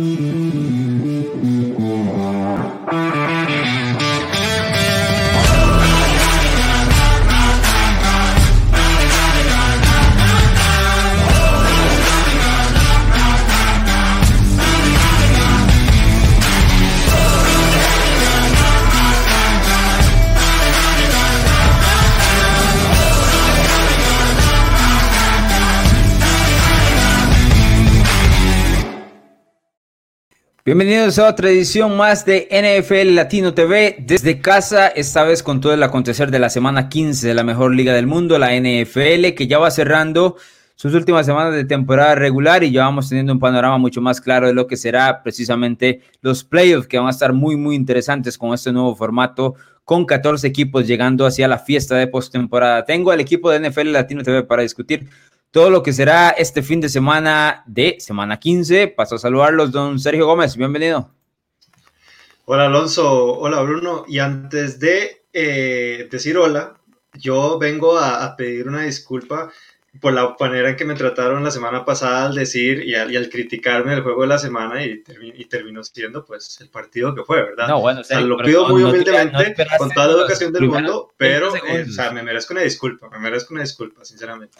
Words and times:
Mm-hmm. 0.00 0.29
Bienvenidos 30.70 31.18
a 31.18 31.28
otra 31.28 31.50
edición 31.50 31.96
más 31.96 32.24
de 32.24 32.46
NFL 32.48 33.16
Latino 33.16 33.52
TV 33.52 33.96
desde 34.06 34.40
casa, 34.40 34.86
esta 34.86 35.24
vez 35.24 35.42
con 35.42 35.60
todo 35.60 35.74
el 35.74 35.82
acontecer 35.82 36.30
de 36.30 36.38
la 36.38 36.48
semana 36.48 36.88
15 36.88 37.26
de 37.26 37.34
la 37.34 37.42
mejor 37.42 37.74
liga 37.74 37.92
del 37.92 38.06
mundo, 38.06 38.38
la 38.38 38.54
NFL, 38.54 39.34
que 39.34 39.48
ya 39.48 39.58
va 39.58 39.72
cerrando 39.72 40.36
sus 40.76 40.94
últimas 40.94 41.26
semanas 41.26 41.54
de 41.56 41.64
temporada 41.64 42.14
regular 42.14 42.62
y 42.62 42.70
ya 42.70 42.84
vamos 42.84 43.08
teniendo 43.08 43.32
un 43.32 43.40
panorama 43.40 43.78
mucho 43.78 44.00
más 44.00 44.20
claro 44.20 44.46
de 44.46 44.54
lo 44.54 44.68
que 44.68 44.76
será 44.76 45.24
precisamente 45.24 46.02
los 46.20 46.44
playoffs, 46.44 46.86
que 46.86 46.98
van 46.98 47.08
a 47.08 47.10
estar 47.10 47.32
muy, 47.32 47.56
muy 47.56 47.74
interesantes 47.74 48.38
con 48.38 48.54
este 48.54 48.70
nuevo 48.70 48.94
formato, 48.94 49.56
con 49.84 50.06
14 50.06 50.46
equipos 50.46 50.86
llegando 50.86 51.26
hacia 51.26 51.48
la 51.48 51.58
fiesta 51.58 51.96
de 51.96 52.06
postemporada. 52.06 52.84
Tengo 52.84 53.10
al 53.10 53.18
equipo 53.18 53.50
de 53.50 53.68
NFL 53.68 53.90
Latino 53.90 54.22
TV 54.22 54.44
para 54.44 54.62
discutir 54.62 55.08
todo 55.50 55.70
lo 55.70 55.82
que 55.82 55.92
será 55.92 56.30
este 56.30 56.62
fin 56.62 56.80
de 56.80 56.88
semana 56.88 57.64
de 57.66 57.96
semana 57.98 58.38
15. 58.38 58.88
Paso 58.88 59.16
a 59.16 59.18
saludarlos, 59.18 59.72
don 59.72 59.98
Sergio 59.98 60.26
Gómez, 60.26 60.56
bienvenido. 60.56 61.10
Hola 62.44 62.66
Alonso, 62.66 63.38
hola 63.38 63.60
Bruno, 63.62 64.04
y 64.08 64.18
antes 64.18 64.78
de 64.80 65.24
eh, 65.32 66.08
decir 66.10 66.36
hola, 66.36 66.74
yo 67.14 67.58
vengo 67.58 67.98
a 67.98 68.36
pedir 68.36 68.68
una 68.68 68.82
disculpa 68.82 69.50
por 69.98 70.12
la 70.12 70.36
manera 70.38 70.70
en 70.70 70.76
que 70.76 70.84
me 70.84 70.94
trataron 70.94 71.42
la 71.42 71.50
semana 71.50 71.84
pasada 71.84 72.26
al 72.26 72.34
decir 72.36 72.84
y 72.84 72.94
al, 72.94 73.28
criticarme 73.28 73.94
el 73.94 74.02
juego 74.02 74.22
de 74.22 74.28
la 74.28 74.38
semana 74.38 74.84
y, 74.84 75.02
y, 75.36 75.44
terminó 75.46 75.82
siendo 75.82 76.24
pues 76.24 76.60
el 76.60 76.68
partido 76.68 77.12
que 77.12 77.24
fue, 77.24 77.42
¿verdad? 77.42 77.66
No, 77.66 77.80
bueno, 77.80 78.02
lo 78.20 78.36
pido 78.38 78.68
muy 78.68 78.84
humildemente, 78.84 79.66
con 79.78 79.90
toda 79.90 80.06
la 80.06 80.12
educación 80.12 80.52
del 80.52 80.68
mundo, 80.68 81.12
pero 81.16 81.54
eh, 81.56 81.86
o 81.88 81.92
sea, 81.92 82.12
me 82.12 82.22
merezco 82.22 82.52
una 82.52 82.62
disculpa, 82.62 83.08
me 83.10 83.18
merezco 83.18 83.52
una 83.52 83.62
disculpa, 83.62 84.04
sinceramente. 84.04 84.58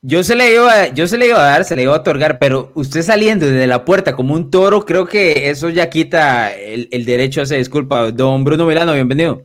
Yo 0.00 0.24
se 0.24 0.34
le 0.34 0.54
iba, 0.54 0.88
yo 0.88 1.06
se 1.06 1.18
le 1.18 1.26
iba 1.26 1.38
a 1.38 1.50
dar, 1.50 1.64
se 1.66 1.76
le 1.76 1.82
iba 1.82 1.92
a 1.94 1.98
otorgar, 1.98 2.38
pero 2.38 2.72
usted 2.74 3.02
saliendo 3.02 3.46
desde 3.46 3.66
la 3.66 3.84
puerta 3.84 4.16
como 4.16 4.32
un 4.32 4.50
toro, 4.50 4.86
creo 4.86 5.06
que 5.06 5.50
eso 5.50 5.68
ya 5.68 5.90
quita 5.90 6.50
el, 6.54 6.88
el 6.90 7.04
derecho 7.04 7.40
a 7.40 7.44
esa 7.44 7.56
disculpa. 7.56 8.10
Don 8.10 8.42
Bruno 8.42 8.64
Milano, 8.64 8.94
bienvenido. 8.94 9.44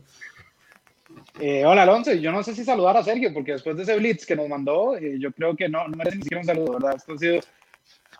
Eh, 1.40 1.64
hola 1.64 1.82
Alonso, 1.82 2.12
yo 2.14 2.32
no 2.32 2.42
sé 2.42 2.54
si 2.54 2.64
saludar 2.64 2.96
a 2.96 3.04
Sergio, 3.04 3.32
porque 3.32 3.52
después 3.52 3.76
de 3.76 3.84
ese 3.84 3.96
blitz 3.96 4.26
que 4.26 4.34
nos 4.34 4.48
mandó, 4.48 4.96
eh, 4.96 5.18
yo 5.20 5.30
creo 5.30 5.54
que 5.54 5.68
no, 5.68 5.86
no 5.86 5.96
merece 5.96 6.16
ni 6.16 6.22
siquiera 6.22 6.40
un 6.40 6.46
saludo, 6.46 6.72
¿verdad? 6.72 6.96
Esto 6.96 7.12
ha 7.12 7.18
sido 7.18 7.40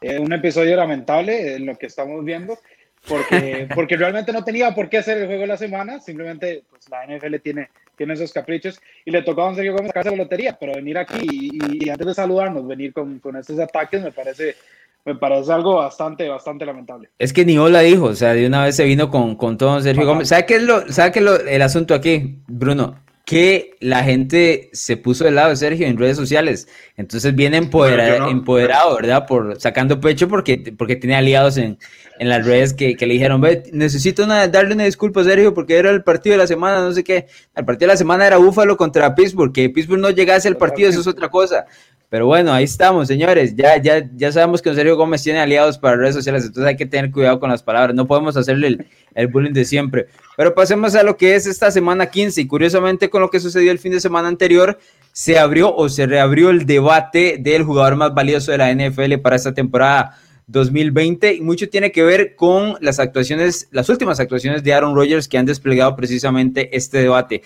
eh, 0.03 0.19
un 0.21 0.33
episodio 0.33 0.77
lamentable 0.77 1.57
en 1.57 1.67
lo 1.67 1.77
que 1.77 1.87
estamos 1.87 2.25
viendo, 2.25 2.57
porque, 3.09 3.69
porque 3.75 3.97
realmente 3.97 4.33
no 4.33 4.45
tenía 4.45 4.73
por 4.73 4.89
qué 4.89 4.99
hacer 4.99 5.19
el 5.19 5.27
juego 5.27 5.43
de 5.43 5.49
la 5.49 5.57
semana, 5.57 6.01
simplemente 6.01 6.63
pues, 6.71 6.89
la 6.91 7.07
NFL 7.07 7.37
tiene, 7.43 7.71
tiene 7.97 8.15
esos 8.15 8.33
caprichos 8.33 8.81
y 9.05 9.11
le 9.11 9.23
tocó 9.23 9.47
a 9.47 9.55
Sergio 9.55 9.73
Gómez 9.73 9.89
sacarse 9.89 10.11
la 10.11 10.17
lotería, 10.17 10.57
pero 10.59 10.75
venir 10.75 10.97
aquí 10.97 11.51
y, 11.53 11.91
antes 11.91 12.07
de 12.07 12.15
saludarnos, 12.15 12.69
venir 12.69 12.93
con, 12.93 13.19
con 13.19 13.37
estos 13.37 13.59
ataques 13.59 14.01
me 14.01 14.13
parece 14.13 14.55
me 15.05 15.15
parece 15.15 15.51
algo 15.53 15.77
bastante, 15.77 16.29
bastante 16.29 16.67
lamentable. 16.67 17.09
Es 17.19 17.33
que 17.33 17.45
ni 17.45 17.57
hola 17.57 17.81
dijo, 17.81 18.05
o 18.07 18.15
sea, 18.15 18.35
de 18.35 18.47
una 18.47 18.65
vez 18.65 18.77
se 18.77 18.85
vino 18.85 19.11
con, 19.11 19.37
con 19.37 19.57
todo 19.57 19.81
Sergio 19.81 20.05
Gómez. 20.05 20.29
¿Sabe 20.29 20.45
qué 20.45 20.57
es 20.57 20.63
lo, 20.63 20.93
sabe 20.93 21.13
qué 21.13 21.21
es 21.21 21.25
lo, 21.25 21.41
el 21.41 21.63
asunto 21.63 21.95
aquí, 21.95 22.41
Bruno? 22.47 23.08
Que 23.29 23.77
la 23.81 24.05
gente 24.05 24.71
se 24.73 24.97
puso 24.97 25.25
del 25.25 25.35
lado 25.35 25.51
de 25.51 25.57
Sergio 25.57 25.87
en 25.87 25.99
redes 25.99 26.17
sociales. 26.17 26.67
Entonces 26.97 27.35
viene 27.35 27.59
empoderado, 27.59 28.97
¿verdad? 28.97 29.27
Por 29.27 29.61
sacando 29.61 30.01
pecho 30.01 30.29
porque, 30.29 30.73
porque 30.79 30.97
tiene 30.97 31.15
aliados 31.15 31.59
en, 31.59 31.77
en 32.19 32.29
las 32.31 32.47
redes 32.47 32.73
que, 32.73 32.97
que, 32.97 33.07
le 33.07 33.13
dijeron, 33.13 33.43
ve, 33.43 33.65
necesito 33.71 34.27
darle 34.27 34.73
una 34.73 34.85
disculpa 34.85 35.21
a 35.21 35.25
Sergio 35.25 35.53
porque 35.53 35.77
era 35.77 35.91
el 35.91 36.03
partido 36.03 36.33
de 36.33 36.39
la 36.39 36.47
semana, 36.47 36.81
no 36.81 36.93
sé 36.93 37.05
qué. 37.05 37.27
El 37.55 37.67
partido 37.67 37.89
de 37.89 37.93
la 37.93 37.99
semana 37.99 38.27
era 38.27 38.39
Búfalo 38.39 38.79
contra 38.79 39.15
Pittsburgh, 39.15 39.53
que 39.53 39.69
Pittsburgh 39.69 40.01
no 40.01 40.09
llegase 40.09 40.49
al 40.49 40.57
partido, 40.57 40.89
eso 40.89 41.01
es 41.01 41.07
otra 41.07 41.29
cosa. 41.29 41.67
Pero 42.11 42.25
bueno, 42.25 42.53
ahí 42.53 42.65
estamos, 42.65 43.07
señores. 43.07 43.55
Ya, 43.55 43.77
ya, 43.77 44.09
ya 44.17 44.33
sabemos 44.33 44.63
que 44.63 44.75
Sergio 44.75 44.97
Gómez 44.97 45.23
tiene 45.23 45.41
aliados 45.41 45.77
para 45.77 45.97
redes 45.97 46.15
sociales, 46.15 46.47
entonces 46.47 46.67
hay 46.67 46.77
que 46.77 46.87
tener 46.87 47.11
cuidado 47.11 47.39
con 47.39 47.51
las 47.51 47.63
palabras. 47.63 47.95
No 47.95 48.07
podemos 48.07 48.35
hacerle 48.37 48.69
el, 48.69 48.87
el, 49.15 49.27
bullying 49.29 49.53
de 49.53 49.67
siempre. 49.67 50.07
Pero 50.37 50.55
pasemos 50.55 50.95
a 50.95 51.03
lo 51.03 51.19
que 51.19 51.35
es 51.35 51.47
esta 51.47 51.71
semana 51.71 52.07
15. 52.07 52.41
Y 52.41 52.47
curiosamente, 52.47 53.11
con 53.11 53.21
lo 53.21 53.29
que 53.29 53.41
sucedió 53.41 53.71
el 53.73 53.79
fin 53.79 53.93
de 53.93 54.01
semana 54.01 54.29
anterior, 54.29 54.79
se 55.13 55.39
abrió 55.39 55.75
o 55.75 55.91
se 55.91 56.07
reabrió 56.07 56.49
el 56.49 56.65
debate 56.65 57.37
del 57.39 57.65
jugador 57.65 57.97
más 57.97 58.15
valioso 58.15 58.53
de 58.53 58.59
la 58.59 58.73
NFL 58.73 59.19
para 59.19 59.37
esta 59.37 59.53
temporada 59.53 60.17
2020. 60.47 61.35
Y 61.35 61.41
mucho 61.43 61.69
tiene 61.69 61.93
que 61.93 62.03
ver 62.03 62.37
con 62.37 62.77
las 62.81 63.01
actuaciones, 63.01 63.69
las 63.71 63.91
últimas 63.91 64.19
actuaciones 64.19 64.65
de 64.65 64.73
Aaron 64.73 64.95
Rodgers 64.95 65.29
que 65.29 65.37
han 65.37 65.45
desplegado 65.45 65.95
precisamente 65.95 66.75
este 66.75 67.03
debate 67.03 67.43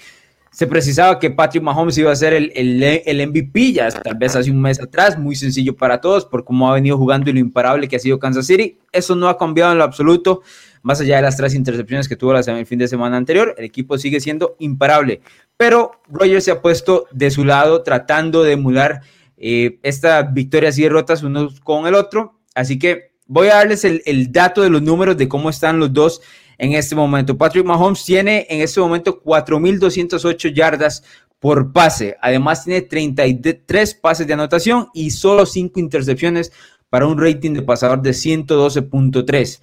se 0.52 0.66
precisaba 0.66 1.18
que 1.18 1.30
Patrick 1.30 1.62
Mahomes 1.62 1.96
iba 1.96 2.12
a 2.12 2.16
ser 2.16 2.34
el, 2.34 2.52
el, 2.54 3.28
MVP 3.28 3.72
ya 3.72 3.90
tal 3.90 4.16
vez 4.16 4.36
hace 4.36 4.50
un 4.50 4.60
mes 4.60 4.78
atrás, 4.80 5.18
muy 5.18 5.34
sencillo 5.34 5.74
para 5.74 6.00
todos 6.00 6.26
por 6.26 6.44
cómo 6.44 6.70
ha 6.70 6.74
venido 6.74 6.98
jugando 6.98 7.30
y 7.30 7.32
lo 7.32 7.38
imparable 7.38 7.88
que 7.88 7.96
ha 7.96 7.98
sido 7.98 8.18
Kansas 8.18 8.46
City. 8.46 8.78
Eso 8.92 9.16
no 9.16 9.28
ha 9.28 9.38
cambiado 9.38 9.72
en 9.72 9.78
lo 9.78 9.84
absoluto, 9.84 10.42
más 10.82 11.00
allá 11.00 11.16
de 11.16 11.22
las 11.22 11.38
tres 11.38 11.54
intercepciones 11.54 12.06
que 12.06 12.16
tuvo 12.16 12.36
el 12.36 12.66
fin 12.66 12.78
de 12.78 12.86
semana 12.86 13.16
anterior, 13.16 13.54
el 13.56 13.64
equipo 13.64 13.96
sigue 13.96 14.20
siendo 14.20 14.56
imparable. 14.58 15.22
Pero 15.56 15.92
Rogers 16.08 16.44
se 16.44 16.50
ha 16.50 16.60
puesto 16.60 17.06
de 17.12 17.30
su 17.30 17.44
lado 17.44 17.82
tratando 17.82 18.42
de 18.42 18.52
emular 18.52 19.00
eh, 19.38 19.78
estas 19.82 20.32
victorias 20.34 20.76
y 20.78 20.82
derrotas 20.82 21.22
unos 21.22 21.60
con 21.60 21.86
el 21.86 21.94
otro. 21.94 22.40
Así 22.54 22.78
que 22.78 23.12
voy 23.26 23.48
a 23.48 23.54
darles 23.54 23.84
el, 23.84 24.02
el 24.04 24.30
dato 24.30 24.60
de 24.60 24.68
los 24.68 24.82
números 24.82 25.16
de 25.16 25.28
cómo 25.28 25.48
están 25.48 25.78
los 25.78 25.92
dos 25.92 26.20
en 26.62 26.72
este 26.74 26.94
momento. 26.94 27.36
Patrick 27.36 27.66
Mahomes 27.66 28.04
tiene 28.04 28.46
en 28.48 28.60
este 28.60 28.78
momento 28.80 29.20
4.208 29.20 30.54
yardas 30.54 31.02
por 31.40 31.72
pase. 31.72 32.16
Además 32.22 32.62
tiene 32.64 32.82
33 32.82 33.96
pases 33.96 34.28
de 34.28 34.34
anotación 34.34 34.86
y 34.94 35.10
solo 35.10 35.44
5 35.44 35.80
intercepciones 35.80 36.52
para 36.88 37.08
un 37.08 37.20
rating 37.20 37.54
de 37.54 37.62
pasador 37.62 38.00
de 38.00 38.10
112.3. 38.10 39.60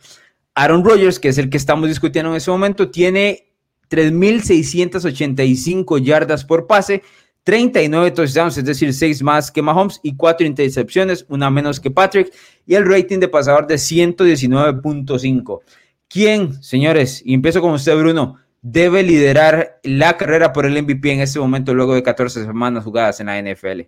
Aaron 0.55 0.83
Rodgers, 0.83 1.19
que 1.19 1.29
es 1.29 1.37
el 1.37 1.49
que 1.49 1.55
estamos 1.55 1.87
discutiendo 1.87 2.31
en 2.31 2.35
este 2.35 2.51
momento, 2.51 2.91
tiene 2.91 3.53
3.685 3.89 6.03
yardas 6.03 6.43
por 6.43 6.67
pase, 6.67 7.01
39 7.43 8.11
touchdowns, 8.11 8.57
es 8.57 8.65
decir, 8.65 8.93
6 8.93 9.23
más 9.23 9.51
que 9.51 9.61
Mahomes 9.61 10.01
y 10.03 10.17
4 10.17 10.45
intercepciones, 10.45 11.25
una 11.29 11.49
menos 11.49 11.79
que 11.79 11.91
Patrick, 11.91 12.33
y 12.67 12.75
el 12.75 12.85
rating 12.85 13.19
de 13.19 13.29
pasador 13.29 13.67
de 13.67 13.75
119.5. 13.75 15.61
¿Quién, 16.09 16.61
señores, 16.63 17.21
y 17.23 17.35
empiezo 17.35 17.61
con 17.61 17.71
usted, 17.71 17.95
Bruno, 17.95 18.37
debe 18.63 19.03
liderar 19.03 19.79
la 19.83 20.17
carrera 20.17 20.51
por 20.51 20.65
el 20.65 20.81
MVP 20.81 21.11
en 21.11 21.21
este 21.21 21.39
momento 21.39 21.73
luego 21.75 21.93
de 21.93 22.01
14 22.01 22.45
semanas 22.45 22.83
jugadas 22.83 23.19
en 23.19 23.27
la 23.27 23.39
NFL? 23.39 23.81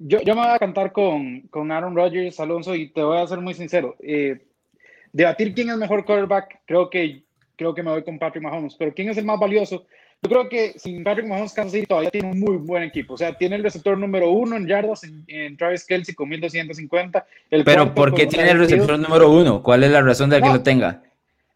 Yo, 0.00 0.20
yo 0.20 0.34
me 0.34 0.42
voy 0.42 0.50
a 0.50 0.58
cantar 0.58 0.90
con, 0.90 1.42
con 1.42 1.70
Aaron 1.70 1.94
Rodgers, 1.94 2.40
Alonso, 2.40 2.74
y 2.74 2.88
te 2.88 3.04
voy 3.04 3.18
a 3.18 3.26
ser 3.28 3.40
muy 3.40 3.54
sincero. 3.54 3.94
Eh, 4.00 4.44
debatir 5.12 5.54
quién 5.54 5.68
es 5.68 5.74
el 5.74 5.80
mejor 5.80 6.04
quarterback, 6.04 6.58
creo 6.66 6.90
que, 6.90 7.22
creo 7.54 7.72
que 7.72 7.84
me 7.84 7.92
voy 7.92 8.02
con 8.02 8.18
Patrick 8.18 8.42
Mahomes, 8.42 8.74
pero 8.76 8.92
quién 8.92 9.10
es 9.10 9.16
el 9.16 9.24
más 9.24 9.38
valioso, 9.38 9.86
yo 10.22 10.30
creo 10.30 10.48
que 10.48 10.72
sin 10.76 11.04
Patrick 11.04 11.28
Mahomes, 11.28 11.52
Kansas 11.52 11.72
City 11.72 11.86
todavía 11.86 12.10
tiene 12.10 12.32
un 12.32 12.40
muy 12.40 12.56
buen 12.56 12.82
equipo. 12.82 13.14
O 13.14 13.16
sea, 13.16 13.34
tiene 13.34 13.56
el 13.56 13.62
receptor 13.62 13.96
número 13.96 14.30
uno 14.30 14.56
en 14.56 14.66
yardas 14.66 15.02
en, 15.04 15.56
Travis 15.56 15.84
Kelsey 15.84 16.14
con 16.14 16.28
1250. 16.30 17.26
El 17.50 17.62
pero 17.62 17.94
¿por 17.94 18.14
qué 18.14 18.26
tiene 18.26 18.50
el 18.50 18.58
receptor 18.58 18.98
número 18.98 19.30
uno? 19.30 19.62
¿Cuál 19.62 19.84
es 19.84 19.90
la 19.90 20.00
razón 20.00 20.30
de 20.30 20.40
que 20.40 20.48
lo 20.48 20.62
tenga? 20.62 21.02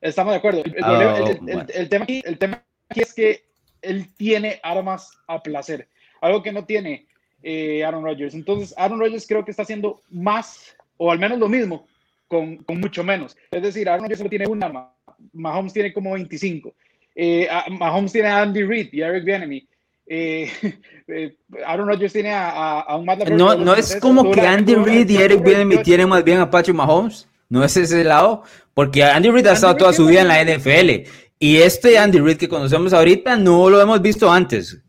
Estamos 0.01 0.33
de 0.33 0.39
acuerdo. 0.39 0.63
El, 0.65 0.85
oh, 0.85 1.89
tema 1.89 2.05
aquí, 2.05 2.23
el 2.25 2.39
tema 2.39 2.65
aquí 2.89 3.01
es 3.01 3.15
que 3.15 3.45
él 3.83 4.09
tiene 4.17 4.61
armas 4.63 5.11
a 5.27 5.43
placer, 5.43 5.89
algo 6.21 6.43
que 6.43 6.53
no 6.53 6.65
tiene 6.65 7.07
eh, 7.43 7.85
Aaron 7.85 8.05
Rodgers. 8.05 8.35
Entonces, 8.35 8.75
Aaron 8.77 9.01
Rodgers 9.01 9.27
creo 9.27 9.45
que 9.45 9.51
está 9.51 9.63
haciendo 9.63 10.01
más, 10.11 10.77
o 10.97 11.11
al 11.11 11.19
menos 11.19 11.39
lo 11.39 11.49
mismo, 11.49 11.87
con, 12.27 12.59
con 12.59 12.81
mucho 12.81 13.03
menos. 13.03 13.37
Es 13.51 13.63
decir, 13.63 13.89
Aaron 13.89 14.05
Rodgers 14.05 14.19
solo 14.19 14.31
tiene 14.31 14.47
un 14.47 14.63
arma, 14.63 14.95
Mahomes 15.33 15.73
tiene 15.73 15.93
como 15.93 16.13
25. 16.13 16.75
Eh, 17.15 17.49
Mahomes 17.71 18.13
tiene 18.13 18.29
a 18.29 18.43
Andy 18.43 18.63
Reid 18.63 18.93
y 18.93 19.01
Eric 19.01 19.25
Bieniemy. 19.25 19.69
Eh, 20.07 20.51
eh, 21.09 21.37
Aaron 21.67 21.89
Rodgers 21.89 22.13
tiene 22.13 22.33
a, 22.33 22.81
a, 22.81 22.97
un 22.97 23.05
Matt 23.05 23.29
No, 23.31 23.55
no 23.57 23.75
es 23.75 23.97
como 23.97 24.31
que 24.31 24.41
Andy 24.41 24.75
Reid 24.75 25.09
y 25.11 25.17
Eric 25.17 25.43
Bieniemy 25.43 25.83
tienen 25.83 26.09
más 26.09 26.25
bien 26.25 26.39
a 26.39 26.51
Patrick 26.51 26.77
Mahomes. 26.77 27.29
No 27.49 27.65
es 27.65 27.77
ese 27.77 28.05
lado, 28.05 28.43
porque 28.75 29.05
Andy 29.05 29.31
Reid 29.31 29.47
ha 29.47 29.53
estado 29.53 29.77
toda 29.77 29.93
su 29.93 30.07
vida 30.07 30.23
en 30.23 30.29
la 30.29 30.43
NFL. 30.43 31.09
Y 31.39 31.57
este 31.59 31.99
Andy 31.99 32.19
Reid 32.19 32.37
que 32.37 32.49
conocemos 32.49 32.93
ahorita 32.93 33.37
no 33.37 33.71
lo 33.71 33.81
hemos 33.81 34.03
visto 34.03 34.31
antes. 34.31 34.83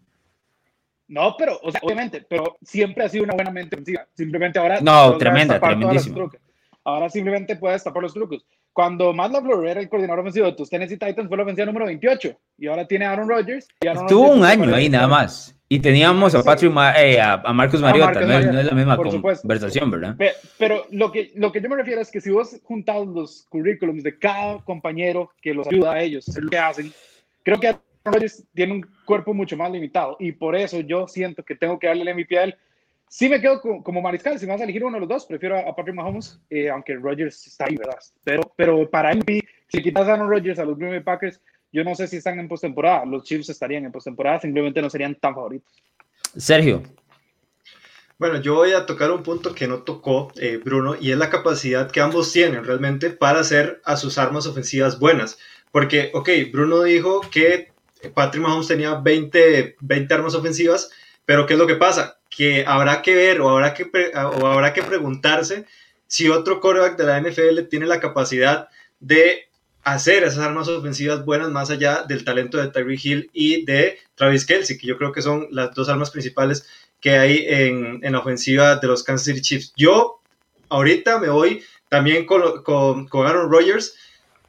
No, 1.07 1.35
pero, 1.37 1.59
obviamente, 1.81 2.25
pero 2.29 2.57
siempre 2.61 3.03
ha 3.03 3.09
sido 3.09 3.23
una 3.23 3.33
buena 3.33 3.49
mente 3.49 3.77
Simplemente 4.13 4.59
ahora. 4.59 4.79
No, 4.79 5.17
tremenda, 5.17 5.59
tremendísima. 5.59 6.29
Ahora 6.83 7.09
simplemente 7.09 7.55
puede 7.55 7.73
destapar 7.73 8.01
los 8.01 8.13
trucos. 8.13 8.45
cuando 8.71 9.11
Matt 9.13 9.33
LaFleur 9.33 9.67
era 9.67 9.79
el 9.81 9.89
coordinador 9.89 10.21
ofensivo 10.21 10.45
de 10.45 10.53
tus 10.53 10.69
Tennessee 10.69 10.97
Titans, 10.97 11.27
fue 11.27 11.37
la 11.37 11.43
ofensiva 11.43 11.65
número 11.65 11.85
28 11.85 12.39
y 12.57 12.67
ahora 12.67 12.87
tiene 12.87 13.05
Aaron 13.05 13.27
Rodgers. 13.27 13.67
Estuvo 13.81 14.31
un 14.31 14.43
año 14.45 14.73
ahí 14.73 14.87
nada 14.89 15.07
más. 15.07 15.58
Y 15.69 15.79
teníamos 15.79 16.33
a 16.33 16.43
Patrick 16.43 16.73
eh, 16.97 17.21
a, 17.21 17.53
Marcus 17.53 17.79
Mariota, 17.79 18.21
no, 18.21 18.39
es 18.39 18.65
la 18.65 18.71
misma 18.71 18.97
conversación, 18.97 19.91
¿verdad? 19.91 20.15
Pero, 20.57 20.85
lo, 20.89 21.11
que, 21.11 21.31
lo 21.35 21.51
que 21.51 21.61
yo 21.61 21.69
me 21.69 21.75
refiero 21.75 22.01
es 22.01 22.09
que 22.09 22.19
si 22.19 22.31
vos 22.31 22.59
juntás 22.63 23.05
los 23.05 23.45
currículums 23.49 24.03
de 24.03 24.17
cada 24.17 24.63
compañero 24.63 25.31
que 25.41 25.53
los 25.53 25.67
ayuda 25.67 25.93
a 25.93 26.01
ellos, 26.01 26.27
es 26.27 26.37
lo 26.37 26.49
que 26.49 26.57
hacen, 26.57 26.91
creo 27.43 27.59
que 27.59 27.75
tiene 28.55 28.73
un 28.73 28.85
cuerpo 29.05 29.33
mucho 29.33 29.55
más 29.55 29.71
limitado 29.71 30.17
y 30.19 30.31
por 30.31 30.55
eso 30.55 30.79
yo 30.79 31.07
siento 31.07 31.43
que 31.43 31.55
tengo 31.55 31.77
que 31.77 31.87
darle 31.87 32.09
el 32.09 32.15
MVP 32.15 32.37
a 32.39 32.43
él 32.45 32.55
Sí 33.09 33.27
me 33.27 33.41
quedo 33.41 33.59
como, 33.59 34.01
mariscal, 34.03 34.37
si 34.37 34.45
me 34.45 34.51
vas 34.51 34.61
a 34.61 34.65
elegir 34.65 34.83
uno 34.83 34.93
de 34.93 34.99
los 34.99 35.09
dos, 35.09 35.25
prefiero 35.25 35.57
a, 35.57 35.75
Patrick 35.75 35.95
Mahomes, 35.95 36.39
eh, 36.51 36.69
aunque 36.69 36.95
Rodgers 36.95 37.47
está 37.47 37.65
ahí, 37.65 37.75
¿verdad? 37.75 37.97
Pero, 38.23 38.53
pero 38.55 38.87
para 38.87 39.15
mí, 39.15 39.41
si 39.67 39.81
quitas 39.81 40.07
a 40.07 40.13
Aaron 40.13 40.29
Rodgers 40.29 40.59
a 40.59 40.65
los 40.65 40.77
Green 40.77 40.91
Bay 40.91 40.99
Packers, 40.99 41.41
yo 41.71 41.83
no 41.83 41.95
sé 41.95 42.07
si 42.07 42.17
están 42.17 42.39
en 42.39 42.47
postemporada. 42.47 43.05
Los 43.05 43.23
Chiefs 43.23 43.49
estarían 43.49 43.85
en 43.85 43.91
postemporada, 43.91 44.39
simplemente 44.39 44.81
no 44.81 44.89
serían 44.89 45.15
tan 45.15 45.33
favoritos. 45.35 45.71
Sergio. 46.35 46.83
Bueno, 48.17 48.41
yo 48.41 48.55
voy 48.55 48.73
a 48.73 48.85
tocar 48.85 49.11
un 49.11 49.23
punto 49.23 49.55
que 49.55 49.67
no 49.67 49.83
tocó 49.83 50.31
eh, 50.35 50.57
Bruno 50.63 50.95
y 50.99 51.11
es 51.11 51.17
la 51.17 51.29
capacidad 51.29 51.89
que 51.89 52.01
ambos 52.01 52.33
tienen 52.33 52.65
realmente 52.65 53.11
para 53.11 53.39
hacer 53.39 53.81
a 53.85 53.95
sus 53.95 54.17
armas 54.17 54.45
ofensivas 54.45 54.99
buenas. 54.99 55.37
Porque, 55.71 56.11
ok, 56.13 56.29
Bruno 56.51 56.83
dijo 56.83 57.21
que 57.31 57.71
Patrick 58.13 58.43
Mahomes 58.43 58.67
tenía 58.67 58.95
20, 58.95 59.77
20 59.79 60.13
armas 60.13 60.35
ofensivas, 60.35 60.91
pero 61.25 61.45
¿qué 61.45 61.53
es 61.53 61.59
lo 61.59 61.67
que 61.67 61.75
pasa? 61.75 62.19
que 62.29 62.63
habrá 62.65 63.01
que 63.01 63.15
ver 63.15 63.41
o 63.41 63.49
habrá 63.49 63.73
que, 63.73 63.89
o 64.15 64.47
habrá 64.47 64.71
que 64.71 64.83
preguntarse 64.83 65.65
si 66.07 66.29
otro 66.29 66.61
quarterback 66.61 66.97
de 66.97 67.03
la 67.03 67.19
NFL 67.19 67.67
tiene 67.69 67.85
la 67.85 67.99
capacidad 67.99 68.69
de 68.99 69.48
hacer 69.93 70.23
esas 70.23 70.39
armas 70.39 70.67
ofensivas 70.67 71.25
buenas 71.25 71.49
más 71.49 71.69
allá 71.69 72.03
del 72.07 72.23
talento 72.23 72.57
de 72.57 72.69
Tyree 72.69 72.99
Hill 73.01 73.29
y 73.33 73.65
de 73.65 73.99
Travis 74.15 74.45
Kelsey, 74.45 74.77
que 74.77 74.87
yo 74.87 74.97
creo 74.97 75.11
que 75.11 75.21
son 75.21 75.47
las 75.51 75.73
dos 75.73 75.89
armas 75.89 76.11
principales 76.11 76.65
que 77.01 77.11
hay 77.11 77.45
en, 77.47 77.99
en 78.03 78.13
la 78.13 78.19
ofensiva 78.19 78.75
de 78.75 78.87
los 78.87 79.03
Kansas 79.03 79.25
City 79.25 79.41
Chiefs. 79.41 79.73
Yo 79.75 80.21
ahorita 80.69 81.19
me 81.19 81.29
voy 81.29 81.63
también 81.87 82.25
con, 82.25 82.63
con, 82.63 83.07
con 83.07 83.25
Aaron 83.25 83.51
Rodgers, 83.51 83.95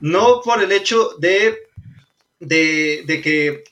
no 0.00 0.40
por 0.42 0.62
el 0.62 0.72
hecho 0.72 1.10
de, 1.18 1.58
de, 2.38 3.02
de 3.06 3.20
que 3.20 3.64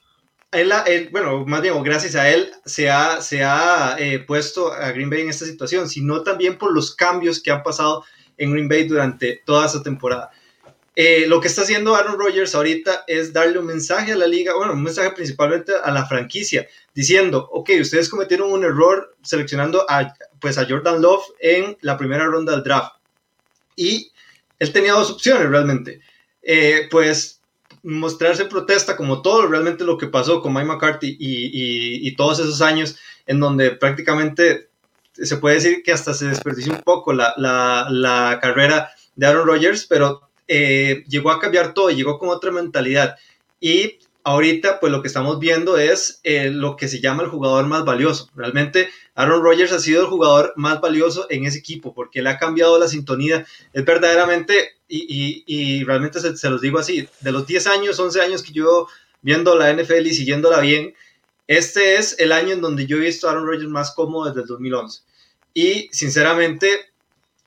él, 0.53 1.09
bueno, 1.11 1.45
más 1.45 1.61
bien, 1.61 1.83
gracias 1.83 2.15
a 2.15 2.31
él 2.31 2.51
se 2.65 2.89
ha, 2.89 3.21
se 3.21 3.45
ha 3.45 3.97
eh, 3.99 4.19
puesto 4.21 4.73
a 4.73 4.93
Green 4.93 5.11
Bay 5.11 5.21
en 5.21 5.29
esta 5.29 5.45
situación, 5.45 5.89
sino 5.89 6.23
también 6.23 6.57
por 6.57 6.73
los 6.73 6.95
cambios 6.95 7.43
que 7.43 7.51
han 7.51 7.63
pasado 7.63 8.05
en 8.39 8.53
Green 8.53 8.69
Bay 8.69 8.85
durante 8.85 9.43
toda 9.45 9.67
esta 9.67 9.83
temporada. 9.83 10.31
Eh, 11.01 11.27
lo 11.29 11.41
que 11.41 11.47
está 11.47 11.63
haciendo 11.63 11.95
Aaron 11.95 12.19
Rodgers 12.19 12.57
ahorita 12.57 13.05
es 13.07 13.33
darle 13.33 13.61
un 13.61 13.67
mensaje 13.67 14.11
a 14.11 14.17
la 14.17 14.27
liga, 14.27 14.57
bueno, 14.57 14.73
un 14.73 14.83
mensaje 14.83 15.13
principalmente 15.13 15.71
a 15.81 15.93
la 15.93 16.07
franquicia, 16.07 16.67
diciendo, 16.93 17.49
ok, 17.53 17.71
ustedes 17.81 18.09
cometieron 18.09 18.51
un 18.51 18.65
error 18.65 19.15
seleccionando 19.23 19.87
a, 19.89 20.13
pues 20.41 20.59
a 20.59 20.67
Jordan 20.69 21.01
Love 21.01 21.23
en 21.39 21.79
la 21.83 21.97
primera 21.97 22.27
ronda 22.27 22.51
del 22.51 22.65
draft. 22.65 22.97
Y 23.77 24.11
él 24.59 24.73
tenía 24.73 24.95
dos 24.95 25.13
opciones 25.13 25.49
realmente. 25.49 26.01
Eh, 26.43 26.89
pues 26.91 27.43
mostrarse 27.85 28.47
protesta 28.47 28.97
como 28.97 29.23
todo 29.23 29.47
realmente 29.47 29.85
lo 29.85 29.99
que 29.99 30.09
pasó 30.09 30.43
con 30.43 30.53
Mike 30.53 30.67
McCarthy 30.67 31.17
y, 31.21 32.17
todos 32.17 32.41
esos 32.41 32.61
años 32.61 32.97
en 33.29 33.39
donde 33.39 33.71
prácticamente 33.71 34.71
se 35.13 35.37
puede 35.37 35.55
decir 35.55 35.85
que 35.85 35.93
hasta 35.93 36.13
se 36.13 36.27
desperdició 36.27 36.73
un 36.73 36.83
poco 36.83 37.13
la, 37.13 38.39
carrera 38.43 38.91
de 39.15 39.27
Aaron 39.29 39.47
Rodgers, 39.47 39.87
pero 39.87 40.28
eh, 40.49 41.05
llegó 41.09 41.31
a 41.31 41.39
cambiar 41.39 41.75
todo, 41.75 41.91
llegó 41.91 42.19
con 42.19 42.31
otra 42.31 42.51
mentalidad 42.51 43.17
y 43.61 43.99
ahorita 44.25 44.81
pues 44.81 44.93
lo 44.93 45.01
que 45.01 45.09
estamos 45.09 45.39
viendo 45.39 45.79
es 45.79 46.21
eh, 46.23 46.51
lo 46.51 46.77
que 46.77 46.89
se 46.89 47.01
llama 47.01 47.23
el 47.23 47.31
jugador 47.31 47.67
más 47.67 47.85
valioso. 47.85 48.29
Realmente 48.35 48.91
Aaron 49.15 49.43
Rodgers 49.43 49.73
ha 49.73 49.79
sido 49.79 50.03
el 50.03 50.09
jugador 50.09 50.53
más 50.57 50.81
valioso 50.81 51.27
en 51.31 51.47
ese 51.47 51.59
equipo 51.59 51.95
porque 51.95 52.23
le 52.23 52.31
ha 52.31 52.39
cambiado 52.39 52.79
la 52.79 52.89
sintonía. 52.89 53.47
Es 53.73 53.85
verdaderamente, 53.85 54.73
y, 54.89 55.85
realmente 55.85 56.21
se, 56.21 56.51
los 56.51 56.61
digo 56.61 56.79
así, 56.79 57.09
de 57.21 57.33
los 57.33 57.47
10 57.47 57.67
años, 57.69 57.99
11 57.99 58.21
años 58.21 58.43
que 58.43 58.53
yo 58.53 58.87
viendo 59.23 59.57
la 59.57 59.73
NFL 59.73 60.07
y 60.07 60.15
siguiéndola 60.15 60.61
bien, 60.61 60.95
este 61.47 61.97
es 61.97 62.19
el 62.19 62.33
año 62.33 62.53
en 62.53 62.61
donde 62.61 62.87
yo 62.87 62.99
he 62.99 63.01
visto 63.01 63.29
a 63.29 63.33
Aaron 63.33 63.47
Rodgers 63.47 63.71
más 63.71 63.93
cómodo 63.93 64.27
desde 64.27 64.43
el 64.43 64.47
2011. 64.47 65.03
Y 65.55 65.89
sinceramente 65.91 66.93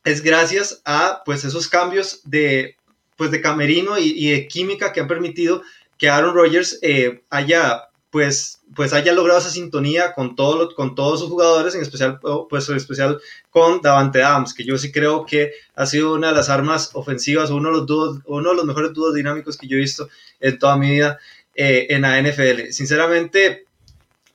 es 0.03 0.21
gracias 0.23 0.81
a 0.85 1.21
pues 1.25 1.45
esos 1.45 1.67
cambios 1.67 2.21
de 2.23 2.75
pues 3.21 3.29
de 3.29 3.39
camerino 3.39 3.99
y, 3.99 4.15
y 4.17 4.31
de 4.31 4.47
química 4.47 4.91
que 4.91 4.99
han 4.99 5.07
permitido 5.07 5.61
que 5.99 6.09
Aaron 6.09 6.33
Rodgers 6.33 6.79
eh, 6.81 7.21
haya 7.29 7.83
pues, 8.09 8.63
pues 8.75 8.93
haya 8.93 9.13
logrado 9.13 9.39
esa 9.39 9.51
sintonía 9.51 10.13
con, 10.13 10.35
todo 10.35 10.73
con 10.73 10.95
todos 10.95 11.19
sus 11.19 11.29
jugadores, 11.29 11.75
en 11.75 11.83
especial, 11.83 12.19
pues, 12.49 12.67
en 12.67 12.77
especial 12.77 13.19
con 13.51 13.79
Davante 13.79 14.23
Adams, 14.23 14.55
que 14.55 14.63
yo 14.63 14.75
sí 14.79 14.91
creo 14.91 15.23
que 15.23 15.51
ha 15.75 15.85
sido 15.85 16.15
una 16.15 16.29
de 16.29 16.33
las 16.33 16.49
armas 16.49 16.89
ofensivas, 16.95 17.51
uno 17.51 17.69
de 17.69 17.77
los, 17.77 17.85
dúos, 17.85 18.19
uno 18.25 18.49
de 18.49 18.55
los 18.55 18.65
mejores 18.65 18.91
dúos 18.91 19.13
dinámicos 19.13 19.55
que 19.55 19.67
yo 19.67 19.77
he 19.77 19.81
visto 19.81 20.09
en 20.39 20.57
toda 20.57 20.77
mi 20.77 20.89
vida 20.89 21.19
eh, 21.53 21.85
en 21.91 22.01
la 22.01 22.19
NFL. 22.19 22.71
Sinceramente, 22.71 23.67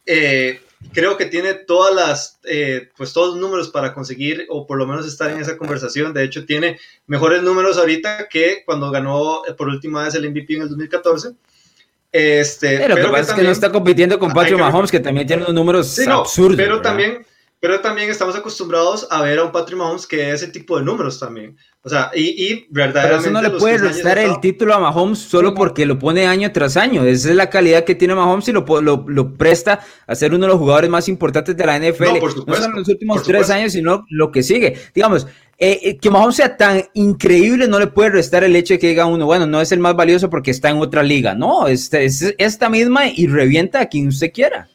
eh, 0.07 0.61
creo 0.93 1.17
que 1.17 1.27
tiene 1.27 1.55
todas 1.55 1.95
las, 1.95 2.39
pues 2.97 3.13
todos 3.13 3.35
los 3.35 3.41
números 3.41 3.69
para 3.71 3.95
conseguir 3.95 4.47
o 4.49 4.67
por 4.67 4.79
lo 4.79 4.87
menos 4.87 5.07
estar 5.07 5.31
en 5.31 5.41
esa 5.41 5.57
conversación. 5.57 6.13
De 6.15 6.25
hecho, 6.25 6.45
tiene 6.47 6.79
mejores 7.07 7.43
números 7.43 7.79
ahorita 7.79 8.29
que 8.29 8.63
cuando 8.65 8.91
ganó 8.91 9.43
por 9.57 9.69
última 9.69 10.05
vez 10.05 10.15
el 10.15 10.31
MVP 10.31 10.55
en 10.55 10.63
el 10.63 10.69
2014. 10.69 11.33
Este, 12.13 12.79
pero 12.79 12.97
lo 12.97 13.07
que 13.07 13.13
pasa 13.13 13.33
es 13.33 13.39
que 13.39 13.43
no 13.43 13.51
está 13.51 13.71
compitiendo 13.71 14.19
con 14.19 14.33
Patrick 14.33 14.59
Mahomes, 14.59 14.91
que 14.91 15.01
también 15.01 15.27
tiene 15.27 15.43
unos 15.43 15.55
números 15.55 15.99
absurdos. 15.99 16.57
Pero 16.57 16.81
también, 16.81 17.27
pero 17.67 17.81
también 17.81 18.09
estamos 18.09 18.37
acostumbrados 18.37 19.09
a 19.11 19.23
ver 19.23 19.41
a 19.41 19.43
un 19.43 19.51
Patrick 19.51 19.77
Mahomes 19.77 20.07
que 20.07 20.31
ese 20.31 20.47
tipo 20.47 20.79
de 20.79 20.85
números 20.85 21.19
también. 21.19 21.57
O 21.83 21.89
sea, 21.89 22.13
y, 22.15 22.23
y 22.23 22.67
verdaderamente. 22.71 23.29
Pero 23.29 23.41
eso 23.41 23.49
no 23.49 23.55
le 23.55 23.59
puede 23.59 23.79
restar 23.79 24.19
el 24.19 24.39
título 24.39 24.73
a 24.73 24.79
Mahomes 24.79 25.19
solo 25.19 25.53
porque 25.53 25.85
lo 25.85 25.99
pone 25.99 26.29
año 26.29 26.53
tras 26.53 26.77
año. 26.77 27.03
Esa 27.05 27.31
es 27.31 27.35
la 27.35 27.51
calidad 27.51 27.83
que 27.83 27.97
tiene 27.97 28.15
Mahomes 28.15 28.47
y 28.47 28.53
lo, 28.53 28.65
lo, 28.81 29.05
lo 29.09 29.35
presta 29.35 29.81
a 30.07 30.15
ser 30.15 30.33
uno 30.33 30.47
de 30.47 30.53
los 30.53 30.61
jugadores 30.61 30.89
más 30.89 31.09
importantes 31.09 31.57
de 31.57 31.67
la 31.67 31.77
NFL. 31.77 32.05
No, 32.05 32.21
por 32.21 32.33
supuesto, 32.33 32.69
no 32.69 32.77
los 32.77 32.89
últimos 32.89 33.25
tres 33.25 33.51
años, 33.51 33.73
sino 33.73 34.07
lo 34.11 34.31
que 34.31 34.45
sigue. 34.45 34.79
Digamos, 34.95 35.27
eh, 35.59 35.81
eh, 35.83 35.97
que 35.97 36.09
Mahomes 36.09 36.37
sea 36.37 36.57
tan 36.57 36.85
increíble 36.95 37.67
no 37.67 37.81
le 37.81 37.89
puede 37.89 38.11
restar 38.11 38.45
el 38.45 38.55
hecho 38.55 38.75
de 38.75 38.79
que 38.79 38.91
diga 38.91 39.07
uno, 39.07 39.27
bueno, 39.27 39.47
no 39.49 39.61
es 39.61 39.73
el 39.73 39.81
más 39.81 39.97
valioso 39.97 40.31
porque 40.31 40.53
está 40.53 40.71
en 40.71 40.77
otra 40.77 41.03
liga. 41.03 41.35
No, 41.35 41.67
es, 41.67 41.93
es 41.93 42.33
esta 42.39 42.69
misma 42.69 43.09
y 43.09 43.27
revienta 43.27 43.81
a 43.81 43.87
quien 43.87 44.07
usted 44.07 44.31
quiera. 44.33 44.69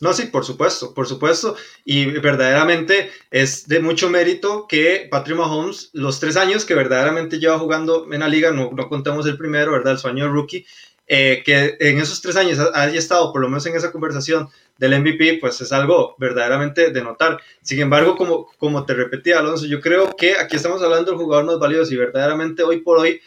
No, 0.00 0.14
sí, 0.14 0.26
por 0.26 0.44
supuesto, 0.44 0.94
por 0.94 1.06
supuesto. 1.06 1.56
Y 1.84 2.06
verdaderamente 2.06 3.10
es 3.30 3.68
de 3.68 3.80
mucho 3.80 4.08
mérito 4.08 4.66
que 4.66 5.08
Patrick 5.10 5.36
Mahomes, 5.36 5.90
los 5.92 6.18
tres 6.20 6.36
años 6.36 6.64
que 6.64 6.74
verdaderamente 6.74 7.38
lleva 7.38 7.58
jugando 7.58 8.06
en 8.10 8.20
la 8.20 8.28
liga, 8.28 8.50
no, 8.50 8.70
no 8.72 8.88
contamos 8.88 9.26
el 9.26 9.36
primero, 9.36 9.72
¿verdad? 9.72 9.92
El 9.92 9.98
sueño 9.98 10.24
de 10.24 10.30
rookie, 10.30 10.66
eh, 11.12 11.42
que 11.44 11.76
en 11.80 11.98
esos 11.98 12.22
tres 12.22 12.36
años 12.36 12.58
haya 12.72 12.96
estado 12.96 13.32
por 13.32 13.42
lo 13.42 13.48
menos 13.48 13.66
en 13.66 13.74
esa 13.74 13.90
conversación 13.90 14.48
del 14.78 14.98
MVP, 15.00 15.38
pues 15.40 15.60
es 15.60 15.72
algo 15.72 16.14
verdaderamente 16.18 16.92
de 16.92 17.02
notar. 17.02 17.42
Sin 17.62 17.80
embargo, 17.80 18.16
como, 18.16 18.46
como 18.58 18.86
te 18.86 18.94
repetí, 18.94 19.32
Alonso, 19.32 19.66
yo 19.66 19.80
creo 19.80 20.14
que 20.16 20.36
aquí 20.36 20.54
estamos 20.54 20.80
hablando 20.82 21.10
del 21.10 21.20
jugador 21.20 21.46
más 21.46 21.58
valioso 21.58 21.92
y 21.92 21.96
verdaderamente 21.96 22.62
hoy 22.62 22.78
por 22.80 23.00
hoy, 23.00 23.20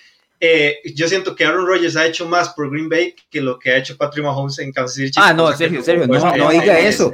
eh, 0.45 0.81
yo 0.93 1.07
siento 1.07 1.37
que 1.37 1.45
Aaron 1.45 1.65
Rodgers 1.65 1.95
ha 1.95 2.05
hecho 2.05 2.27
más 2.27 2.49
por 2.49 2.69
Green 2.69 2.89
Bay 2.89 3.15
que 3.31 3.39
lo 3.39 3.57
que 3.57 3.71
ha 3.71 3.77
hecho 3.77 3.95
Patrick 3.95 4.25
Mahomes 4.25 4.59
en 4.59 4.73
Kansas 4.73 4.95
City. 4.95 5.11
Ah, 5.15 5.33
no, 5.33 5.49
Sergio, 5.55 5.81
Sergio, 5.81 6.05
no, 6.05 6.35
no 6.35 6.49
diga 6.49 6.77
eso. 6.79 7.13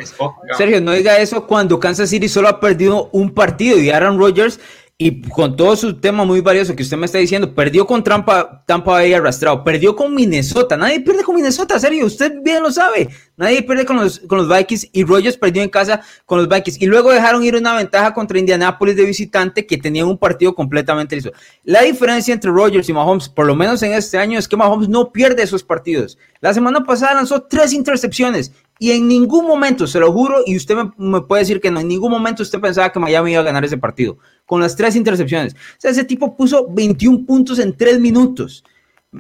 Sergio, 0.58 0.82
no 0.82 0.94
diga 0.94 1.16
eso 1.20 1.46
cuando 1.46 1.80
Kansas 1.80 2.10
City 2.10 2.28
solo 2.28 2.48
ha 2.48 2.60
perdido 2.60 3.08
un 3.12 3.32
partido 3.32 3.78
y 3.78 3.92
Aaron 3.92 4.18
Rodgers 4.18 4.60
y 5.02 5.22
con 5.22 5.56
todo 5.56 5.78
su 5.78 5.98
tema 5.98 6.26
muy 6.26 6.42
valioso 6.42 6.76
que 6.76 6.84
usted 6.84 6.98
me 6.98 7.06
está 7.06 7.20
diciendo, 7.20 7.56
perdió 7.56 7.88
con 7.88 8.04
Tampa, 8.04 8.66
Tampa 8.68 8.92
Bay 8.92 9.14
arrastrado, 9.14 9.64
perdió 9.64 9.96
con 9.96 10.14
Minnesota, 10.14 10.76
nadie 10.76 11.00
pierde 11.00 11.24
con 11.24 11.36
Minnesota, 11.36 11.80
serio, 11.80 12.06
usted 12.06 12.34
bien 12.44 12.62
lo 12.62 12.70
sabe, 12.70 13.08
nadie 13.38 13.64
pierde 13.64 13.86
con 13.86 13.96
los, 13.96 14.20
con 14.20 14.40
los 14.40 14.50
Vikings 14.50 14.90
y 14.92 15.06
Rogers 15.06 15.38
perdió 15.38 15.64
en 15.64 15.70
casa 15.70 16.02
con 16.26 16.40
los 16.40 16.50
Vikings 16.50 16.82
y 16.82 16.86
luego 16.86 17.14
dejaron 17.14 17.46
ir 17.46 17.56
una 17.56 17.76
ventaja 17.76 18.14
contra 18.14 18.40
Indianapolis 18.40 18.98
de 18.98 19.06
visitante 19.06 19.66
que 19.66 19.78
tenían 19.78 20.06
un 20.06 20.18
partido 20.18 20.54
completamente 20.54 21.16
listo. 21.16 21.32
La 21.64 21.84
diferencia 21.84 22.34
entre 22.34 22.52
Rogers 22.52 22.90
y 22.90 22.92
Mahomes, 22.92 23.30
por 23.30 23.46
lo 23.46 23.56
menos 23.56 23.82
en 23.84 23.94
este 23.94 24.18
año, 24.18 24.38
es 24.38 24.50
que 24.50 24.58
Mahomes 24.58 24.90
no 24.90 25.14
pierde 25.14 25.44
esos 25.44 25.64
partidos. 25.64 26.18
La 26.42 26.54
semana 26.54 26.84
pasada 26.84 27.14
lanzó 27.14 27.44
tres 27.44 27.72
intercepciones 27.72 28.52
y 28.82 28.92
en 28.92 29.10
ningún 29.10 29.46
momento, 29.46 29.86
se 29.86 30.00
lo 30.00 30.12
juro, 30.14 30.38
y 30.46 30.56
usted 30.56 30.76
me, 30.98 31.22
puede 31.22 31.42
decir 31.42 31.60
que 31.60 31.70
no, 31.70 31.82
en 31.82 31.90
ningún 31.90 32.10
momento 32.10 32.42
usted 32.42 32.62
pensaba 32.62 32.92
que 32.92 33.00
Miami 33.00 33.34
iba 33.34 33.42
a 33.42 33.44
ganar 33.44 33.66
ese 33.66 33.78
partido, 33.78 34.18
con 34.46 34.62
las 34.62 34.76
tres 34.76 34.96
intercepciones. 34.96 35.54
O 35.54 35.58
sea, 35.78 35.92
ese 35.92 36.06
tipo 36.06 36.36
puso 36.38 36.66
21 36.70 37.26
puntos 37.26 37.60
en 37.60 37.76
tres 37.76 38.00
minutos. 38.00 38.64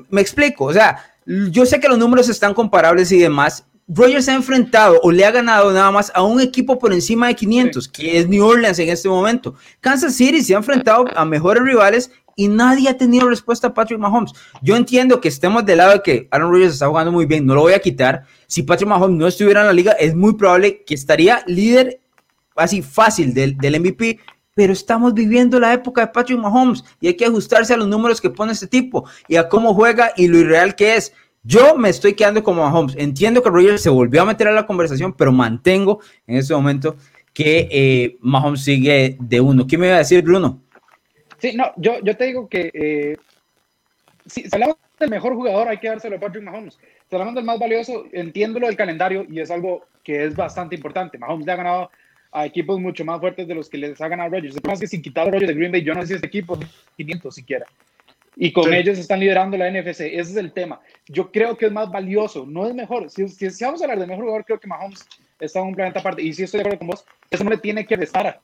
Me 0.10 0.22
explico, 0.22 0.66
o 0.66 0.74
sea, 0.74 1.04
yo 1.26 1.66
sé 1.66 1.80
que 1.80 1.90
los 1.90 1.98
números 1.98 2.30
están 2.30 2.54
comparables 2.54 3.12
y 3.12 3.20
demás, 3.20 3.66
Rogers 3.92 4.30
ha 4.30 4.36
enfrentado 4.36 5.00
o 5.02 5.12
le 5.12 5.26
ha 5.26 5.32
ganado 5.32 5.74
nada 5.74 5.92
más 5.92 6.12
a 6.14 6.22
un 6.22 6.40
equipo 6.40 6.78
por 6.78 6.94
encima 6.94 7.28
de 7.28 7.36
500, 7.36 7.88
que 7.88 8.20
es 8.20 8.28
New 8.30 8.46
Orleans 8.46 8.78
en 8.78 8.90
este 8.90 9.10
momento. 9.10 9.56
Kansas 9.82 10.14
City 10.14 10.44
se 10.44 10.54
ha 10.54 10.58
enfrentado 10.58 11.06
a 11.16 11.26
mejores 11.26 11.64
rivales 11.64 12.12
y 12.36 12.48
nadie 12.48 12.90
ha 12.90 12.98
tenido 12.98 13.30
respuesta 13.30 13.68
a 13.68 13.74
Patrick 13.74 14.00
Mahomes. 14.00 14.34
Yo 14.62 14.76
entiendo 14.76 15.22
que 15.22 15.28
estemos 15.28 15.66
del 15.66 15.78
lado 15.78 15.94
de 15.94 16.02
que 16.02 16.28
Aaron 16.32 16.52
Rodgers 16.52 16.74
está 16.74 16.88
jugando 16.88 17.12
muy 17.12 17.26
bien, 17.26 17.46
no 17.46 17.56
lo 17.56 17.62
voy 17.62 17.74
a 17.74 17.80
quitar. 17.80 18.26
Si 18.48 18.64
Patrick 18.64 18.90
Mahomes 18.90 19.18
no 19.18 19.28
estuviera 19.28 19.62
en 19.62 19.68
la 19.68 19.74
liga, 19.74 19.92
es 19.94 20.16
muy 20.16 20.34
probable 20.34 20.84
que 20.84 20.94
estaría 20.94 21.44
líder 21.48 22.00
así 22.56 22.82
fácil 22.82 23.34
del, 23.34 23.58
del 23.58 23.80
MVP, 23.80 24.20
pero 24.54 24.74
estamos 24.74 25.14
viviendo 25.14 25.60
la 25.60 25.74
época 25.74 26.02
de 26.02 26.08
Patrick 26.08 26.40
Mahomes 26.40 26.84
y 27.00 27.08
hay 27.08 27.14
que 27.16 27.26
ajustarse 27.26 27.74
a 27.74 27.78
los 27.78 27.88
números 27.88 28.20
que 28.20 28.30
pone 28.30 28.52
este 28.52 28.68
tipo 28.68 29.06
y 29.28 29.38
a 29.38 29.48
cómo 29.48 29.74
juega 29.74 30.12
y 30.18 30.28
lo 30.28 30.38
irreal 30.38 30.76
que 30.76 30.96
es. 30.96 31.14
Yo 31.44 31.78
me 31.78 31.90
estoy 31.90 32.14
quedando 32.14 32.44
como 32.44 32.64
Mahomes. 32.64 32.96
Entiendo 32.98 33.42
que 33.42 33.50
Rodgers 33.50 33.82
se 33.82 33.90
volvió 33.90 34.22
a 34.22 34.26
meter 34.26 34.50
a 34.50 34.52
la 34.52 34.68
conversación, 34.68 35.14
pero 35.14 35.32
mantengo 35.32 36.00
en 36.28 36.36
este 36.38 36.54
momento 36.54 36.98
que 37.34 37.70
eh, 37.72 38.18
Mahomes 38.22 38.62
sigue 38.62 39.18
de 39.20 39.40
uno. 39.40 39.66
¿Qué 39.66 39.78
me 39.78 39.88
iba 39.88 39.96
a 39.96 40.00
decir, 40.00 40.22
Bruno? 40.22 40.62
Sí, 41.40 41.54
no, 41.56 41.72
yo, 41.78 42.00
yo 42.04 42.16
te 42.16 42.26
digo 42.26 42.50
que 42.50 42.70
eh, 42.74 43.18
si, 44.26 44.46
hablamos 44.52 44.78
del 45.00 45.10
mejor 45.10 45.34
jugador, 45.34 45.68
hay 45.68 45.78
que 45.78 45.88
dárselo 45.88 46.18
a 46.18 46.20
Patrick 46.20 46.44
Mahomes. 46.44 46.78
Si 47.10 47.16
hablamos 47.16 47.36
del 47.36 47.46
más 47.46 47.60
valioso, 47.60 48.06
entiendo 48.12 48.60
lo 48.60 48.68
del 48.68 48.76
calendario 48.76 49.26
y 49.30 49.40
es 49.40 49.50
algo 49.50 49.86
que 50.04 50.26
es 50.26 50.36
bastante 50.36 50.76
importante. 50.76 51.18
Mahomes 51.18 51.46
le 51.46 51.52
ha 51.52 51.56
ganado 51.56 51.92
a 52.32 52.46
equipos 52.46 52.80
mucho 52.80 53.04
más 53.06 53.20
fuertes 53.20 53.48
de 53.48 53.56
los 53.56 53.70
que 53.70 53.78
les 53.78 54.00
ha 54.02 54.08
ganado 54.08 54.30
Rodgers. 54.30 54.56
El 54.56 54.80
que 54.80 54.88
sin 54.88 55.02
quitar 55.02 55.28
a 55.28 55.32
Rodgers 55.32 55.48
de 55.48 55.56
Green 55.56 55.72
Bay, 55.72 55.84
yo 55.84 55.94
no 55.94 56.02
sé 56.02 56.08
si 56.08 56.14
este 56.16 56.28
equipo 56.28 56.60
500 56.98 57.34
siquiera. 57.34 57.66
Y 58.36 58.54
con 58.54 58.74
ellos 58.74 58.98
están 58.98 59.20
liderando 59.20 59.58
la 59.58 59.70
NFC. 59.70 60.02
Ese 60.02 60.20
es 60.20 60.36
el 60.36 60.54
tema. 60.54 60.80
Yo 61.08 61.32
creo 61.32 61.58
que 61.58 61.66
es 61.66 61.72
más 61.72 61.92
valioso, 61.92 62.46
no 62.46 62.68
es 62.68 62.74
mejor. 62.74 63.10
Si, 63.10 63.28
si, 63.28 63.64
vamos 63.64 63.82
a 63.82 63.86
hablar 63.86 64.00
de 64.00 64.08
mejor 64.08 64.24
jugador, 64.24 64.46
creo 64.46 64.60
que 64.60 64.68
Mahomes 64.68 65.06
está 65.40 65.60
en 65.60 65.68
un 65.68 65.76
planeta 65.76 66.00
aparte. 66.00 66.22
Y 66.22 66.32
si 66.34 66.44
estoy 66.44 66.60
de 66.60 66.62
acuerdo 66.62 66.80
con 66.80 66.88
vos, 66.90 67.06
eso 67.30 67.44
no 67.44 67.50
le 67.50 67.58
tiene 67.58 67.86
que 67.86 67.96
restar 67.96 68.40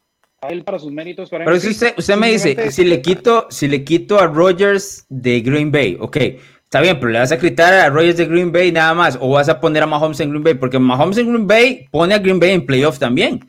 a 0.46 0.50
él 0.50 0.64
para 0.64 0.80
sus 0.80 0.92
méritos. 0.92 1.30
Pero 1.30 1.60
si 1.60 1.70
usted, 1.70 1.94
usted 1.98 2.16
me 2.16 2.32
dice, 2.32 2.72
si 2.72 2.84
le, 2.84 3.02
quito, 3.02 3.48
si 3.50 3.68
le 3.68 3.84
quito 3.84 4.20
a 4.20 4.28
Rodgers 4.28 5.06
de 5.10 5.42
Green 5.42 5.72
Bay, 5.72 5.98
ok, 6.00 6.18
está 6.64 6.82
bien, 6.82 7.00
pero 7.00 7.12
le 7.12 7.20
vas 7.20 7.32
a 7.32 7.40
quitar 7.40 7.74
a 7.74 7.90
Rodgers 7.90 8.18
de 8.18 8.26
Green 8.26 8.52
Bay 8.52 8.72
nada 8.72 8.94
más, 8.94 9.18
o 9.20 9.30
vas 9.30 9.50
a 9.50 9.60
poner 9.60 9.84
a 9.84 9.88
Mahomes 9.88 10.20
en 10.20 10.30
Green 10.30 10.44
Bay, 10.44 10.54
porque 10.56 10.80
Mahomes 10.80 11.18
en 11.18 11.30
Green 11.30 11.48
Bay 11.48 11.88
pone 11.92 12.14
a 12.14 12.20
Green 12.20 12.40
Bay 12.40 12.52
en 12.52 12.66
playoff 12.66 13.00
también. 13.00 13.46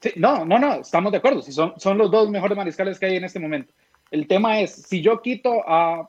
Sí, 0.00 0.12
no, 0.16 0.44
no, 0.44 0.58
no, 0.58 0.80
estamos 0.80 1.12
de 1.12 1.18
acuerdo. 1.18 1.42
Si 1.42 1.52
son, 1.52 1.74
son 1.76 1.98
los 1.98 2.10
dos 2.10 2.30
mejores 2.30 2.56
mariscales 2.56 2.98
que 2.98 3.06
hay 3.06 3.16
en 3.16 3.24
este 3.24 3.38
momento. 3.38 3.72
El 4.10 4.26
tema 4.26 4.60
es, 4.60 4.72
si 4.72 5.02
yo 5.02 5.20
quito 5.20 5.62
a... 5.66 6.08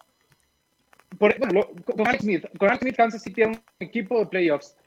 Por, 1.20 1.38
bueno, 1.40 1.68
con 1.84 2.08
Alex 2.08 2.24
Smith, 2.24 2.46
con 2.58 2.70
Alex 2.70 2.82
Smith 2.82 2.96
Kansas 2.96 3.22
City 3.22 3.36
tiene 3.36 3.52
un 3.52 3.62
equipo 3.86 4.18
de 4.20 4.28
playoffs 4.28 4.78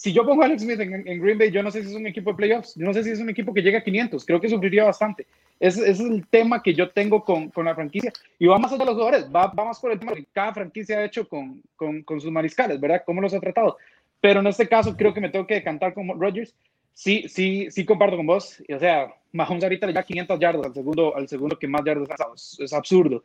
si 0.00 0.14
yo 0.14 0.24
pongo 0.24 0.40
a 0.40 0.46
Alex 0.46 0.62
Smith 0.62 0.80
en, 0.80 1.20
Green 1.20 1.36
Bay, 1.36 1.50
yo 1.50 1.62
no 1.62 1.70
sé 1.70 1.82
si 1.82 1.90
es 1.90 1.94
un 1.94 2.06
equipo 2.06 2.30
de 2.30 2.36
playoffs, 2.38 2.74
yo 2.74 2.86
no 2.86 2.94
sé 2.94 3.04
si 3.04 3.10
es 3.10 3.20
un 3.20 3.28
equipo 3.28 3.52
que 3.52 3.60
llega 3.60 3.80
a 3.80 3.84
500, 3.84 4.24
creo 4.24 4.40
que 4.40 4.48
sufriría 4.48 4.84
bastante. 4.84 5.26
Ese, 5.58 5.90
es 5.90 6.00
el 6.00 6.26
tema 6.26 6.62
que 6.62 6.72
yo 6.72 6.88
tengo 6.88 7.22
con, 7.22 7.50
con, 7.50 7.66
la 7.66 7.74
franquicia. 7.74 8.10
Y 8.38 8.46
va 8.46 8.58
más 8.58 8.72
allá 8.72 8.86
los 8.86 8.94
jugadores, 8.94 9.26
va, 9.26 9.48
va, 9.48 9.66
más 9.66 9.78
por 9.78 9.92
el 9.92 9.98
tema 9.98 10.14
que 10.14 10.24
cada 10.32 10.54
franquicia 10.54 11.00
ha 11.00 11.04
hecho 11.04 11.28
con, 11.28 11.62
con, 11.76 12.02
con, 12.02 12.18
sus 12.18 12.30
mariscales, 12.30 12.80
¿verdad? 12.80 13.02
¿Cómo 13.04 13.20
los 13.20 13.34
ha 13.34 13.40
tratado? 13.40 13.76
Pero 14.22 14.40
en 14.40 14.46
este 14.46 14.66
caso 14.66 14.96
creo 14.96 15.12
que 15.12 15.20
me 15.20 15.28
tengo 15.28 15.46
que 15.46 15.56
decantar 15.56 15.92
con 15.92 16.18
Rodgers. 16.18 16.54
Sí, 16.94 17.26
sí, 17.28 17.70
sí 17.70 17.84
comparto 17.84 18.16
con 18.16 18.26
vos. 18.26 18.62
o 18.74 18.78
sea, 18.78 19.14
Mahomes 19.32 19.64
ahorita 19.64 19.86
le 19.86 19.92
da 19.92 20.02
500 20.02 20.40
yardas 20.40 20.64
al 20.64 20.72
segundo, 20.72 21.14
al 21.14 21.28
segundo 21.28 21.58
que 21.58 21.68
más 21.68 21.84
yardas 21.84 22.08
ha 22.10 22.16
dado. 22.16 22.34
es 22.36 22.72
absurdo 22.72 23.22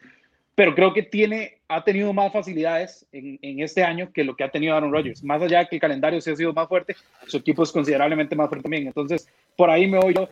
pero 0.55 0.73
creo 0.73 0.93
que 0.93 1.03
tiene, 1.03 1.57
ha 1.67 1.83
tenido 1.83 2.13
más 2.13 2.31
facilidades 2.31 3.05
en, 3.11 3.37
en, 3.41 3.59
este 3.59 3.83
año 3.83 4.09
que 4.13 4.23
lo 4.23 4.37
que 4.37 4.45
ha 4.45 4.49
tenido 4.49 4.73
Aaron 4.73 4.91
Rodgers. 4.91 5.21
Más 5.21 5.41
allá 5.41 5.59
de 5.59 5.67
que 5.67 5.75
el 5.75 5.81
calendario 5.81 6.21
sí 6.21 6.31
ha 6.31 6.35
sido 6.35 6.53
más 6.53 6.69
fuerte, 6.69 6.95
su 7.27 7.37
equipo 7.37 7.63
es 7.63 7.73
considerablemente 7.73 8.37
más 8.37 8.47
fuerte 8.47 8.63
también. 8.63 8.87
Entonces, 8.87 9.27
por 9.57 9.69
ahí 9.69 9.85
me 9.85 9.99
voy 9.99 10.13
yo. 10.13 10.29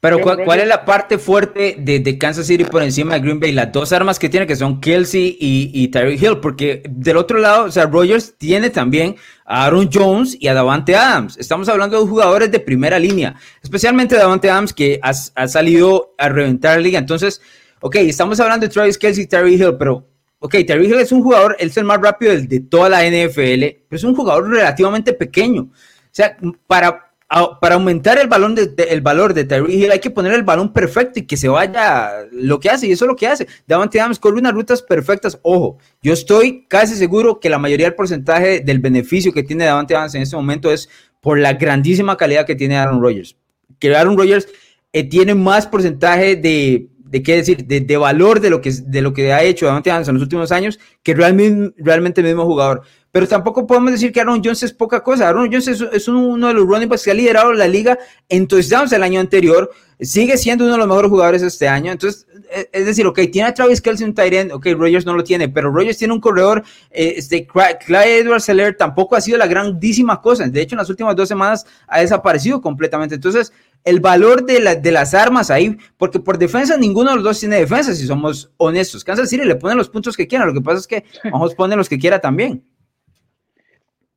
pero 0.00 0.20
¿cuál, 0.20 0.60
es 0.60 0.68
la 0.68 0.84
parte 0.84 1.16
fuerte 1.16 1.76
de, 1.78 1.98
de, 1.98 2.18
Kansas 2.18 2.46
City 2.46 2.64
por 2.64 2.82
encima 2.82 3.14
de 3.14 3.20
Green 3.20 3.40
Bay? 3.40 3.52
Las 3.52 3.72
dos 3.72 3.90
armas 3.94 4.18
que 4.18 4.28
tiene, 4.28 4.46
que 4.46 4.54
son 4.54 4.82
Kelsey 4.82 5.38
y, 5.40 5.70
y 5.72 5.88
Tyreek 5.88 6.20
Hill, 6.20 6.40
porque 6.42 6.82
del 6.86 7.16
otro 7.16 7.38
lado, 7.38 7.64
o 7.64 7.70
sea, 7.70 7.86
Rodgers 7.86 8.36
tiene 8.36 8.68
también 8.68 9.16
a 9.46 9.64
Aaron 9.64 9.88
Jones 9.90 10.36
y 10.38 10.48
a 10.48 10.54
Davante 10.54 10.94
Adams. 10.94 11.38
Estamos 11.38 11.70
hablando 11.70 11.98
de 11.98 12.06
jugadores 12.06 12.50
de 12.50 12.60
primera 12.60 12.98
línea, 12.98 13.34
especialmente 13.62 14.14
Davante 14.14 14.50
Adams, 14.50 14.74
que 14.74 15.00
ha, 15.02 15.10
ha 15.10 15.48
salido 15.48 16.14
a 16.18 16.28
reventar 16.28 16.76
la 16.76 16.82
liga. 16.82 16.98
Entonces, 16.98 17.40
ok, 17.84 17.96
estamos 17.96 18.40
hablando 18.40 18.66
de 18.66 18.72
Travis 18.72 18.96
Kelsey 18.96 19.24
y 19.24 19.26
Terry 19.26 19.56
Hill, 19.56 19.76
pero, 19.78 20.08
ok, 20.38 20.56
Terry 20.66 20.86
Hill 20.86 21.00
es 21.00 21.12
un 21.12 21.22
jugador, 21.22 21.54
él 21.58 21.68
es 21.68 21.76
el 21.76 21.84
más 21.84 22.00
rápido 22.00 22.32
de, 22.34 22.60
toda 22.60 22.88
la 22.88 23.02
NFL, 23.02 23.60
pero 23.86 23.96
es 23.96 24.04
un 24.04 24.16
jugador 24.16 24.48
relativamente 24.48 25.12
pequeño. 25.12 25.64
O 25.64 26.10
sea, 26.10 26.34
para, 26.66 27.12
para 27.60 27.74
aumentar 27.74 28.18
el, 28.18 28.26
balón 28.26 28.56
el 28.56 29.00
valor 29.02 29.34
de 29.34 29.44
Terry 29.44 29.74
Hill 29.74 29.90
hay 29.90 29.98
que 29.98 30.08
poner 30.08 30.32
el 30.32 30.44
balón 30.44 30.72
perfecto 30.72 31.18
y 31.18 31.26
que 31.26 31.36
se 31.36 31.46
vaya 31.46 32.10
lo 32.32 32.58
que 32.58 32.70
hace, 32.70 32.86
y 32.86 32.92
eso 32.92 33.04
es 33.04 33.08
lo 33.08 33.16
que 33.16 33.26
hace. 33.26 33.46
Davante 33.66 34.00
Adams 34.00 34.18
corre 34.18 34.38
unas 34.38 34.54
rutas 34.54 34.80
perfectas. 34.80 35.38
Ojo, 35.42 35.76
yo 36.00 36.14
estoy 36.14 36.64
casi 36.66 36.94
seguro 36.94 37.38
que 37.38 37.50
la 37.50 37.58
mayoría 37.58 37.84
del 37.84 37.96
porcentaje 37.96 38.60
del 38.60 38.78
beneficio 38.78 39.30
que 39.30 39.42
tiene 39.42 39.66
Davante 39.66 39.94
Adams 39.94 40.14
en 40.14 40.22
este 40.22 40.36
momento 40.36 40.72
es 40.72 40.88
por 41.20 41.38
la 41.38 41.52
grandísima 41.52 42.16
calidad 42.16 42.46
que 42.46 42.56
tiene 42.56 42.78
Aaron 42.78 43.02
Rodgers. 43.02 43.36
Que 43.78 43.94
Aaron 43.94 44.16
Rodgers 44.16 44.48
eh, 44.94 45.06
tiene 45.06 45.34
más 45.34 45.66
porcentaje 45.66 46.36
de 46.36 46.88
de 47.14 47.22
qué 47.22 47.36
decir, 47.36 47.64
de, 47.64 47.96
valor 47.96 48.40
de 48.40 48.50
lo, 48.50 48.60
que, 48.60 48.72
de 48.72 49.00
lo 49.00 49.12
que 49.12 49.32
ha 49.32 49.44
hecho 49.44 49.66
Davante 49.66 49.88
Adams 49.88 50.08
en 50.08 50.14
los 50.14 50.22
últimos 50.24 50.50
años, 50.50 50.80
que 51.04 51.14
realmente, 51.14 51.72
realmente 51.78 52.20
el 52.20 52.26
mismo 52.26 52.44
jugador. 52.44 52.82
Pero 53.14 53.28
tampoco 53.28 53.64
podemos 53.64 53.92
decir 53.92 54.10
que 54.10 54.20
Aaron 54.20 54.42
Jones 54.42 54.64
es 54.64 54.72
poca 54.72 55.00
cosa. 55.00 55.28
Aaron 55.28 55.46
Jones 55.46 55.68
es, 55.68 56.08
uno 56.08 56.48
de 56.48 56.54
los 56.54 56.66
running 56.66 56.88
backs 56.88 57.04
que 57.04 57.12
ha 57.12 57.14
liderado 57.14 57.52
la 57.52 57.68
liga 57.68 57.96
en 58.28 58.48
touchdowns 58.48 58.92
el 58.92 59.04
año 59.04 59.20
anterior. 59.20 59.70
Sigue 60.00 60.36
siendo 60.36 60.64
uno 60.64 60.72
de 60.72 60.78
los 60.80 60.88
mejores 60.88 61.10
jugadores 61.12 61.42
este 61.42 61.68
año. 61.68 61.92
Entonces, 61.92 62.26
e, 62.50 62.68
es 62.72 62.86
decir, 62.86 63.06
ok, 63.06 63.20
tiene 63.30 63.44
a 63.50 63.54
Travis 63.54 63.80
Kelsey 63.80 64.04
un 64.04 64.14
tight 64.16 64.32
end, 64.32 64.50
ok, 64.50 64.66
Rogers 64.76 65.06
no 65.06 65.14
lo 65.14 65.22
tiene, 65.22 65.48
pero 65.48 65.70
Rogers 65.70 65.96
tiene 65.96 66.12
un 66.12 66.20
corredor, 66.20 66.64
eh, 66.90 67.14
este, 67.18 67.46
Clyde 67.46 68.18
Edwards 68.18 68.46
Seller 68.46 68.76
tampoco 68.76 69.14
ha 69.14 69.20
sido 69.20 69.38
la 69.38 69.46
grandísima 69.46 70.20
cosa. 70.20 70.48
De 70.48 70.60
hecho, 70.60 70.74
en 70.74 70.78
las 70.78 70.90
últimas 70.90 71.14
dos 71.14 71.28
semanas 71.28 71.64
ha 71.86 72.00
desaparecido 72.00 72.60
completamente. 72.60 73.14
Entonces, 73.14 73.52
el 73.84 74.00
valor 74.00 74.44
de, 74.44 74.80
de, 74.82 74.90
las 74.90 75.14
armas 75.14 75.52
ahí, 75.52 75.78
porque 75.98 76.18
por 76.18 76.36
defensa 76.36 76.76
ninguno 76.76 77.10
de 77.10 77.16
los 77.16 77.24
dos 77.24 77.38
tiene 77.38 77.60
defensa, 77.60 77.94
si 77.94 78.08
somos 78.08 78.50
honestos. 78.56 79.04
Kansas 79.04 79.30
City 79.30 79.44
le 79.44 79.54
ponen 79.54 79.78
los 79.78 79.88
puntos 79.88 80.16
que 80.16 80.26
quieran, 80.26 80.48
lo 80.48 80.54
que 80.54 80.62
pasa 80.62 80.80
es 80.80 80.88
que 80.88 81.04
vamos 81.30 81.54
poner 81.54 81.78
los 81.78 81.88
que 81.88 82.00
quiera 82.00 82.18
también. 82.18 82.64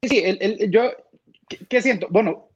Sí, 0.08 0.22
el, 0.24 0.72
yo, 0.72 0.92
¿qué, 1.70 1.82
siento? 1.82 2.08
Bueno, 2.10 2.50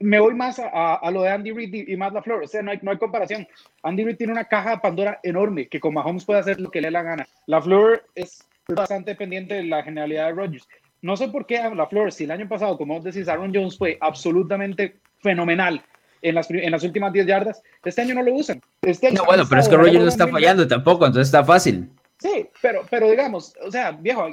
me 0.00 0.20
voy 0.20 0.34
más 0.34 0.60
a, 0.60 1.10
lo 1.10 1.22
de 1.22 1.30
Andy 1.30 1.52
Reid 1.52 1.88
y, 1.88 1.96
más 1.96 2.12
la 2.12 2.22
Flor, 2.22 2.44
o 2.44 2.48
sea, 2.48 2.62
no 2.62 2.70
hay, 2.70 2.78
no 2.82 2.90
hay 2.90 2.98
comparación. 2.98 3.46
Andy 3.82 4.04
Reid 4.04 4.16
tiene 4.16 4.32
una 4.32 4.44
caja 4.44 4.70
de 4.70 4.78
Pandora 4.78 5.20
enorme 5.22 5.68
que 5.68 5.80
con 5.80 5.94
Mahomes 5.94 6.24
puede 6.24 6.40
hacer 6.40 6.60
lo 6.60 6.70
que 6.70 6.80
le 6.80 6.88
dé 6.88 6.92
la 6.92 7.02
gana. 7.02 7.26
La 7.46 7.62
Flor 7.62 8.04
es 8.14 8.44
bastante 8.68 9.14
pendiente 9.14 9.54
de 9.54 9.64
la 9.64 9.82
genialidad 9.82 10.26
de 10.26 10.32
Rodgers. 10.32 10.68
No 11.02 11.16
sé 11.16 11.28
por 11.28 11.46
qué 11.46 11.60
la 11.74 11.86
Flor, 11.86 12.12
si 12.12 12.24
el 12.24 12.30
año 12.30 12.48
pasado, 12.48 12.78
como 12.78 13.00
decís, 13.00 13.28
Aaron 13.28 13.52
Jones 13.54 13.76
fue 13.76 13.98
absolutamente 14.00 14.96
fenomenal 15.20 15.82
en 16.22 16.34
las, 16.36 16.50
en 16.50 16.70
las 16.70 16.82
últimas 16.84 17.12
10 17.12 17.26
yardas. 17.26 17.62
Este 17.84 18.02
año 18.02 18.14
no 18.14 18.22
lo 18.22 18.34
usan. 18.34 18.60
Este 18.82 19.10
no, 19.10 19.24
bueno, 19.24 19.44
pero 19.48 19.60
es 19.60 19.68
que 19.68 19.76
Rogers 19.76 20.00
no 20.00 20.08
está 20.08 20.28
fallando 20.28 20.66
tampoco, 20.66 21.06
entonces 21.06 21.28
está 21.28 21.44
fácil. 21.44 21.90
Sí, 22.22 22.46
pero, 22.60 22.82
pero 22.88 23.10
digamos, 23.10 23.52
o 23.60 23.70
sea, 23.70 23.90
viejo, 23.90 24.28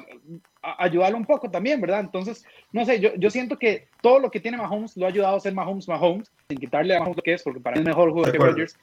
ayudarlo 0.61 1.17
un 1.17 1.25
poco 1.25 1.49
también, 1.49 1.81
¿verdad? 1.81 2.01
Entonces, 2.01 2.45
no 2.71 2.85
sé, 2.85 2.99
yo, 2.99 3.15
yo 3.15 3.31
siento 3.31 3.57
que 3.57 3.87
todo 4.01 4.19
lo 4.19 4.29
que 4.29 4.39
tiene 4.39 4.57
Mahomes 4.57 4.95
lo 4.95 5.07
ha 5.07 5.09
ayudado 5.09 5.37
a 5.37 5.39
ser 5.39 5.55
Mahomes 5.55 5.87
Mahomes, 5.87 6.31
sin 6.47 6.59
quitarle 6.59 6.95
a 6.95 6.99
Mahomes 6.99 7.17
lo 7.17 7.23
que 7.23 7.33
es, 7.33 7.41
porque 7.41 7.59
para 7.59 7.77
mí 7.77 7.81
es 7.81 7.87
mejor 7.87 8.11
jugador 8.11 8.31
que 8.31 8.37
Rodgers. 8.37 8.77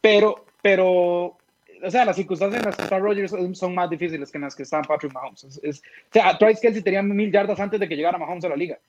Pero, 0.00 0.44
pero, 0.62 1.36
o 1.80 1.90
sea, 1.90 2.04
las 2.04 2.16
circunstancias 2.16 2.60
en 2.60 2.66
las 2.66 2.76
que 2.76 2.82
está 2.82 2.98
Rodgers 2.98 3.32
son 3.56 3.72
más 3.72 3.88
difíciles 3.88 4.32
que 4.32 4.38
en 4.38 4.42
las 4.42 4.56
que 4.56 4.64
está 4.64 4.82
Patrick 4.82 5.12
Mahomes. 5.12 5.60
Es, 5.62 5.78
o 5.78 6.12
sea, 6.12 6.36
Travis 6.36 6.58
Kelsey 6.58 6.82
tenía 6.82 7.04
mil 7.04 7.30
yardas 7.30 7.60
antes 7.60 7.78
de 7.78 7.86
que 7.86 7.94
llegara 7.94 8.18
Mahomes 8.18 8.44
a 8.46 8.48
la 8.48 8.56
liga. 8.56 8.80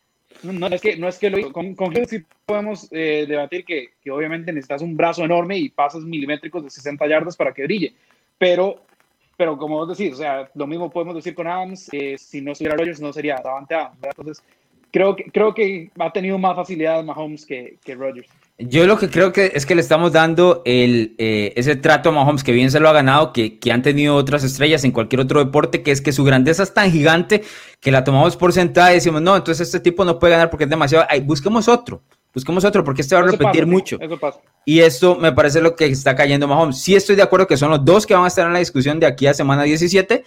No, 0.42 0.68
es 0.68 0.82
que, 0.82 0.98
no 0.98 1.08
es 1.08 1.20
que 1.20 1.30
lo, 1.30 1.52
con, 1.52 1.76
con 1.76 1.94
sí 2.08 2.24
podemos 2.48 2.88
eh, 2.92 3.26
debatir 3.28 3.64
que, 3.64 3.90
que, 4.02 4.10
obviamente 4.10 4.52
necesitas 4.52 4.82
un 4.82 4.98
brazo 4.98 5.24
enorme 5.24 5.58
y 5.58 5.70
pasos 5.70 6.04
milimétricos 6.04 6.64
de 6.64 6.72
60 6.72 7.06
yardas 7.06 7.38
para 7.38 7.54
que 7.54 7.64
brille, 7.64 7.94
pero, 8.42 8.82
pero 9.42 9.58
como 9.58 9.78
vos 9.78 9.98
decís, 9.98 10.14
o 10.14 10.18
sea, 10.18 10.48
lo 10.54 10.68
mismo 10.68 10.92
podemos 10.92 11.16
decir 11.16 11.34
con 11.34 11.48
Adams, 11.48 11.90
eh, 11.94 12.16
si 12.16 12.42
no 12.42 12.52
estuviera 12.52 12.78
Rodgers 12.78 13.02
no 13.02 13.12
sería 13.12 13.42
Davante 13.44 13.74
Adams, 13.74 13.98
entonces 14.04 14.44
creo 14.92 15.16
que, 15.16 15.24
creo 15.32 15.52
que 15.56 15.90
ha 15.98 16.14
tenido 16.14 16.38
más 16.38 16.56
facilidad 16.56 17.04
Mahomes 17.04 17.48
que, 17.48 17.80
que 17.84 17.96
Rodgers. 17.96 18.30
Yo 18.60 18.86
lo 18.86 19.00
que 19.00 19.10
creo 19.10 19.34
que 19.34 19.52
es 19.56 19.66
que 19.66 19.74
le 19.74 19.82
estamos 19.82 20.12
dando 20.12 20.62
el, 20.64 21.16
eh, 21.18 21.54
ese 21.56 21.76
trato 21.76 22.10
a 22.10 22.12
Mahomes 22.12 22.44
que 22.44 22.52
bien 22.52 22.70
se 22.70 22.80
lo 22.80 22.88
ha 22.88 22.94
ganado, 22.94 23.34
que, 23.34 23.58
que, 23.58 23.72
han 23.72 23.82
tenido 23.82 24.14
otras 24.16 24.44
estrellas 24.44 24.84
en 24.84 24.92
cualquier 24.92 25.22
otro 25.22 25.44
deporte, 25.44 25.82
que 25.82 25.90
es 25.90 26.02
que 26.02 26.12
su 26.12 26.24
grandeza 26.24 26.62
es 26.62 26.76
tan 26.76 26.92
gigante 26.92 27.42
que 27.80 27.90
la 27.90 28.04
tomamos 28.04 28.38
por 28.38 28.54
sentada 28.54 28.92
y 28.92 28.98
decimos, 28.98 29.24
no, 29.24 29.36
entonces 29.36 29.68
este 29.68 29.80
tipo 29.80 30.06
no 30.06 30.20
puede 30.20 30.34
ganar 30.34 30.52
porque 30.52 30.66
es 30.66 30.70
demasiado. 30.70 31.08
Ay, 31.10 31.22
busquemos 31.22 31.68
otro, 31.68 32.04
busquemos 32.34 32.64
otro 32.66 32.84
porque 32.84 33.02
este 33.02 33.16
va 33.16 33.22
a 33.22 33.26
repetir 33.26 33.66
mucho. 33.66 33.98
Y 34.66 34.80
esto 34.80 35.16
me 35.16 35.32
parece 35.32 35.62
lo 35.62 35.76
que 35.76 35.86
está 35.86 36.16
cayendo 36.16 36.48
Mahomes. 36.48 36.80
Sí 36.80 36.96
estoy 36.96 37.16
de 37.16 37.24
acuerdo 37.24 37.48
que 37.48 37.58
son 37.58 37.72
los 37.72 37.84
dos 37.84 38.06
que 38.06 38.14
van 38.14 38.26
a 38.26 38.28
estar 38.28 38.46
en 38.46 38.54
la 38.54 38.60
discusión 38.60 39.00
de 39.00 39.06
aquí 39.06 39.28
a 39.28 39.34
semana 39.34 39.64
17 39.64 40.24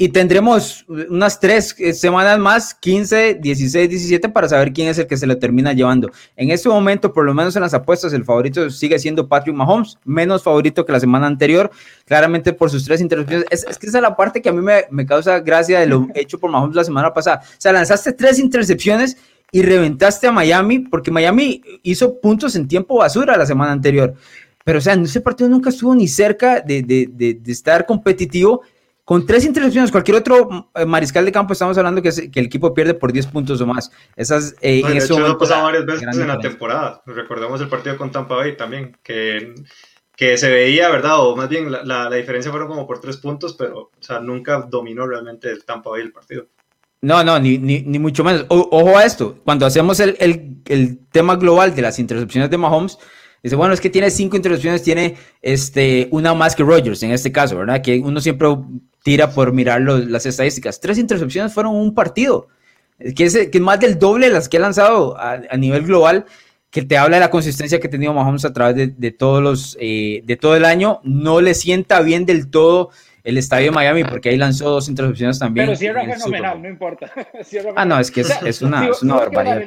y 0.00 0.10
tendremos 0.10 0.84
unas 0.88 1.40
tres 1.40 1.74
eh, 1.78 1.92
semanas 1.92 2.38
más, 2.38 2.72
15, 2.72 3.34
16, 3.34 3.90
17, 3.90 4.28
para 4.28 4.48
saber 4.48 4.72
quién 4.72 4.86
es 4.86 4.96
el 4.98 5.08
que 5.08 5.16
se 5.16 5.26
lo 5.26 5.38
termina 5.38 5.72
llevando. 5.72 6.08
En 6.36 6.52
este 6.52 6.68
momento, 6.68 7.12
por 7.12 7.24
lo 7.24 7.34
menos 7.34 7.56
en 7.56 7.62
las 7.62 7.74
apuestas, 7.74 8.12
el 8.12 8.24
favorito 8.24 8.70
sigue 8.70 8.96
siendo 9.00 9.26
Patrick 9.26 9.56
Mahomes, 9.56 9.98
menos 10.04 10.44
favorito 10.44 10.86
que 10.86 10.92
la 10.92 11.00
semana 11.00 11.26
anterior, 11.26 11.72
claramente 12.04 12.52
por 12.52 12.70
sus 12.70 12.84
tres 12.84 13.00
interrupciones. 13.00 13.44
Es, 13.50 13.64
que 13.76 13.88
esa 13.88 13.98
es 13.98 14.02
la 14.02 14.14
parte 14.14 14.40
que 14.40 14.50
a 14.50 14.52
mí 14.52 14.62
me, 14.62 14.84
me 14.90 15.04
causa 15.04 15.40
gracia 15.40 15.80
de 15.80 15.86
lo 15.86 16.06
hecho 16.14 16.38
por 16.38 16.48
Mahomes 16.48 16.76
la 16.76 16.84
semana 16.84 17.12
pasada. 17.12 17.42
O 17.44 17.60
sea, 17.60 17.72
lanzaste 17.72 18.12
tres 18.12 18.38
intercepciones 18.38 19.16
y 19.50 19.62
reventaste 19.62 20.26
a 20.26 20.32
Miami, 20.32 20.80
porque 20.80 21.10
Miami 21.10 21.62
hizo 21.82 22.20
puntos 22.20 22.54
en 22.56 22.68
tiempo 22.68 22.98
basura 22.98 23.36
la 23.36 23.46
semana 23.46 23.72
anterior. 23.72 24.14
Pero, 24.64 24.78
o 24.78 24.82
sea, 24.82 24.94
ese 24.94 25.20
partido 25.20 25.48
nunca 25.48 25.70
estuvo 25.70 25.94
ni 25.94 26.08
cerca 26.08 26.60
de, 26.60 26.82
de, 26.82 27.08
de, 27.10 27.34
de 27.34 27.52
estar 27.52 27.86
competitivo 27.86 28.62
con 29.08 29.24
tres 29.24 29.46
intercepciones, 29.46 29.90
cualquier 29.90 30.18
otro 30.18 30.68
eh, 30.74 30.84
mariscal 30.84 31.24
de 31.24 31.32
campo, 31.32 31.54
estamos 31.54 31.78
hablando 31.78 32.02
que, 32.02 32.10
el 32.10 32.44
equipo 32.44 32.74
pierde 32.74 32.92
por 32.92 33.10
10 33.10 33.28
puntos 33.28 33.58
o 33.58 33.66
más. 33.66 33.90
Esas, 34.14 34.54
eh, 34.60 34.82
en 34.84 34.98
eso 34.98 35.16
ha 35.26 35.38
pasado 35.38 35.64
varias 35.64 35.86
veces 35.86 36.14
en 36.18 36.28
la 36.28 36.38
temporada. 36.38 37.00
Recordemos 37.06 37.58
el 37.62 37.70
partido 37.70 37.96
con 37.96 38.12
Tampa 38.12 38.34
Bay 38.34 38.54
también, 38.54 38.98
que, 39.02 39.54
que 40.14 40.36
se 40.36 40.50
veía, 40.50 40.90
¿verdad? 40.90 41.20
O 41.20 41.34
más 41.34 41.48
bien 41.48 41.72
la, 41.72 41.84
la, 41.84 42.10
diferencia 42.10 42.50
fueron 42.50 42.68
como 42.68 42.86
por 42.86 43.00
tres 43.00 43.16
puntos, 43.16 43.54
pero 43.54 43.78
o 43.78 43.90
sea, 43.98 44.20
nunca 44.20 44.60
dominó 44.68 45.06
realmente 45.06 45.50
el 45.50 45.64
Tampa 45.64 45.88
Bay 45.88 46.02
el 46.02 46.12
partido. 46.12 46.48
No, 47.00 47.22
no, 47.22 47.38
ni, 47.38 47.58
ni, 47.58 47.82
ni 47.82 47.98
mucho 47.98 48.24
menos. 48.24 48.46
ojo 48.48 48.98
a 48.98 49.04
esto, 49.04 49.40
cuando 49.44 49.66
hacemos 49.66 50.00
el, 50.00 50.16
el, 50.18 50.56
el 50.66 50.98
tema 51.10 51.36
global 51.36 51.74
de 51.74 51.82
las 51.82 51.98
intercepciones 51.98 52.50
de 52.50 52.58
Mahomes, 52.58 52.98
Dice, 53.42 53.54
bueno, 53.56 53.72
es 53.72 53.80
que 53.80 53.90
tiene 53.90 54.10
cinco 54.10 54.36
intercepciones, 54.36 54.82
tiene 54.82 55.16
este, 55.42 56.08
una 56.10 56.34
más 56.34 56.56
que 56.56 56.64
Rogers 56.64 57.02
en 57.02 57.12
este 57.12 57.30
caso, 57.30 57.56
¿verdad? 57.56 57.82
Que 57.82 58.00
uno 58.00 58.20
siempre 58.20 58.48
tira 59.04 59.30
por 59.30 59.52
mirar 59.52 59.80
las 59.80 60.26
estadísticas. 60.26 60.80
Tres 60.80 60.98
intercepciones 60.98 61.52
fueron 61.52 61.76
un 61.76 61.94
partido, 61.94 62.48
que 63.14 63.24
es, 63.24 63.48
que 63.48 63.60
más 63.60 63.78
del 63.78 63.98
doble 63.98 64.26
de 64.26 64.32
las 64.32 64.48
que 64.48 64.56
ha 64.56 64.60
lanzado 64.60 65.16
a, 65.18 65.38
nivel 65.56 65.84
global, 65.84 66.26
que 66.70 66.82
te 66.82 66.98
habla 66.98 67.16
de 67.16 67.20
la 67.20 67.30
consistencia 67.30 67.78
que 67.78 67.86
ha 67.86 67.90
tenido 67.90 68.12
Mahomes 68.12 68.44
a 68.44 68.52
través 68.52 68.98
de, 68.98 69.10
todos 69.12 69.40
los, 69.40 69.76
eh, 69.80 70.22
de 70.24 70.36
todo 70.36 70.56
el 70.56 70.64
año. 70.64 71.00
No 71.04 71.40
le 71.40 71.54
sienta 71.54 72.00
bien 72.00 72.26
del 72.26 72.50
todo 72.50 72.90
el 73.28 73.36
estadio 73.36 73.72
Miami, 73.72 74.04
porque 74.04 74.30
ahí 74.30 74.36
lanzó 74.36 74.70
dos 74.70 74.88
intercepciones 74.88 75.38
también. 75.38 75.66
Pero 75.66 75.76
cierra 75.76 76.04
fenomenal, 76.04 76.62
no 76.62 76.68
importa. 76.68 77.12
ah, 77.76 77.84
no, 77.84 77.98
es 77.98 78.10
que 78.10 78.22
es, 78.22 78.62
una, 78.62 78.88
es 78.88 79.02
una 79.02 79.16
barbaridad. 79.16 79.60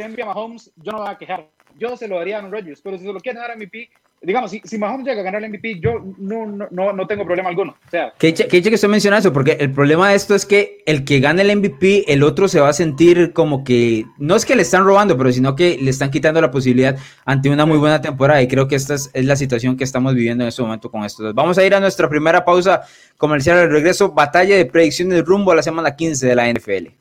yo 0.77 0.91
no 0.91 0.97
me 0.97 1.03
voy 1.03 1.09
a 1.09 1.17
quejar 1.17 1.47
yo 1.77 1.97
se 1.97 2.07
lo 2.07 2.17
daría 2.17 2.35
a 2.35 2.39
Aaron 2.39 2.51
Rodgers, 2.51 2.81
pero 2.81 2.97
si 2.97 3.05
se 3.05 3.13
lo 3.13 3.19
quieren 3.19 3.41
dar 3.41 3.51
a 3.51 3.55
MVP, 3.55 3.89
digamos, 4.21 4.51
si, 4.51 4.61
si 4.63 4.77
Mahomes 4.77 5.05
llega 5.05 5.21
a 5.21 5.23
ganar 5.23 5.43
el 5.43 5.49
MVP, 5.49 5.79
yo 5.79 6.03
no, 6.17 6.45
no, 6.45 6.93
no, 6.93 7.07
tengo 7.07 7.25
problema 7.25 7.49
alguno. 7.49 7.75
O 7.87 7.89
sea, 7.89 8.13
que 8.19 8.33
que 8.33 8.57
estoy 8.57 8.89
mencionando 8.89 9.27
eso, 9.27 9.33
porque 9.33 9.57
el 9.59 9.71
problema 9.71 10.09
de 10.09 10.15
esto 10.15 10.35
es 10.35 10.45
que 10.45 10.83
el 10.85 11.03
que 11.05 11.19
gane 11.19 11.41
el 11.41 11.57
MVP, 11.57 12.11
el 12.13 12.21
otro 12.21 12.47
se 12.47 12.59
va 12.59 12.69
a 12.69 12.73
sentir 12.73 13.33
como 13.33 13.63
que, 13.63 14.05
no 14.19 14.35
es 14.35 14.45
que 14.45 14.55
le 14.55 14.61
están 14.61 14.85
robando, 14.85 15.17
pero 15.17 15.31
sino 15.31 15.55
que 15.55 15.79
le 15.81 15.89
están 15.89 16.11
quitando 16.11 16.39
la 16.39 16.51
posibilidad 16.51 16.97
ante 17.25 17.49
una 17.49 17.65
muy 17.65 17.77
buena 17.77 17.99
temporada. 17.99 18.41
Y 18.43 18.47
creo 18.47 18.67
que 18.67 18.75
esta 18.75 18.93
es, 18.93 19.09
es 19.13 19.25
la 19.25 19.35
situación 19.35 19.75
que 19.75 19.83
estamos 19.83 20.13
viviendo 20.13 20.43
en 20.43 20.49
este 20.49 20.61
momento 20.61 20.91
con 20.91 21.03
esto. 21.03 21.33
Vamos 21.33 21.57
a 21.57 21.65
ir 21.65 21.73
a 21.73 21.79
nuestra 21.79 22.07
primera 22.07 22.45
pausa 22.45 22.81
comercial 23.17 23.57
al 23.57 23.71
regreso, 23.71 24.11
batalla 24.11 24.55
de 24.55 24.65
predicciones 24.65 25.25
rumbo 25.25 25.51
a 25.51 25.55
la 25.55 25.63
semana 25.63 25.95
15 25.95 26.27
de 26.27 26.35
la 26.35 26.51
NFL. 26.51 27.00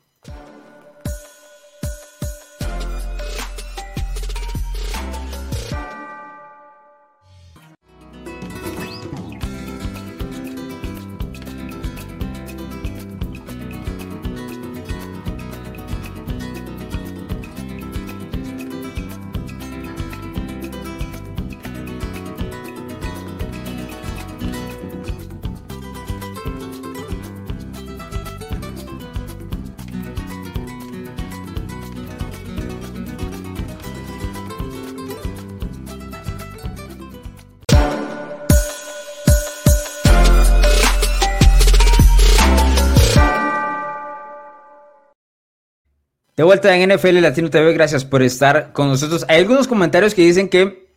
De 46.41 46.45
vuelta 46.45 46.75
en 46.75 46.91
NFL 46.91 47.19
Latino 47.19 47.51
TV, 47.51 47.71
gracias 47.71 48.03
por 48.03 48.23
estar 48.23 48.73
con 48.73 48.87
nosotros. 48.87 49.23
Hay 49.27 49.41
algunos 49.41 49.67
comentarios 49.67 50.15
que 50.15 50.23
dicen 50.23 50.49
que 50.49 50.87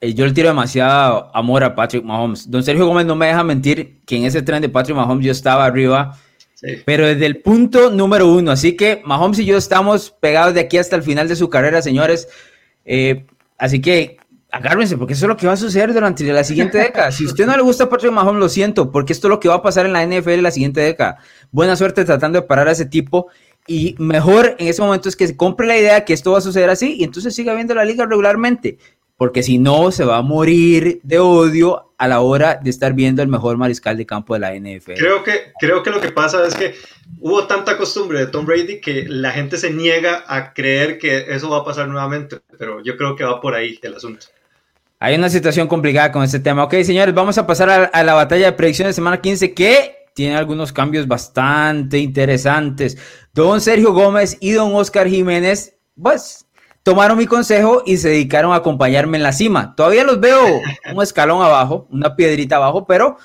eh, 0.00 0.12
yo 0.12 0.26
le 0.26 0.32
tiro 0.32 0.48
demasiado 0.48 1.30
amor 1.36 1.62
a 1.62 1.76
Patrick 1.76 2.02
Mahomes. 2.02 2.50
Don 2.50 2.64
Sergio 2.64 2.84
Gómez 2.84 3.06
no 3.06 3.14
me 3.14 3.28
deja 3.28 3.44
mentir 3.44 4.00
que 4.04 4.16
en 4.16 4.24
ese 4.24 4.42
tren 4.42 4.60
de 4.60 4.68
Patrick 4.68 4.96
Mahomes 4.96 5.24
yo 5.24 5.30
estaba 5.30 5.66
arriba, 5.66 6.18
pero 6.84 7.06
desde 7.06 7.26
el 7.26 7.40
punto 7.42 7.90
número 7.90 8.26
uno. 8.26 8.50
Así 8.50 8.76
que 8.76 9.00
Mahomes 9.04 9.38
y 9.38 9.44
yo 9.44 9.56
estamos 9.56 10.10
pegados 10.10 10.54
de 10.54 10.62
aquí 10.62 10.78
hasta 10.78 10.96
el 10.96 11.04
final 11.04 11.28
de 11.28 11.36
su 11.36 11.48
carrera, 11.48 11.80
señores. 11.80 12.26
Eh, 12.84 13.24
así 13.56 13.80
que 13.80 14.16
agárrense, 14.50 14.96
porque 14.96 15.12
eso 15.12 15.26
es 15.26 15.28
lo 15.28 15.36
que 15.36 15.46
va 15.46 15.52
a 15.52 15.56
suceder 15.56 15.94
durante 15.94 16.24
la 16.24 16.42
siguiente 16.42 16.76
década. 16.82 17.12
Si 17.12 17.22
a 17.22 17.28
usted 17.28 17.46
no 17.46 17.56
le 17.56 17.62
gusta 17.62 17.88
Patrick 17.88 18.10
Mahomes, 18.10 18.40
lo 18.40 18.48
siento, 18.48 18.90
porque 18.90 19.12
esto 19.12 19.28
es 19.28 19.30
lo 19.30 19.38
que 19.38 19.48
va 19.48 19.54
a 19.54 19.62
pasar 19.62 19.86
en 19.86 19.92
la 19.92 20.04
NFL 20.04 20.42
la 20.42 20.50
siguiente 20.50 20.80
década. 20.80 21.18
Buena 21.52 21.76
suerte 21.76 22.04
tratando 22.04 22.40
de 22.40 22.48
parar 22.48 22.66
a 22.66 22.72
ese 22.72 22.86
tipo 22.86 23.28
y 23.68 23.94
mejor 23.98 24.56
en 24.58 24.66
ese 24.66 24.80
momento 24.80 25.08
es 25.08 25.14
que 25.14 25.26
se 25.26 25.36
compre 25.36 25.66
la 25.66 25.76
idea 25.76 26.04
que 26.04 26.14
esto 26.14 26.32
va 26.32 26.38
a 26.38 26.40
suceder 26.40 26.70
así 26.70 26.96
y 26.98 27.04
entonces 27.04 27.34
siga 27.34 27.54
viendo 27.54 27.74
la 27.74 27.84
liga 27.84 28.06
regularmente, 28.06 28.78
porque 29.18 29.42
si 29.42 29.58
no 29.58 29.92
se 29.92 30.04
va 30.04 30.16
a 30.16 30.22
morir 30.22 31.00
de 31.02 31.18
odio 31.18 31.92
a 31.98 32.08
la 32.08 32.20
hora 32.20 32.58
de 32.62 32.70
estar 32.70 32.94
viendo 32.94 33.20
el 33.20 33.28
mejor 33.28 33.58
mariscal 33.58 33.98
de 33.98 34.06
campo 34.06 34.32
de 34.32 34.40
la 34.40 34.54
NFL. 34.54 34.94
Creo 34.94 35.22
que, 35.22 35.52
creo 35.60 35.82
que 35.82 35.90
lo 35.90 36.00
que 36.00 36.12
pasa 36.12 36.46
es 36.46 36.54
que 36.54 36.74
hubo 37.20 37.46
tanta 37.46 37.76
costumbre 37.76 38.20
de 38.20 38.28
Tom 38.28 38.46
Brady 38.46 38.80
que 38.80 39.04
la 39.06 39.32
gente 39.32 39.58
se 39.58 39.70
niega 39.70 40.24
a 40.26 40.54
creer 40.54 40.98
que 40.98 41.26
eso 41.28 41.50
va 41.50 41.58
a 41.58 41.64
pasar 41.64 41.88
nuevamente, 41.88 42.38
pero 42.58 42.82
yo 42.82 42.96
creo 42.96 43.16
que 43.16 43.24
va 43.24 43.40
por 43.40 43.54
ahí 43.54 43.78
el 43.82 43.94
asunto. 43.94 44.28
Hay 45.00 45.14
una 45.14 45.28
situación 45.28 45.68
complicada 45.68 46.10
con 46.10 46.22
este 46.22 46.40
tema. 46.40 46.64
Ok, 46.64 46.74
señores, 46.84 47.14
vamos 47.14 47.36
a 47.36 47.46
pasar 47.46 47.68
a, 47.68 47.84
a 47.84 48.02
la 48.02 48.14
batalla 48.14 48.46
de 48.46 48.52
predicciones 48.52 48.94
de 48.94 48.94
semana 48.94 49.20
15 49.20 49.52
que 49.52 49.97
tiene 50.18 50.34
algunos 50.34 50.72
cambios 50.72 51.06
bastante 51.06 51.96
interesantes. 51.98 52.98
Don 53.32 53.60
Sergio 53.60 53.92
Gómez 53.92 54.36
y 54.40 54.50
don 54.50 54.74
Oscar 54.74 55.06
Jiménez, 55.06 55.78
pues, 55.94 56.48
tomaron 56.82 57.16
mi 57.16 57.26
consejo 57.26 57.84
y 57.86 57.98
se 57.98 58.08
dedicaron 58.08 58.52
a 58.52 58.56
acompañarme 58.56 59.16
en 59.16 59.22
la 59.22 59.32
cima. 59.32 59.76
Todavía 59.76 60.02
los 60.02 60.18
veo 60.18 60.40
un 60.92 61.02
escalón 61.04 61.40
abajo, 61.40 61.86
una 61.92 62.16
piedrita 62.16 62.56
abajo, 62.56 62.84
pero 62.84 63.16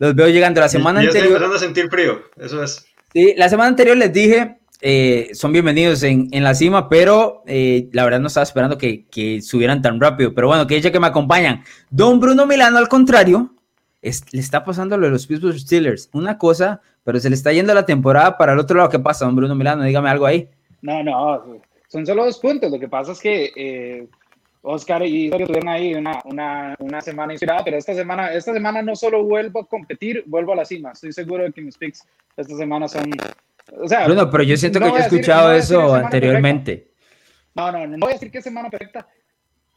los 0.00 0.12
veo 0.16 0.26
llegando 0.28 0.60
la 0.60 0.68
semana 0.68 0.98
anterior. 0.98 1.18
Estoy 1.18 1.34
empezando 1.34 1.54
a 1.54 1.60
sentir 1.60 1.88
frío, 1.88 2.20
eso 2.36 2.64
es. 2.64 2.84
Sí, 3.12 3.32
la 3.36 3.48
semana 3.48 3.68
anterior 3.68 3.96
les 3.96 4.12
dije, 4.12 4.58
eh, 4.80 5.30
son 5.34 5.52
bienvenidos 5.52 6.02
en, 6.02 6.26
en, 6.32 6.42
la 6.42 6.56
cima, 6.56 6.88
pero 6.88 7.44
eh, 7.46 7.88
la 7.92 8.02
verdad 8.02 8.18
no 8.18 8.26
estaba 8.26 8.42
esperando 8.42 8.76
que, 8.76 9.06
que, 9.06 9.40
subieran 9.40 9.82
tan 9.82 10.00
rápido. 10.00 10.34
Pero 10.34 10.48
bueno, 10.48 10.66
que 10.66 10.74
dicha 10.74 10.90
que 10.90 10.98
me 10.98 11.06
acompañan. 11.06 11.62
Don 11.90 12.18
Bruno 12.18 12.44
Milano, 12.44 12.78
al 12.78 12.88
contrario, 12.88 13.54
le 14.02 14.40
está 14.40 14.64
pasando 14.64 14.96
lo 14.96 15.06
de 15.06 15.12
los 15.12 15.26
Pittsburgh 15.26 15.58
Steelers. 15.58 16.08
Una 16.12 16.38
cosa, 16.38 16.80
pero 17.04 17.20
se 17.20 17.28
le 17.28 17.34
está 17.36 17.52
yendo 17.52 17.74
la 17.74 17.86
temporada 17.86 18.38
para 18.38 18.52
el 18.52 18.58
otro 18.58 18.76
lado. 18.76 18.88
¿Qué 18.88 18.98
pasa, 18.98 19.26
don 19.26 19.36
Bruno 19.36 19.54
Milano? 19.54 19.84
Dígame 19.84 20.08
algo 20.08 20.26
ahí. 20.26 20.48
No, 20.82 21.02
no, 21.02 21.60
son 21.88 22.06
solo 22.06 22.24
dos 22.24 22.38
puntos. 22.38 22.70
Lo 22.70 22.78
que 22.78 22.88
pasa 22.88 23.12
es 23.12 23.20
que 23.20 23.52
eh, 23.54 24.08
Oscar 24.62 25.02
y 25.02 25.28
Sergio 25.28 25.46
tuvieron 25.46 25.68
ahí 25.68 25.94
una, 25.94 26.20
una, 26.24 26.76
una, 26.78 27.00
semana 27.00 27.32
inspirada, 27.32 27.64
pero 27.64 27.76
esta 27.76 27.94
semana, 27.94 28.32
esta 28.32 28.52
semana 28.52 28.82
no 28.82 28.94
solo 28.94 29.24
vuelvo 29.24 29.60
a 29.60 29.66
competir, 29.66 30.22
vuelvo 30.26 30.52
a 30.52 30.56
la 30.56 30.64
cima. 30.64 30.92
Estoy 30.92 31.12
seguro 31.12 31.44
de 31.44 31.52
que 31.52 31.60
mis 31.60 31.76
picks 31.76 32.06
esta 32.36 32.56
semana 32.56 32.88
son... 32.88 33.10
O 33.80 33.88
sea, 33.88 34.06
Bruno, 34.06 34.30
pero 34.30 34.42
yo 34.42 34.56
siento 34.56 34.80
que 34.80 34.86
he 34.86 34.98
escuchado 34.98 35.52
eso 35.52 35.94
anteriormente. 35.94 36.90
No, 37.54 37.70
no, 37.70 37.86
no 37.86 37.96
voy 37.98 38.10
a 38.10 38.14
decir 38.14 38.30
que 38.30 38.38
es 38.38 38.44
semana 38.44 38.70
perfecta, 38.70 39.06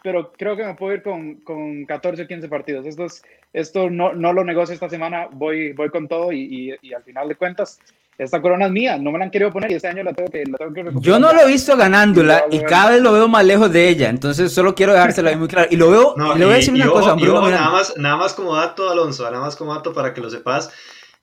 pero 0.04 0.34
creo 0.34 0.56
que 0.58 0.66
me 0.66 0.76
puedo 0.76 0.94
ir 0.94 1.02
con, 1.02 1.36
con 1.36 1.86
14 1.86 2.24
o 2.24 2.28
15 2.28 2.48
partidos. 2.50 2.86
Esto, 2.86 3.06
es, 3.06 3.24
esto 3.54 3.89
no, 3.89 4.13
no 4.13 4.34
lo 4.34 4.44
negocio 4.44 4.74
esta 4.74 4.89
semana, 4.89 5.30
voy, 5.32 5.72
voy 5.72 5.89
con 5.89 6.08
todo 6.08 6.32
y, 6.32 6.78
y, 6.82 6.94
al 6.94 7.04
final 7.04 7.30
de 7.30 7.36
cuentas, 7.36 7.80
esta 8.18 8.42
corona 8.42 8.66
es 8.66 8.72
mía, 8.72 8.98
no 8.98 9.12
me 9.12 9.18
la 9.18 9.26
han 9.26 9.32
querido 9.32 9.52
poner 9.52 9.72
y 9.72 9.76
este 9.76 9.88
año 9.88 10.04
la 10.04 10.13
tengo 10.13 10.30
que, 10.30 10.44
la 10.46 10.58
tengo 10.58 10.74
que 10.74 11.00
Yo 11.00 11.18
no 11.18 11.34
lo 11.34 11.42
he 11.42 11.48
visto 11.48 11.76
ganándola 11.78 12.46
y, 12.52 12.60
cada 12.60 12.92
vez 12.92 13.02
lo 13.02 13.13
veo 13.13 13.30
más 13.30 13.46
lejos 13.46 13.72
de 13.72 13.88
ella, 13.88 14.10
entonces 14.10 14.54
solo 14.54 14.76
quiero 14.76 14.92
dejárselo 14.92 15.30
ahí 15.30 15.38
muy 15.38 15.48
claro. 15.48 15.70
Y 15.72 15.78
lo 15.78 15.89
veo, 15.89 16.16
le 16.36 16.46
voy 16.46 16.54
a 16.54 16.58
decir 16.58 16.74
una 16.74 16.89
cosa, 16.89 17.13
Bruno. 17.13 17.50
nada, 17.50 17.70
más, 17.70 17.98
nada 17.98 18.18
más 18.18 18.34
como 18.34 18.56
dato, 18.56 18.89
Alonso, 18.89 19.24
nada 19.24 19.39
más 19.39 19.56
como 19.56 19.74
dato 19.74 19.94
para 19.94 20.13
que 20.13 20.20
lo 20.20 20.30
sepas. 20.30 20.70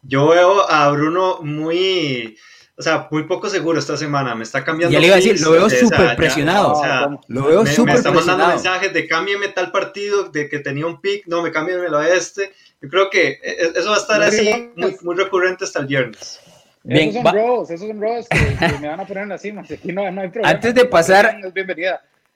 Yo 0.03 0.29
veo 0.29 0.69
a 0.71 0.91
Bruno 0.91 1.41
muy 1.43 2.39
o 2.81 2.83
sea, 2.83 3.09
muy 3.11 3.25
poco 3.25 3.51
seguro 3.51 3.79
esta 3.79 3.95
semana, 3.95 4.35
me 4.35 4.43
está 4.43 4.65
cambiando. 4.65 4.91
Ya 4.95 5.01
le 5.01 5.09
iba 5.09 5.17
a 5.17 5.19
decir, 5.19 5.39
lo 5.43 5.51
veo 5.51 5.69
súper 5.69 6.17
presionado. 6.17 6.73
o 6.73 6.83
sea, 6.83 7.11
lo 7.29 7.45
veo 7.45 7.67
súper 7.67 7.95
presionado. 7.95 7.95
Me 7.95 7.99
está 7.99 8.11
mandando 8.11 8.47
mensajes 8.49 8.95
de 8.95 9.07
cámbiame 9.07 9.49
tal 9.49 9.71
partido, 9.71 10.31
de 10.31 10.49
que 10.49 10.61
tenía 10.61 10.87
un 10.87 10.99
pick, 10.99 11.27
no, 11.27 11.43
me 11.43 11.53
cámbiamelo 11.53 11.99
a 11.99 12.09
este. 12.09 12.53
Yo 12.81 12.89
creo 12.89 13.11
que 13.11 13.33
e, 13.33 13.39
e, 13.43 13.73
eso 13.77 13.91
va 13.91 13.97
a 13.97 13.99
estar 13.99 14.23
así 14.23 14.71
muy, 14.77 14.97
muy 15.03 15.15
recurrente 15.15 15.65
hasta 15.65 15.81
el 15.81 15.89
viernes. 15.89 16.41
esos 16.89 17.23
son 17.23 17.35
robos, 17.35 17.71
esos 17.71 17.87
son 17.87 18.01
robos 18.01 18.27
que, 18.29 18.79
me 18.81 18.89
van 18.89 19.01
a 19.01 19.07
poner 19.07 19.25
en 19.25 19.29
la 19.29 19.39
cima. 19.39 19.61
Aquí 19.61 19.93
no, 19.93 20.11
no 20.11 20.23
hay 20.23 20.29
problema. 20.29 20.49
Antes 20.49 20.75
de 20.75 20.87
pasar, 20.87 21.39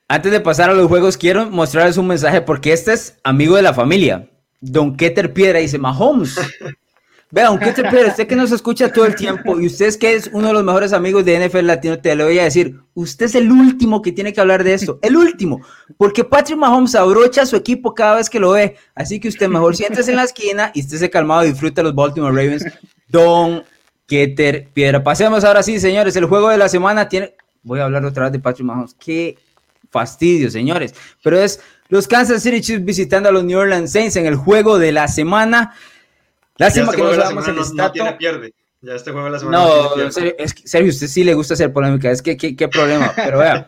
antes 0.09 0.31
de 0.31 0.41
pasar 0.41 0.69
a 0.69 0.75
los 0.75 0.89
juegos, 0.89 1.17
quiero 1.17 1.47
mostrarles 1.47 1.97
un 1.97 2.07
mensaje 2.07 2.43
porque 2.43 2.75
este 2.75 2.93
es 2.93 3.19
amigo 3.25 3.57
de 3.57 3.63
la 3.63 3.73
familia. 3.73 4.29
Don 4.61 4.95
Keter 4.95 5.33
Piedra 5.33 5.61
dice, 5.61 5.79
Mahomes. 5.79 6.37
Vea, 7.35 7.49
Don 7.49 7.59
Keter 7.59 7.91
Piedra, 7.91 8.11
usted 8.11 8.29
que 8.29 8.37
nos 8.37 8.53
escucha 8.53 8.93
todo 8.93 9.07
el 9.07 9.17
tiempo 9.17 9.59
y 9.59 9.67
usted 9.67 9.87
es 9.87 9.97
que 9.97 10.15
es 10.15 10.31
uno 10.33 10.47
de 10.47 10.53
los 10.53 10.63
mejores 10.63 10.93
amigos 10.93 11.25
de 11.25 11.45
NFL 11.45 11.67
Latino, 11.67 11.99
te 11.99 12.15
lo 12.15 12.27
voy 12.27 12.39
a 12.39 12.45
decir, 12.45 12.79
usted 12.95 13.27
es 13.27 13.35
el 13.35 13.51
último 13.51 14.03
que 14.03 14.13
tiene 14.13 14.33
que 14.33 14.41
hablar 14.41 14.63
de 14.63 14.73
esto, 14.73 15.01
el 15.03 15.17
último, 15.17 15.61
porque 15.97 16.23
Patrick 16.23 16.57
Mahomes 16.57 16.95
abrocha 16.95 17.43
a 17.43 17.47
su 17.47 17.57
equipo 17.57 17.93
cada 17.93 18.15
vez 18.19 18.31
que 18.31 18.39
lo 18.39 18.53
ve, 18.53 18.77
así 18.95 19.19
que 19.19 19.27
usted 19.27 19.49
mejor 19.49 19.75
siéntese 19.75 20.13
en 20.13 20.19
la 20.19 20.23
esquina 20.23 20.71
y 20.75 20.79
estése 20.79 21.11
calmado 21.11 21.43
disfruta 21.43 21.83
los 21.83 21.93
Baltimore 21.93 22.31
Ravens. 22.33 22.67
Don 23.09 23.65
Keter 24.07 24.69
Piedra. 24.73 25.03
Pasemos 25.03 25.43
ahora 25.43 25.65
sí, 25.65 25.81
señores, 25.81 26.15
el 26.15 26.27
juego 26.27 26.51
de 26.51 26.59
la 26.59 26.69
semana 26.69 27.09
tiene, 27.09 27.35
voy 27.65 27.81
a 27.81 27.87
hablar 27.87 28.05
otra 28.05 28.27
vez 28.27 28.33
de 28.33 28.39
Patrick 28.39 28.65
Mahomes, 28.65 28.95
qué 28.95 29.37
fastidio, 29.91 30.53
señores, 30.53 30.95
pero 31.21 31.41
es 31.41 31.59
los 31.89 32.07
Kansas 32.07 32.45
City 32.45 32.61
Chiefs 32.61 32.85
visitando 32.85 33.29
a 33.29 33.33
los 33.33 33.43
New 33.43 33.59
Orleans 33.59 33.91
Saints 33.91 34.15
en 34.15 34.27
el 34.27 34.37
juego 34.37 34.79
de 34.79 34.93
la 34.93 35.09
semana. 35.09 35.75
Lástima 36.57 36.87
este 36.87 36.97
que 36.97 37.03
no 37.03 37.15
sabemos 37.15 37.49
el 37.49 37.77
no, 37.77 37.93
tiene 37.93 38.13
pierde. 38.13 38.55
Ya 38.81 38.95
este 38.95 39.13
juego 39.13 39.27
de 39.27 39.33
la 39.33 39.39
semana 39.39 39.59
no, 39.59 39.97
no 39.97 40.11
Sergio, 40.13 40.35
es 40.39 40.53
que, 40.53 40.69
Sergio, 40.69 40.91
usted 40.91 41.07
sí 41.07 41.25
le 41.25 41.33
gusta 41.33 41.55
hacer 41.55 41.73
polémica, 41.73 42.11
es 42.11 42.21
que 42.21 42.37
qué, 42.37 42.69
problema, 42.69 43.15
pero 43.17 43.39
vea, 43.39 43.67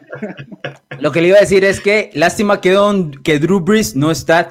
lo 1.00 1.10
que 1.10 1.22
le 1.22 1.28
iba 1.28 1.38
a 1.38 1.40
decir 1.40 1.64
es 1.64 1.80
que 1.80 2.10
lástima 2.12 2.60
que, 2.60 2.72
don, 2.72 3.12
que 3.22 3.38
Drew 3.38 3.60
Brees 3.60 3.96
no 3.96 4.10
está 4.10 4.50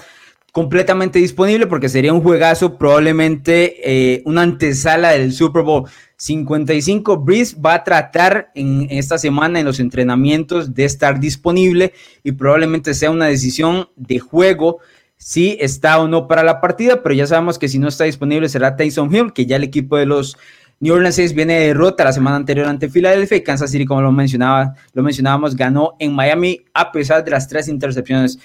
completamente 0.52 1.19
disponible 1.19 1.67
porque 1.67 1.88
sería 1.88 2.13
un 2.13 2.21
juegazo, 2.21 2.80
probablemente 2.80 3.76
eh, 3.84 4.24
una 4.26 4.41
antesala 4.41 5.12
del 5.12 5.34
Super 5.34 5.62
Bowl 5.63 5.88
55. 6.17 7.17
Breeze 7.17 7.58
va 7.60 7.76
a 7.76 7.84
tratar 7.84 8.52
en 8.56 8.88
esta 8.89 9.17
semana 9.17 9.60
en 9.60 9.65
los 9.65 9.80
entrenamientos 9.80 10.74
de 10.74 10.86
estar 10.86 11.19
disponible 11.19 11.93
y 12.24 12.32
probablemente 12.32 12.93
sea 12.93 13.12
una 13.12 13.26
decisión 13.26 13.89
de 13.98 14.19
juego 14.19 14.80
si 15.17 15.58
está 15.60 15.99
o 15.99 16.08
no 16.08 16.28
para 16.28 16.43
la 16.43 16.62
partida, 16.62 17.01
pero 17.01 17.15
ya 17.15 17.28
sabemos 17.28 17.58
que 17.58 17.67
si 17.67 17.80
no 17.80 17.88
está 17.88 18.04
disponible 18.04 18.49
será 18.49 18.75
Tyson 18.75 19.13
Hill, 19.13 19.34
que 19.34 19.45
ya 19.45 19.56
el 19.56 19.63
equipo 19.63 19.97
de 19.97 20.06
los 20.06 20.38
New 20.80 20.93
Orleans 20.93 21.15
Saints 21.15 21.34
viene 21.34 21.54
de 21.54 21.67
derrota 21.67 22.04
la 22.04 22.12
semana 22.12 22.36
anterior 22.36 22.67
ante 22.67 22.89
Filadelfia 22.89 23.38
y 23.38 23.43
Kansas 23.43 23.71
City, 23.71 23.86
como 23.86 24.01
lo 24.01 24.12
mencionaba, 24.12 24.75
lo 24.93 25.04
mencionábamos, 25.04 25.56
ganó 25.56 25.95
en 25.99 26.13
Miami 26.13 26.65
a 26.73 26.91
pesar 26.91 27.23
de 27.23 27.32
las 27.32 27.47
tres 27.47 27.67
intercepciones 27.67 28.39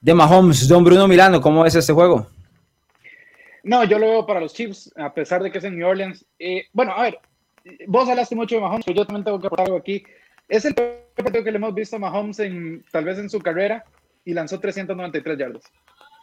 de 0.00 0.14
Mahomes. 0.14 0.66
Don 0.68 0.84
Bruno 0.84 1.06
Milano, 1.06 1.40
¿cómo 1.40 1.66
es 1.66 1.74
este 1.74 1.92
juego? 1.92 2.26
No, 3.62 3.84
yo 3.84 3.98
lo 3.98 4.06
veo 4.06 4.26
para 4.26 4.40
los 4.40 4.54
Chiefs, 4.54 4.92
a 4.96 5.12
pesar 5.12 5.42
de 5.42 5.50
que 5.50 5.58
es 5.58 5.64
en 5.64 5.76
New 5.76 5.86
Orleans. 5.86 6.24
Eh, 6.38 6.66
bueno, 6.72 6.92
a 6.92 7.02
ver, 7.02 7.18
vos 7.86 8.08
hablaste 8.08 8.34
mucho 8.34 8.54
de 8.54 8.62
Mahomes, 8.62 8.84
pero 8.86 8.98
yo 8.98 9.06
también 9.06 9.24
tengo 9.24 9.40
que 9.40 9.48
aportar 9.48 9.66
algo 9.66 9.78
aquí. 9.78 10.02
Es 10.48 10.64
el 10.64 10.74
partido 10.74 11.44
que 11.44 11.50
le 11.50 11.56
hemos 11.56 11.74
visto 11.74 11.96
a 11.96 11.98
Mahomes 11.98 12.38
en, 12.38 12.84
tal 12.90 13.04
vez 13.04 13.18
en 13.18 13.28
su 13.28 13.40
carrera 13.40 13.84
y 14.24 14.32
lanzó 14.32 14.60
393 14.60 15.38
yardas. 15.38 15.64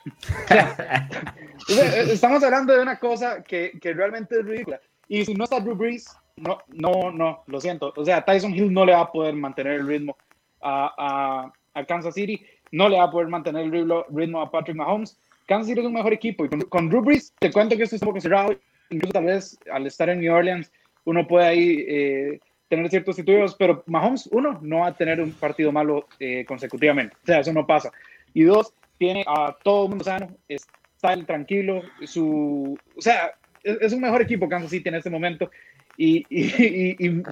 Estamos 2.10 2.44
hablando 2.44 2.74
de 2.74 2.82
una 2.82 3.00
cosa 3.00 3.44
que, 3.44 3.72
que, 3.82 3.94
realmente 3.94 4.40
es 4.40 4.46
ridícula. 4.46 4.80
Y 5.08 5.26
si 5.26 5.34
no 5.34 5.46
está 5.46 5.60
Drew 5.60 5.76
Brees, 5.76 6.06
no, 6.36 6.60
no, 6.68 7.12
no, 7.12 7.44
lo 7.48 7.62
siento. 7.62 7.94
O 7.96 8.06
sea, 8.06 8.24
Tyson 8.24 8.54
Hill 8.54 8.74
no 8.74 8.86
le 8.86 8.94
va 8.94 9.02
a 9.02 9.12
poder 9.12 9.36
mantener 9.36 9.74
el 9.74 9.88
ritmo 9.88 10.18
a, 10.62 10.94
a, 10.98 11.80
a 11.80 11.86
Kansas 11.86 12.16
City 12.16 12.46
no 12.74 12.90
le 12.90 12.98
va 12.98 13.04
a 13.04 13.12
poder 13.12 13.28
mantener 13.28 13.66
el 13.66 14.04
ritmo 14.10 14.42
a 14.42 14.52
Patrick 14.52 14.76
Mahomes. 14.76 15.18
Kansas 15.46 15.68
City 15.68 15.80
es 15.80 15.86
un 15.86 15.94
mejor 15.94 16.12
equipo 16.12 16.44
y 16.44 16.50
con, 16.50 16.62
con 16.62 16.90
Drew 16.90 17.06
te 17.40 17.52
cuento 17.52 17.78
que 17.78 17.84
esto 17.84 17.96
es 17.96 18.02
un 18.02 18.08
poco 18.08 18.20
cerrado, 18.20 18.56
incluso 18.90 19.14
tal 19.14 19.26
vez 19.26 19.58
al 19.72 19.86
estar 19.86 20.10
en 20.10 20.20
New 20.20 20.34
Orleans 20.34 20.72
uno 21.06 21.28
puede 21.28 21.46
ahí 21.46 21.86
eh, 21.88 22.40
tener 22.70 22.90
ciertos 22.90 23.18
títulos, 23.18 23.56
pero 23.60 23.84
Mahomes, 23.86 24.28
uno, 24.32 24.58
no 24.62 24.80
va 24.80 24.88
a 24.88 24.98
tener 24.98 25.22
un 25.22 25.32
partido 25.34 25.72
malo 25.72 26.08
eh, 26.20 26.46
consecutivamente, 26.46 27.16
o 27.22 27.26
sea, 27.26 27.40
eso 27.42 27.54
no 27.54 27.68
pasa. 27.68 27.92
Y 28.34 28.44
dos, 28.44 28.74
tiene 28.98 29.24
a 29.28 29.56
todo 29.64 29.84
el 29.84 29.90
mundo 29.90 30.06
sano, 30.06 30.36
está 30.48 31.16
tranquilo, 31.26 31.82
su, 32.06 32.78
o 32.96 33.02
sea, 33.02 33.34
es, 33.64 33.94
un 33.94 34.02
mejor 34.02 34.22
equipo 34.22 34.50
Kansas 34.50 34.72
City 34.72 34.90
en 34.90 34.96
este 34.96 35.10
momento 35.10 35.50
y, 35.98 36.26
y, 36.30 37.06
y, 37.06 37.24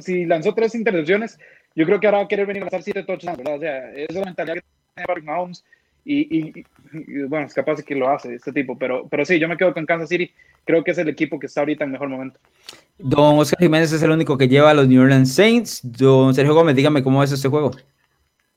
si, 0.00 0.24
lanzó 0.26 0.54
tres 0.54 0.74
intercepciones, 0.74 1.38
yo 1.74 1.86
creo 1.86 2.00
que 2.00 2.06
ahora 2.06 2.18
va 2.18 2.24
a 2.24 2.28
querer 2.28 2.46
venir 2.46 2.62
a 2.62 2.66
lanzar 2.66 2.82
siete 2.82 3.02
touchdowns, 3.04 3.38
¿verdad? 3.38 3.56
O 3.56 3.60
sea, 3.60 3.92
es 3.92 4.14
la 4.14 4.24
mentalidad 4.24 4.54
que 4.56 4.62
tiene 4.94 5.06
Patrick 5.06 5.24
Mahomes 5.24 5.64
y, 6.04 6.64
bueno, 7.28 7.46
es 7.46 7.54
capaz 7.54 7.76
de 7.76 7.82
que 7.82 7.94
lo 7.94 8.08
hace 8.08 8.34
este 8.34 8.52
tipo, 8.52 8.76
pero, 8.76 9.06
pero 9.08 9.24
sí, 9.24 9.38
yo 9.38 9.48
me 9.48 9.56
quedo 9.56 9.74
con 9.74 9.86
Kansas 9.86 10.08
City, 10.08 10.30
creo 10.64 10.82
que 10.82 10.92
es 10.92 10.98
el 10.98 11.08
equipo 11.08 11.38
que 11.38 11.46
está 11.46 11.60
ahorita 11.60 11.84
en 11.84 11.92
mejor 11.92 12.08
momento. 12.08 12.40
Don 12.98 13.38
Oscar 13.38 13.58
Jiménez 13.60 13.92
es 13.92 14.02
el 14.02 14.10
único 14.10 14.36
que 14.36 14.48
lleva 14.48 14.70
a 14.70 14.74
los 14.74 14.88
New 14.88 15.02
Orleans 15.02 15.32
Saints. 15.32 15.80
Don 15.82 16.34
Sergio 16.34 16.54
Gómez, 16.54 16.74
dígame 16.74 17.02
cómo 17.02 17.22
es 17.22 17.32
este 17.32 17.48
juego. 17.48 17.72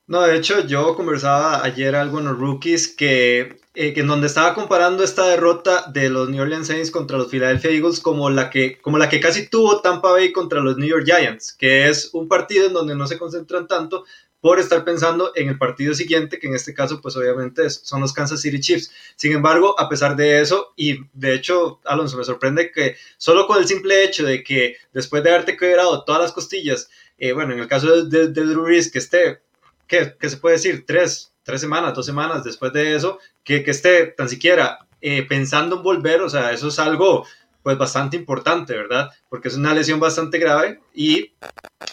No, 0.06 0.20
de 0.20 0.36
hecho, 0.36 0.66
yo 0.66 0.94
conversaba 0.96 1.64
ayer 1.64 1.96
algo 1.96 2.18
en 2.18 2.26
los 2.26 2.38
rookies 2.38 2.88
que, 2.94 3.58
eh, 3.74 3.94
que 3.94 4.00
en 4.00 4.06
donde 4.06 4.26
estaba 4.26 4.54
comparando 4.54 5.02
esta 5.02 5.26
derrota 5.26 5.90
de 5.90 6.10
los 6.10 6.28
New 6.28 6.42
Orleans 6.42 6.66
Saints 6.66 6.90
contra 6.90 7.16
los 7.16 7.28
Philadelphia 7.30 7.70
Eagles 7.70 8.00
como 8.00 8.28
la 8.28 8.50
que, 8.50 8.78
como 8.82 8.98
la 8.98 9.08
que 9.08 9.18
casi 9.18 9.48
tuvo 9.48 9.80
Tampa 9.80 10.10
Bay 10.10 10.30
contra 10.30 10.60
los 10.60 10.76
New 10.76 10.86
York 10.86 11.06
Giants, 11.06 11.54
que 11.54 11.88
es 11.88 12.10
un 12.12 12.28
partido 12.28 12.66
en 12.66 12.74
donde 12.74 12.94
no 12.94 13.06
se 13.06 13.18
concentran 13.18 13.66
tanto 13.66 14.04
por 14.42 14.60
estar 14.60 14.84
pensando 14.84 15.32
en 15.36 15.48
el 15.48 15.56
partido 15.56 15.94
siguiente, 15.94 16.38
que 16.38 16.48
en 16.48 16.54
este 16.54 16.74
caso, 16.74 17.00
pues 17.00 17.16
obviamente 17.16 17.70
son 17.70 18.02
los 18.02 18.12
Kansas 18.12 18.42
City 18.42 18.60
Chiefs. 18.60 18.90
Sin 19.16 19.32
embargo, 19.32 19.74
a 19.80 19.88
pesar 19.88 20.16
de 20.16 20.42
eso, 20.42 20.74
y 20.76 20.98
de 21.14 21.32
hecho, 21.32 21.80
Alonso, 21.86 22.18
me 22.18 22.24
sorprende 22.24 22.70
que 22.70 22.96
solo 23.16 23.46
con 23.46 23.56
el 23.56 23.66
simple 23.66 24.04
hecho 24.04 24.26
de 24.26 24.44
que 24.44 24.76
después 24.92 25.22
de 25.24 25.30
haberte 25.30 25.56
quebrado 25.56 26.04
todas 26.04 26.20
las 26.20 26.32
costillas, 26.32 26.90
eh, 27.16 27.32
bueno, 27.32 27.54
en 27.54 27.60
el 27.60 27.68
caso 27.68 28.04
de, 28.04 28.28
de, 28.28 28.44
Drew 28.44 28.64
Brees, 28.64 28.92
que 28.92 28.98
esté 28.98 29.40
¿qué, 29.86 30.16
se 30.20 30.36
puede 30.36 30.56
decir? 30.56 30.84
Tres, 30.86 31.32
tres 31.42 31.60
semanas, 31.60 31.94
dos 31.94 32.06
semanas 32.06 32.44
después 32.44 32.72
de 32.72 32.94
eso, 32.94 33.18
que, 33.42 33.62
que 33.62 33.70
esté 33.70 34.06
tan 34.06 34.28
siquiera 34.28 34.78
eh, 35.00 35.22
pensando 35.22 35.76
en 35.76 35.82
volver, 35.82 36.22
o 36.22 36.30
sea, 36.30 36.52
eso 36.52 36.68
es 36.68 36.78
algo 36.78 37.26
pues 37.64 37.78
bastante 37.78 38.18
importante, 38.18 38.76
¿verdad? 38.76 39.08
Porque 39.30 39.48
es 39.48 39.56
una 39.56 39.72
lesión 39.72 39.98
bastante 39.98 40.38
grave 40.38 40.80
y 40.94 41.32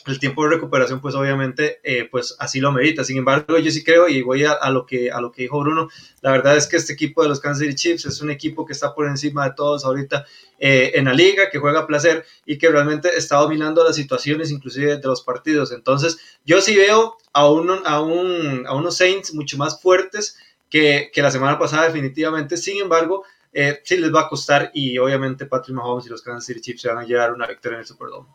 el 0.06 0.20
tiempo 0.20 0.44
de 0.44 0.50
recuperación 0.50 1.00
pues 1.00 1.16
obviamente 1.16 1.80
eh, 1.82 2.10
pues 2.12 2.36
así 2.40 2.60
lo 2.60 2.74
merita. 2.74 3.06
Sin 3.06 3.18
embargo, 3.18 3.58
yo 3.58 3.72
sí 3.72 3.82
creo 3.82 4.10
y 4.10 4.22
voy 4.22 4.44
a, 4.44 4.70
lo 4.70 4.86
que, 4.86 5.12
a 5.12 5.22
lo 5.22 5.32
que 5.32 5.44
dijo 5.44 5.62
Bruno, 5.62 5.88
la 6.20 6.32
verdad 6.32 6.58
es 6.58 6.68
que 6.68 6.76
este 6.76 6.92
equipo 6.92 7.24
de 7.24 7.30
los 7.30 7.40
Kansas 7.40 7.64
City 7.64 7.76
Chiefs 7.76 8.06
es 8.06 8.20
un 8.20 8.32
equipo 8.32 8.66
que 8.66 8.74
está 8.74 8.94
por 8.94 9.08
encima 9.08 9.46
de 9.46 9.54
todos 9.56 9.86
ahorita 9.86 10.26
eh, 10.60 10.92
en 10.96 11.06
la 11.06 11.14
liga, 11.14 11.50
que 11.50 11.60
juega 11.60 11.80
a 11.80 11.88
placer 11.88 12.26
y 12.46 12.58
que 12.58 12.68
realmente 12.68 13.10
está 13.16 13.38
dominando 13.38 13.82
las 13.82 13.96
situaciones 13.96 14.52
inclusive 14.52 14.98
de 14.98 15.08
los 15.08 15.22
partidos. 15.22 15.72
Entonces, 15.72 16.18
yo 16.44 16.60
sí 16.60 16.76
veo 16.76 17.16
a, 17.32 17.50
uno, 17.50 17.82
a, 17.86 18.02
un, 18.02 18.66
a 18.68 18.76
unos 18.76 18.98
Saints 18.98 19.34
mucho 19.34 19.58
más 19.58 19.82
fuertes 19.82 20.38
que, 20.70 21.12
que 21.14 21.22
la 21.22 21.32
semana 21.32 21.58
pasada 21.58 21.86
definitivamente. 21.86 22.58
Sin 22.58 22.82
embargo, 22.82 23.24
eh, 23.54 23.80
sí 23.84 23.98
les 23.98 24.14
va 24.14 24.22
a 24.22 24.30
costar 24.30 24.72
y 24.74 24.98
obviamente 24.98 25.46
Patrick 25.46 25.76
Mahomes 25.76 26.06
y 26.06 26.10
los 26.10 26.22
Kansas 26.22 26.46
City 26.46 26.62
Chiefs 26.62 26.82
se 26.82 26.88
van 26.88 27.00
a 27.00 27.04
llevar 27.04 27.34
una 27.34 27.48
victoria 27.48 27.76
en 27.76 27.82
el 27.82 27.88
Superdome. 27.88 28.28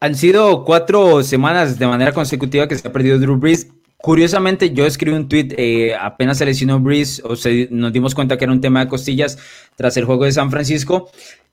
Han 0.00 0.14
sido 0.14 0.64
cuatro 0.64 1.22
semanas 1.22 1.78
de 1.78 1.86
manera 1.86 2.12
consecutiva 2.12 2.68
que 2.68 2.76
se 2.76 2.86
ha 2.86 2.92
perdido 2.92 3.18
Drew 3.18 3.36
Brees. 3.36 3.68
Curiosamente, 3.96 4.70
yo 4.70 4.86
escribí 4.86 5.16
un 5.16 5.28
tweet 5.28 5.48
eh, 5.58 5.94
apenas 5.94 6.38
se 6.38 6.76
Brees, 6.78 7.20
o 7.24 7.34
nos 7.70 7.92
dimos 7.92 8.14
cuenta 8.14 8.38
que 8.38 8.44
era 8.44 8.52
un 8.52 8.60
tema 8.60 8.80
de 8.80 8.88
costillas 8.88 9.38
tras 9.74 9.96
el 9.96 10.04
juego 10.04 10.24
de 10.24 10.30
San 10.30 10.52
Francisco, 10.52 11.10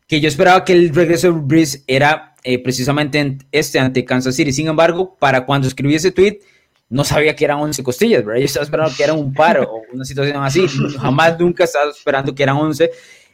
que 0.08 0.22
yo 0.22 0.28
esperaba 0.28 0.64
que 0.64 0.74
el 0.74 0.94
regreso 0.94 1.34
de 1.34 1.40
Brees 1.40 1.84
era 1.88 2.36
eh, 2.44 2.60
precisamente 2.60 3.40
este 3.52 3.80
ante 3.80 4.06
Kansas 4.06 4.36
City. 4.36 4.54
Sin 4.54 4.68
embargo, 4.68 5.18
para 5.20 5.48
cuando 5.48 5.68
escribí 5.68 5.96
ese 5.96 6.12
tweet, 6.12 6.40
no 6.90 7.04
sabía 7.04 7.36
que 7.36 7.46
eran 7.46 7.60
11 7.60 7.84
costillas, 7.84 8.24
¿verdad? 8.24 8.40
Yo 8.40 8.46
estaba 8.46 8.64
esperando 8.64 8.94
que 8.96 9.04
era 9.04 9.14
un 9.14 9.34
paro 9.34 9.64
o 9.64 9.82
una 9.94 10.06
situación 10.06 10.44
así. 10.44 10.68
Jamás 11.00 11.40
nunca 11.40 11.64
estaba 11.64 11.90
esperando 11.90 12.34
que 12.36 12.44
eran 12.44 12.58
11. 12.58 12.92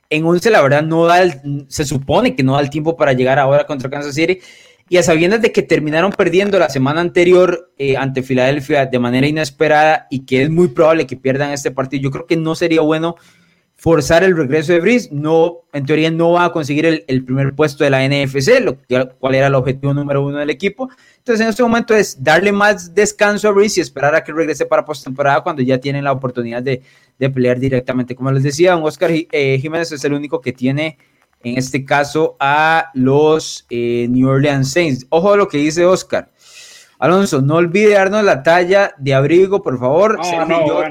En 0.09 0.25
11, 0.25 0.49
la 0.49 0.61
verdad, 0.61 0.83
no 0.83 1.05
da 1.05 1.21
se 1.67 1.85
supone 1.85 2.35
que 2.35 2.43
no 2.43 2.53
da 2.53 2.61
el 2.61 2.69
tiempo 2.69 2.95
para 2.97 3.13
llegar 3.13 3.39
ahora 3.39 3.65
contra 3.65 3.89
Kansas 3.89 4.15
City. 4.15 4.39
Y 4.89 4.97
a 4.97 5.03
sabiendas 5.03 5.41
de 5.41 5.53
que 5.53 5.61
terminaron 5.61 6.11
perdiendo 6.11 6.59
la 6.59 6.69
semana 6.69 6.99
anterior 6.99 7.71
eh, 7.77 7.95
ante 7.95 8.23
Filadelfia 8.23 8.85
de 8.85 8.99
manera 8.99 9.25
inesperada 9.25 10.07
y 10.09 10.25
que 10.25 10.43
es 10.43 10.49
muy 10.49 10.67
probable 10.67 11.07
que 11.07 11.15
pierdan 11.15 11.51
este 11.51 11.71
partido, 11.71 12.03
yo 12.03 12.11
creo 12.11 12.25
que 12.25 12.35
no 12.35 12.55
sería 12.55 12.81
bueno 12.81 13.15
forzar 13.81 14.23
el 14.23 14.37
regreso 14.37 14.73
de 14.73 14.79
Brice. 14.79 15.09
No, 15.11 15.61
en 15.73 15.87
teoría 15.87 16.11
no 16.11 16.33
va 16.33 16.45
a 16.45 16.51
conseguir 16.51 17.03
el, 17.07 17.25
primer 17.25 17.55
puesto 17.55 17.83
de 17.83 17.89
la 17.89 18.07
NFC, 18.07 18.59
lo 18.59 18.77
cual 19.17 19.33
era 19.33 19.47
el 19.47 19.55
objetivo 19.55 19.91
número 19.91 20.23
uno 20.23 20.37
del 20.37 20.51
equipo. 20.51 20.87
Entonces 21.17 21.41
en 21.41 21.49
este 21.49 21.63
momento 21.63 21.95
es 21.95 22.23
darle 22.23 22.51
más 22.51 22.93
descanso 22.93 23.47
a 23.47 23.51
Brice 23.51 23.79
y 23.79 23.81
esperar 23.81 24.13
a 24.13 24.23
que 24.23 24.31
regrese 24.31 24.67
para 24.67 24.85
postemporada 24.85 25.41
cuando 25.41 25.63
ya 25.63 25.79
tienen 25.79 26.03
la 26.03 26.11
oportunidad 26.11 26.61
de, 26.61 26.83
pelear 27.17 27.59
directamente. 27.59 28.13
Como 28.13 28.31
les 28.31 28.43
decía, 28.43 28.77
Oscar 28.77 29.09
eh, 29.11 29.57
Jiménez 29.59 29.91
es 29.91 30.05
el 30.05 30.13
único 30.13 30.41
que 30.41 30.53
tiene 30.53 30.99
en 31.41 31.57
este 31.57 31.83
caso 31.83 32.37
a 32.39 32.91
los 32.93 33.65
eh, 33.71 34.05
New 34.11 34.29
Orleans 34.29 34.71
Saints. 34.71 35.07
Ojo 35.09 35.33
a 35.33 35.37
lo 35.37 35.47
que 35.47 35.57
dice 35.57 35.85
Oscar. 35.87 36.30
Alonso, 37.01 37.41
no 37.41 37.55
olvide 37.55 37.95
darnos 37.95 38.23
la 38.23 38.43
talla 38.43 38.93
de 38.99 39.15
abrigo, 39.15 39.63
por 39.63 39.79
favor. 39.79 40.19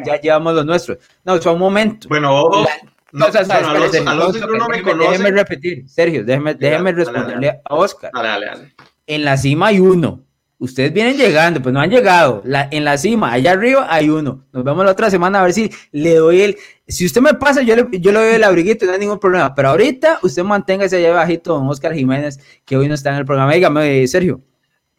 ya 0.05 0.21
llevamos 0.21 0.55
lo 0.55 0.65
nuestro. 0.65 0.99
No, 1.25 1.37
es 1.37 1.47
un 1.47 1.59
momento. 1.59 2.09
Bueno, 2.09 2.35
ojo, 2.35 2.67
No, 3.13 3.27
o 3.27 3.31
sea, 3.33 3.43
Alonso, 3.43 4.39
y 4.39 4.41
Bruno 4.41 4.67
me. 4.69 4.83
Déjeme 4.83 5.31
repetir, 5.31 5.89
Sergio, 5.89 6.25
déjeme, 6.25 6.55
déjeme 6.55 6.91
responderle 6.91 7.61
a 7.65 7.75
Oscar. 7.77 8.11
Dale, 8.13 8.29
dale, 8.29 8.47
dale. 8.47 8.75
En 9.07 9.25
la 9.25 9.37
cima 9.37 9.69
hay 9.69 9.79
uno. 9.79 10.25
Ustedes 10.59 10.93
vienen 10.93 11.17
llegando, 11.17 11.63
pues 11.63 11.73
no 11.73 11.81
han 11.81 11.91
llegado. 11.91 12.43
La, 12.45 12.69
en 12.73 12.85
la 12.85 12.99
cima, 12.99 13.33
allá 13.33 13.53
arriba 13.53 13.87
hay 13.89 14.11
uno. 14.11 14.47
Nos 14.53 14.65
vemos 14.65 14.85
la 14.85 14.91
otra 14.91 15.11
semana 15.11 15.39
a 15.39 15.45
ver 15.45 15.53
si 15.53 15.71
le 15.93 16.17
doy 16.17 16.43
el. 16.43 16.57
Si 16.89 17.07
usted 17.07 17.21
me 17.21 17.35
pasa, 17.35 17.63
yo 17.63 17.77
le, 17.77 17.87
yo 18.01 18.11
le 18.11 18.19
doy 18.19 18.35
el 18.35 18.43
abriguito, 18.43 18.85
no 18.85 18.93
hay 18.93 18.99
ningún 18.99 19.21
problema. 19.21 19.55
Pero 19.55 19.69
ahorita 19.69 20.19
usted 20.23 20.43
manténgase 20.43 20.97
allá 20.97 21.13
bajito, 21.13 21.55
don 21.55 21.69
Oscar 21.69 21.95
Jiménez, 21.95 22.41
que 22.65 22.77
hoy 22.77 22.89
no 22.89 22.95
está 22.95 23.11
en 23.11 23.17
el 23.19 23.25
programa. 23.25 23.55
Dígame, 23.55 24.05
Sergio. 24.09 24.41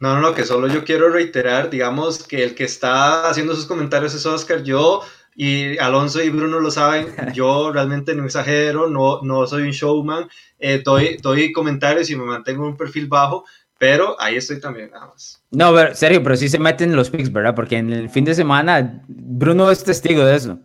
No, 0.02 0.16
no, 0.16 0.20
no, 0.20 0.34
que 0.34 0.44
solo 0.44 0.66
yo 0.66 0.82
quiero 0.84 1.10
reiterar, 1.10 1.70
digamos, 1.70 2.26
que 2.26 2.42
el 2.42 2.56
que 2.56 2.64
está 2.64 3.28
haciendo 3.28 3.54
sus 3.54 3.66
comentarios 3.66 4.12
es 4.12 4.26
Oscar. 4.26 4.64
Yo 4.64 5.02
y 5.36 5.78
Alonso 5.78 6.20
y 6.20 6.28
Bruno 6.28 6.58
lo 6.58 6.72
saben, 6.72 7.06
yo 7.34 7.70
realmente 7.70 8.12
no 8.16 8.24
exagero, 8.24 8.88
no, 8.88 9.22
no 9.22 9.46
soy 9.46 9.62
un 9.62 9.70
showman, 9.70 10.28
eh, 10.58 10.82
doy, 10.84 11.18
doy 11.22 11.52
comentarios 11.52 12.10
y 12.10 12.16
me 12.16 12.24
mantengo 12.24 12.64
en 12.64 12.70
un 12.70 12.76
perfil 12.76 13.06
bajo, 13.06 13.44
pero 13.78 14.20
ahí 14.20 14.34
estoy 14.34 14.58
también, 14.58 14.90
nada 14.90 15.06
más. 15.06 15.40
No, 15.52 15.72
pero, 15.72 15.94
serio, 15.94 16.20
pero 16.20 16.34
sí 16.34 16.48
se 16.48 16.58
meten 16.58 16.96
los 16.96 17.08
picks, 17.08 17.32
¿verdad? 17.32 17.54
Porque 17.54 17.76
en 17.76 17.92
el 17.92 18.10
fin 18.10 18.24
de 18.24 18.34
semana 18.34 19.04
Bruno 19.06 19.70
es 19.70 19.84
testigo 19.84 20.24
de 20.24 20.34
eso. 20.34 20.58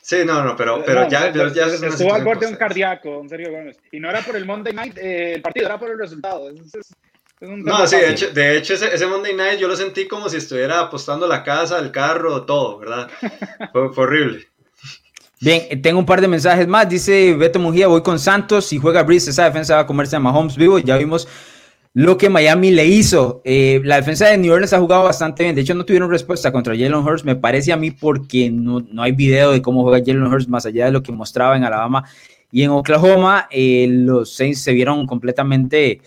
Sí, 0.00 0.18
no, 0.24 0.44
no, 0.44 0.54
pero, 0.54 0.84
pero 0.86 1.08
ya, 1.08 1.32
ya, 1.32 1.52
ya 1.52 1.66
Estuvo 1.66 2.14
al 2.14 2.22
borde 2.22 2.46
de 2.46 2.52
un 2.52 2.58
cardíaco, 2.58 3.20
en 3.20 3.28
serio, 3.28 3.50
Gómez. 3.50 3.78
Y 3.90 3.98
no 3.98 4.08
era 4.08 4.20
por 4.20 4.36
el 4.36 4.46
Monday 4.46 4.72
Night, 4.72 4.96
eh, 4.96 5.34
el 5.34 5.42
partido 5.42 5.66
era 5.66 5.76
por 5.76 5.90
el 5.90 5.98
resultado. 5.98 6.48
Es, 6.50 6.94
no, 7.40 7.86
sí, 7.86 7.96
de 7.96 8.10
hecho, 8.10 8.30
de 8.30 8.56
hecho 8.56 8.74
ese, 8.74 8.92
ese, 8.92 9.06
Monday 9.06 9.34
Night 9.34 9.60
yo 9.60 9.68
lo 9.68 9.76
sentí 9.76 10.08
como 10.08 10.28
si 10.28 10.38
estuviera 10.38 10.80
apostando 10.80 11.26
la 11.28 11.44
casa, 11.44 11.78
el 11.78 11.92
carro, 11.92 12.42
todo, 12.42 12.78
¿verdad? 12.78 13.08
fue, 13.72 13.90
horrible. 13.96 14.48
Bien, 15.40 15.80
tengo 15.80 16.00
un 16.00 16.06
par 16.06 16.20
de 16.20 16.26
mensajes 16.26 16.66
más. 16.66 16.88
Dice 16.88 17.34
Beto 17.34 17.60
Mujía, 17.60 17.86
voy 17.86 18.02
con 18.02 18.18
Santos. 18.18 18.66
Si 18.66 18.78
juega 18.78 19.04
Breeze, 19.04 19.30
esa 19.30 19.44
defensa 19.44 19.76
va 19.76 19.82
a 19.82 19.86
comerse 19.86 20.16
a 20.16 20.20
Mahomes 20.20 20.56
vivo. 20.56 20.80
Ya 20.80 20.96
vimos 20.96 21.28
lo 21.94 22.18
que 22.18 22.28
Miami 22.28 22.72
le 22.72 22.86
hizo. 22.86 23.40
Eh, 23.44 23.80
la 23.84 23.96
defensa 23.96 24.26
de 24.26 24.38
New 24.38 24.52
Orleans 24.52 24.72
ha 24.72 24.80
jugado 24.80 25.04
bastante 25.04 25.44
bien. 25.44 25.54
De 25.54 25.60
hecho, 25.60 25.74
no 25.74 25.84
tuvieron 25.84 26.10
respuesta 26.10 26.50
contra 26.50 26.74
Jalen 26.74 26.94
Hurts. 26.94 27.24
Me 27.24 27.36
parece 27.36 27.72
a 27.72 27.76
mí 27.76 27.92
porque 27.92 28.50
no, 28.50 28.80
no 28.80 29.02
hay 29.02 29.12
video 29.12 29.52
de 29.52 29.62
cómo 29.62 29.84
juega 29.84 30.04
Jalen 30.04 30.26
Hurts 30.26 30.48
más 30.48 30.66
allá 30.66 30.86
de 30.86 30.92
lo 30.92 31.04
que 31.04 31.12
mostraba 31.12 31.56
en 31.56 31.62
Alabama 31.62 32.04
y 32.50 32.64
en 32.64 32.70
Oklahoma. 32.70 33.46
Eh, 33.52 33.86
los 33.88 34.34
Saints 34.34 34.60
se 34.60 34.72
vieron 34.72 35.06
completamente 35.06 36.00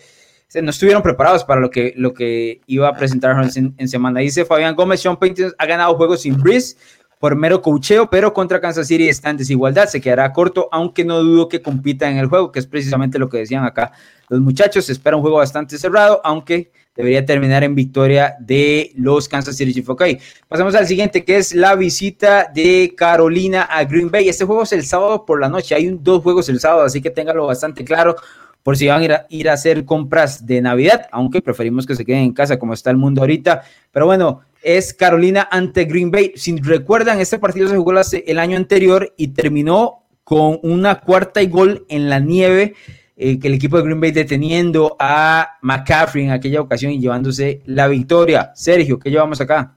no 0.60 0.70
estuvieron 0.70 1.02
preparados 1.02 1.44
para 1.44 1.60
lo 1.60 1.70
que, 1.70 1.94
lo 1.96 2.12
que 2.12 2.60
iba 2.66 2.88
a 2.88 2.94
presentar 2.94 3.36
en, 3.56 3.74
en 3.78 3.88
semana. 3.88 4.20
Dice 4.20 4.44
Fabián 4.44 4.74
Gómez, 4.74 5.00
Sean 5.00 5.16
Payton 5.16 5.54
ha 5.56 5.66
ganado 5.66 5.94
juegos 5.94 6.22
sin 6.22 6.36
Breeze 6.36 6.76
por 7.22 7.36
mero 7.36 7.62
cocheo, 7.62 8.10
pero 8.10 8.34
contra 8.34 8.60
Kansas 8.60 8.88
City 8.88 9.08
está 9.08 9.30
en 9.30 9.36
desigualdad, 9.36 9.86
se 9.86 10.00
quedará 10.00 10.32
corto, 10.32 10.68
aunque 10.72 11.04
no 11.04 11.22
dudo 11.22 11.48
que 11.48 11.62
compita 11.62 12.10
en 12.10 12.18
el 12.18 12.26
juego, 12.26 12.50
que 12.50 12.58
es 12.58 12.66
precisamente 12.66 13.16
lo 13.16 13.28
que 13.28 13.38
decían 13.38 13.64
acá 13.64 13.92
los 14.28 14.40
muchachos. 14.40 14.86
Se 14.86 14.92
espera 14.92 15.14
un 15.16 15.22
juego 15.22 15.36
bastante 15.36 15.78
cerrado, 15.78 16.20
aunque 16.24 16.72
debería 16.96 17.24
terminar 17.24 17.62
en 17.62 17.76
victoria 17.76 18.34
de 18.40 18.90
los 18.96 19.28
Kansas 19.28 19.56
City 19.56 19.72
Chiefs. 19.72 19.90
Ok, 19.90 20.02
pasamos 20.48 20.74
al 20.74 20.88
siguiente, 20.88 21.24
que 21.24 21.36
es 21.36 21.54
la 21.54 21.76
visita 21.76 22.50
de 22.52 22.92
Carolina 22.96 23.62
a 23.62 23.84
Green 23.84 24.10
Bay. 24.10 24.28
Este 24.28 24.44
juego 24.44 24.64
es 24.64 24.72
el 24.72 24.84
sábado 24.84 25.24
por 25.24 25.40
la 25.40 25.48
noche, 25.48 25.76
hay 25.76 25.96
dos 26.00 26.24
juegos 26.24 26.48
el 26.48 26.58
sábado, 26.58 26.82
así 26.82 27.00
que 27.00 27.10
téngalo 27.10 27.46
bastante 27.46 27.84
claro 27.84 28.16
por 28.62 28.76
si 28.76 28.86
van 28.86 29.02
a 29.02 29.04
ir, 29.04 29.12
a 29.12 29.26
ir 29.28 29.48
a 29.48 29.54
hacer 29.54 29.84
compras 29.84 30.46
de 30.46 30.60
Navidad, 30.60 31.06
aunque 31.10 31.42
preferimos 31.42 31.86
que 31.86 31.96
se 31.96 32.04
queden 32.04 32.22
en 32.22 32.32
casa 32.32 32.58
como 32.58 32.74
está 32.74 32.90
el 32.90 32.96
mundo 32.96 33.22
ahorita. 33.22 33.62
Pero 33.90 34.06
bueno, 34.06 34.42
es 34.62 34.94
Carolina 34.94 35.48
ante 35.50 35.84
Green 35.84 36.10
Bay. 36.10 36.32
Si 36.36 36.56
recuerdan, 36.56 37.20
este 37.20 37.38
partido 37.38 37.68
se 37.68 37.76
jugó 37.76 37.92
el 37.92 38.38
año 38.38 38.56
anterior 38.56 39.12
y 39.16 39.28
terminó 39.28 40.04
con 40.24 40.60
una 40.62 41.00
cuarta 41.00 41.42
y 41.42 41.48
gol 41.48 41.84
en 41.88 42.08
la 42.08 42.20
nieve, 42.20 42.74
eh, 43.16 43.38
que 43.38 43.48
el 43.48 43.54
equipo 43.54 43.76
de 43.76 43.82
Green 43.82 44.00
Bay 44.00 44.12
deteniendo 44.12 44.96
a 44.98 45.58
McCaffrey 45.62 46.24
en 46.24 46.30
aquella 46.30 46.60
ocasión 46.60 46.92
y 46.92 47.00
llevándose 47.00 47.60
la 47.66 47.88
victoria. 47.88 48.52
Sergio, 48.54 48.98
¿qué 48.98 49.10
llevamos 49.10 49.40
acá? 49.40 49.76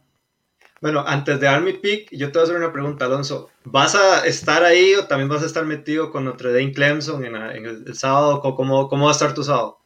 Bueno, 0.82 1.04
antes 1.06 1.40
de 1.40 1.46
dar 1.46 1.62
mi 1.62 1.74
pick, 1.74 2.10
yo 2.12 2.32
te 2.32 2.38
voy 2.38 2.42
a 2.42 2.44
hacer 2.44 2.58
una 2.58 2.72
pregunta, 2.72 3.06
Alonso. 3.06 3.50
¿Vas 3.64 3.96
a 3.96 4.26
estar 4.26 4.64
ahí 4.64 4.94
o 4.96 5.06
también 5.06 5.30
vas 5.30 5.42
a 5.42 5.46
estar 5.46 5.66
metido 5.66 6.12
con 6.12 6.26
Notre 6.26 6.52
Dame 6.52 6.74
Clemson 6.74 7.26
en, 7.26 7.36
el, 7.36 7.96
sábado? 7.96 8.42
¿Cómo, 8.42 8.90
¿Cómo 8.90 9.06
va 9.06 9.12
a 9.12 9.14
estar 9.14 9.34
tu 9.34 9.44
sábado? 9.44 9.80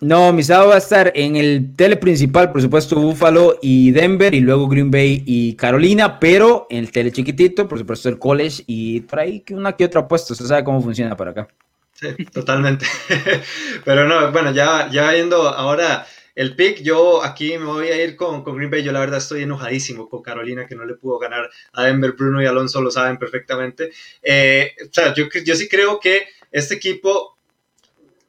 No, 0.00 0.32
mi 0.32 0.42
sábado 0.42 0.70
va 0.70 0.76
a 0.76 0.78
estar 0.78 1.12
en 1.14 1.36
el 1.36 1.76
tele 1.76 1.96
principal, 1.96 2.50
por 2.50 2.62
supuesto, 2.62 2.96
Buffalo 2.96 3.58
y 3.60 3.90
Denver, 3.90 4.32
y 4.34 4.40
luego 4.40 4.66
Green 4.66 4.90
Bay 4.90 5.22
y 5.26 5.54
Carolina, 5.56 6.18
pero 6.18 6.66
en 6.70 6.78
el 6.78 6.90
tele 6.90 7.12
chiquitito, 7.12 7.68
por 7.68 7.78
supuesto, 7.78 8.08
el 8.08 8.18
college 8.18 8.64
y 8.66 9.00
por 9.00 9.20
ahí 9.20 9.40
que 9.40 9.54
una 9.54 9.72
que 9.72 9.84
otra 9.84 10.08
puesto. 10.08 10.32
Usted 10.32 10.46
sabe 10.46 10.64
cómo 10.64 10.80
funciona 10.80 11.14
para 11.16 11.32
acá. 11.32 11.48
Sí, 11.92 12.14
totalmente. 12.32 12.86
pero 13.84 14.08
no, 14.08 14.32
bueno, 14.32 14.52
ya, 14.52 14.88
ya 14.90 15.12
yendo 15.12 15.46
ahora 15.46 16.06
el 16.40 16.56
pick, 16.56 16.80
yo 16.80 17.22
aquí 17.22 17.58
me 17.58 17.66
voy 17.66 17.88
a 17.88 18.02
ir 18.02 18.16
con, 18.16 18.42
con, 18.42 18.56
Green 18.56 18.70
Bay. 18.70 18.82
Yo 18.82 18.92
la 18.92 19.00
verdad 19.00 19.18
estoy 19.18 19.42
enojadísimo 19.42 20.08
con 20.08 20.22
Carolina 20.22 20.66
que 20.66 20.74
no 20.74 20.86
le 20.86 20.94
pudo 20.94 21.18
ganar 21.18 21.50
a 21.74 21.82
Denver. 21.82 22.12
Bruno 22.12 22.42
y 22.42 22.46
Alonso 22.46 22.80
lo 22.80 22.90
saben 22.90 23.18
perfectamente. 23.18 23.90
Eh, 24.22 24.72
o 24.82 24.88
sea, 24.90 25.12
yo, 25.12 25.26
sí 25.30 25.68
creo 25.68 26.00
que 26.00 26.28
este 26.50 26.76
equipo, 26.76 27.36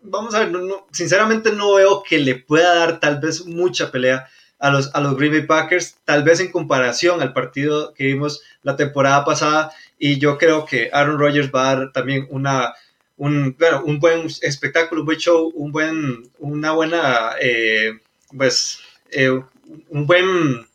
vamos 0.02 0.36
a 0.36 0.40
ver, 0.40 0.52
sinceramente 0.92 1.54
no 1.54 1.76
veo 1.76 2.04
que 2.04 2.20
le 2.20 2.36
pueda 2.36 2.76
dar 2.76 3.00
tal 3.00 3.22
vez 3.22 3.46
mucha 3.46 3.94
pelea 3.94 4.28
a 4.60 4.72
los, 4.72 4.94
a 4.94 5.00
los 5.00 5.16
Green 5.16 5.32
Bay 5.32 5.46
Packers, 5.48 5.96
tal 6.04 6.24
vez 6.24 6.42
en 6.42 6.52
comparación 6.52 7.22
al 7.22 7.32
partido 7.32 7.94
que 7.94 8.04
vimos 8.08 8.42
la 8.62 8.76
temporada 8.76 9.24
pasada. 9.24 9.72
Y 9.98 10.20
yo 10.20 10.38
creo 10.38 10.66
que 10.66 10.90
Aaron 10.92 11.18
Rodgers 11.18 11.50
va 11.50 11.70
a 11.70 11.76
dar 11.78 11.94
también 11.94 12.28
una 12.30 12.74
un, 13.22 13.56
bueno, 13.60 13.84
un 13.86 14.00
buen 14.00 14.26
espectáculo, 14.42 15.02
un 15.02 15.06
buen 15.06 15.20
show, 15.20 15.52
un 15.54 15.72
buen, 15.72 16.24
una 16.40 16.72
buena, 16.72 17.34
eh, 17.40 17.92
pues, 18.36 18.80
eh, 19.12 19.30
un 19.30 20.08
buen 20.08 20.66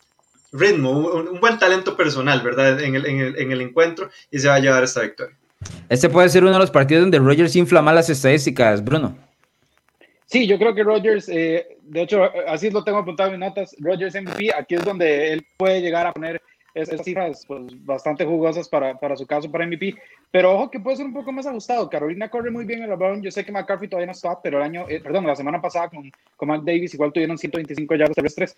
ritmo, 0.52 0.92
un, 0.92 1.40
buen 1.40 1.59
talento 1.59 1.96
personal, 1.96 2.40
¿verdad? 2.42 2.80
En 2.80 2.94
el, 2.94 3.04
en, 3.04 3.20
el, 3.20 3.38
en 3.38 3.50
el, 3.50 3.61
encuentro 3.62 4.11
y 4.30 4.38
se 4.38 4.46
va 4.46 4.54
a 4.54 4.61
llevar 4.61 4.85
esta 4.85 5.02
victoria. 5.02 5.37
Este 5.88 6.09
puede 6.09 6.28
ser 6.28 6.44
uno 6.44 6.52
de 6.52 6.61
los 6.61 6.70
partidos 6.70 7.02
donde 7.02 7.18
Rogers 7.18 7.56
inflama 7.56 7.92
las 7.92 8.09
estadísticas, 8.11 8.85
Bruno. 8.85 9.18
Sí, 10.26 10.46
yo 10.46 10.56
creo 10.56 10.72
que 10.72 10.85
Rogers, 10.85 11.28
eh, 11.28 11.66
de 11.82 12.02
hecho, 12.02 12.30
así 12.46 12.70
lo 12.70 12.85
tengo 12.85 12.98
apuntado 12.98 13.32
en 13.32 13.40
mis 13.40 13.48
notas, 13.48 13.74
Rogers 13.80 14.14
MVP, 14.14 14.52
aquí 14.56 14.76
es 14.76 14.85
donde 14.85 15.32
él 15.32 15.44
puede 15.56 15.80
llegar 15.80 16.06
a 16.06 16.12
poner 16.12 16.40
esas 16.77 17.03
cifras 17.03 17.45
pues, 17.47 17.85
bastante 17.85 18.25
jugosas 18.25 18.69
para, 18.69 18.99
para, 18.99 19.17
su 19.17 19.27
caso 19.27 19.51
para 19.51 19.67
MVP. 19.67 19.95
Pero 20.31 20.53
ojo 20.55 20.71
que 20.71 20.79
puede 20.79 20.99
ser 20.99 21.07
un 21.07 21.15
poco 21.15 21.33
más 21.33 21.47
ajustado. 21.47 21.89
Carolina 21.89 22.29
corre 22.29 22.51
muy 22.51 22.65
bien 22.65 22.83
el 22.83 22.95
balón. 22.95 23.23
Yo 23.23 23.31
sé 23.31 23.45
que 23.45 23.53
McCarthy 23.53 23.89
todavía 23.89 24.07
no 24.07 24.12
está, 24.12 24.41
pero 24.43 24.59
el 24.59 24.65
año, 24.65 24.85
eh, 24.89 25.01
perdón, 25.01 25.27
la 25.27 25.35
semana 25.35 25.61
pasada 25.61 25.89
con, 25.89 26.11
con 26.37 26.49
Matt 26.49 26.65
Davis 26.65 26.93
igual 26.95 27.12
tuvieron 27.12 27.39
125 27.39 27.95
yardas 27.95 28.15
terrestres. 28.15 28.57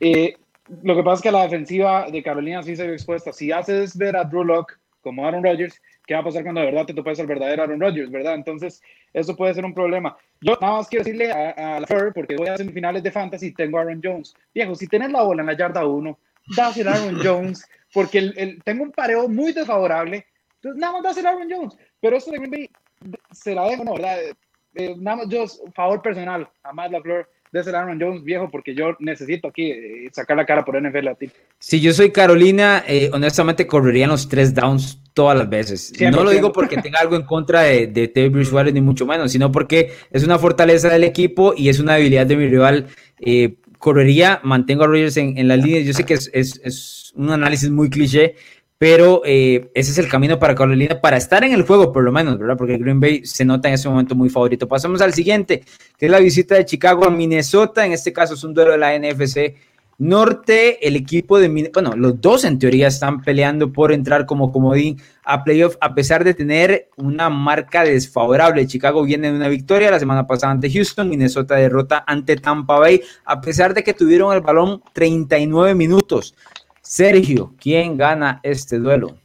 Eh, 0.00 0.34
lo 0.82 0.96
que 0.96 1.02
pasa 1.02 1.14
es 1.14 1.22
que 1.22 1.32
la 1.32 1.42
defensiva 1.44 2.10
de 2.10 2.22
Carolina 2.22 2.62
sí 2.62 2.74
se 2.74 2.86
ve 2.86 2.94
expuesta. 2.94 3.32
Si 3.32 3.52
haces 3.52 3.96
ver 3.96 4.16
a 4.16 4.24
Drew 4.24 4.44
Locke 4.44 4.74
como 5.00 5.24
Aaron 5.24 5.44
Rodgers, 5.44 5.80
¿qué 6.06 6.14
va 6.14 6.20
a 6.20 6.24
pasar 6.24 6.42
cuando 6.42 6.60
de 6.60 6.66
verdad 6.66 6.86
te 6.86 6.94
topas 6.94 7.18
el 7.20 7.26
verdadero 7.26 7.62
Aaron 7.62 7.80
Rodgers, 7.80 8.10
verdad? 8.10 8.34
Entonces, 8.34 8.82
eso 9.12 9.36
puede 9.36 9.54
ser 9.54 9.64
un 9.64 9.74
problema. 9.74 10.16
Yo 10.40 10.58
nada 10.60 10.74
más 10.74 10.88
quiero 10.88 11.04
decirle 11.04 11.30
a, 11.30 11.76
a 11.76 11.80
la 11.80 11.86
Fer, 11.86 12.12
porque 12.12 12.36
voy 12.36 12.48
a 12.48 12.56
semifinales 12.56 13.02
de 13.02 13.10
fantasy, 13.10 13.52
tengo 13.52 13.78
a 13.78 13.82
Aaron 13.82 14.00
Jones. 14.02 14.34
Viejo, 14.52 14.74
si 14.74 14.86
tienes 14.86 15.12
la 15.12 15.22
bola 15.22 15.42
en 15.42 15.46
la 15.46 15.56
yarda 15.56 15.86
1, 15.86 16.18
dásela 16.56 16.92
a 16.92 16.94
Aaron 16.94 17.20
Jones, 17.22 17.66
porque 17.92 18.18
el, 18.18 18.62
tengo 18.64 18.84
un 18.84 18.92
pareo 18.92 19.28
muy 19.28 19.52
desfavorable. 19.52 20.26
Entonces, 20.56 20.80
nada 20.80 20.94
más 20.94 21.02
dásela 21.02 21.30
a 21.30 21.32
Aaron 21.32 21.48
Jones. 21.50 21.76
Pero 22.00 22.16
eso 22.16 22.30
de 22.30 22.38
Green 22.38 22.50
Bay 22.50 22.70
se 23.32 23.54
la 23.54 23.64
dejo, 23.64 23.84
¿no? 23.84 23.94
¿verdad? 23.94 24.18
Eh, 24.74 24.94
nada 24.98 25.18
más 25.18 25.28
yo, 25.28 25.44
favor 25.74 26.00
personal, 26.00 26.48
a 26.62 26.72
Matt 26.72 26.92
LaFleur, 26.92 27.28
désela 27.52 27.80
a 27.80 27.82
Aaron 27.82 28.00
Jones 28.00 28.22
viejo, 28.22 28.48
porque 28.50 28.74
yo 28.74 28.96
necesito 29.00 29.48
aquí 29.48 29.70
eh, 29.70 30.08
sacar 30.12 30.36
la 30.36 30.46
cara 30.46 30.64
por 30.64 30.80
NFL 30.80 31.08
a 31.08 31.14
ti. 31.14 31.30
Si 31.58 31.80
yo 31.80 31.92
soy 31.92 32.10
Carolina, 32.10 32.84
eh, 32.86 33.10
honestamente 33.12 33.66
correrían 33.66 34.10
los 34.10 34.28
tres 34.28 34.54
downs 34.54 35.00
todas 35.14 35.36
las 35.36 35.48
veces. 35.48 35.92
No 36.00 36.22
lo 36.22 36.30
digo 36.30 36.52
porque 36.52 36.76
tenga 36.80 37.00
algo 37.00 37.16
en 37.16 37.22
contra 37.22 37.62
de, 37.62 37.86
de 37.88 38.08
Teddy 38.08 38.28
Bridgewater, 38.28 38.72
ni 38.72 38.80
mucho 38.80 39.06
menos, 39.06 39.32
sino 39.32 39.50
porque 39.50 39.92
es 40.10 40.24
una 40.24 40.38
fortaleza 40.38 40.88
del 40.88 41.04
equipo 41.04 41.54
y 41.56 41.68
es 41.68 41.80
una 41.80 41.94
debilidad 41.94 42.26
de 42.26 42.36
mi 42.36 42.48
rival. 42.48 42.86
Eh, 43.18 43.56
correría, 43.80 44.40
mantengo 44.44 44.84
a 44.84 44.86
Rogers 44.86 45.16
en, 45.16 45.36
en 45.36 45.48
las 45.48 45.58
líneas. 45.58 45.84
Yo 45.86 45.94
sé 45.94 46.04
que 46.04 46.14
es, 46.14 46.30
es, 46.32 46.60
es 46.62 47.12
un 47.16 47.30
análisis 47.30 47.70
muy 47.70 47.90
cliché, 47.90 48.36
pero 48.78 49.22
eh, 49.24 49.70
ese 49.74 49.90
es 49.90 49.98
el 49.98 50.08
camino 50.08 50.38
para 50.38 50.54
Carolina 50.54 51.00
para 51.00 51.16
estar 51.16 51.42
en 51.42 51.52
el 51.52 51.62
juego, 51.62 51.92
por 51.92 52.04
lo 52.04 52.12
menos, 52.12 52.38
¿verdad? 52.38 52.56
Porque 52.56 52.78
Green 52.78 53.00
Bay 53.00 53.24
se 53.24 53.44
nota 53.44 53.68
en 53.68 53.74
ese 53.74 53.88
momento 53.88 54.14
muy 54.14 54.28
favorito. 54.28 54.68
Pasamos 54.68 55.00
al 55.00 55.14
siguiente, 55.14 55.64
que 55.98 56.06
es 56.06 56.12
la 56.12 56.20
visita 56.20 56.54
de 56.54 56.64
Chicago 56.64 57.06
a 57.06 57.10
Minnesota. 57.10 57.84
En 57.84 57.92
este 57.92 58.12
caso 58.12 58.34
es 58.34 58.44
un 58.44 58.54
duelo 58.54 58.72
de 58.72 58.78
la 58.78 58.98
NFC 58.98 59.54
Norte, 60.00 60.88
el 60.88 60.96
equipo 60.96 61.38
de, 61.38 61.70
bueno, 61.74 61.94
los 61.94 62.18
dos 62.22 62.44
en 62.44 62.58
teoría 62.58 62.88
están 62.88 63.20
peleando 63.20 63.70
por 63.70 63.92
entrar 63.92 64.24
como 64.24 64.50
comodín 64.50 64.98
a 65.24 65.44
playoff 65.44 65.76
a 65.78 65.94
pesar 65.94 66.24
de 66.24 66.32
tener 66.32 66.88
una 66.96 67.28
marca 67.28 67.84
desfavorable. 67.84 68.66
Chicago 68.66 69.04
viene 69.04 69.30
de 69.30 69.36
una 69.36 69.48
victoria 69.48 69.90
la 69.90 69.98
semana 69.98 70.26
pasada 70.26 70.52
ante 70.52 70.70
Houston, 70.70 71.06
Minnesota 71.06 71.56
derrota 71.56 72.02
ante 72.06 72.36
Tampa 72.36 72.78
Bay 72.78 73.02
a 73.26 73.42
pesar 73.42 73.74
de 73.74 73.84
que 73.84 73.92
tuvieron 73.92 74.32
el 74.32 74.40
balón 74.40 74.82
39 74.94 75.74
minutos. 75.74 76.34
Sergio, 76.80 77.52
¿quién 77.60 77.98
gana 77.98 78.40
este 78.42 78.78
duelo? 78.78 79.18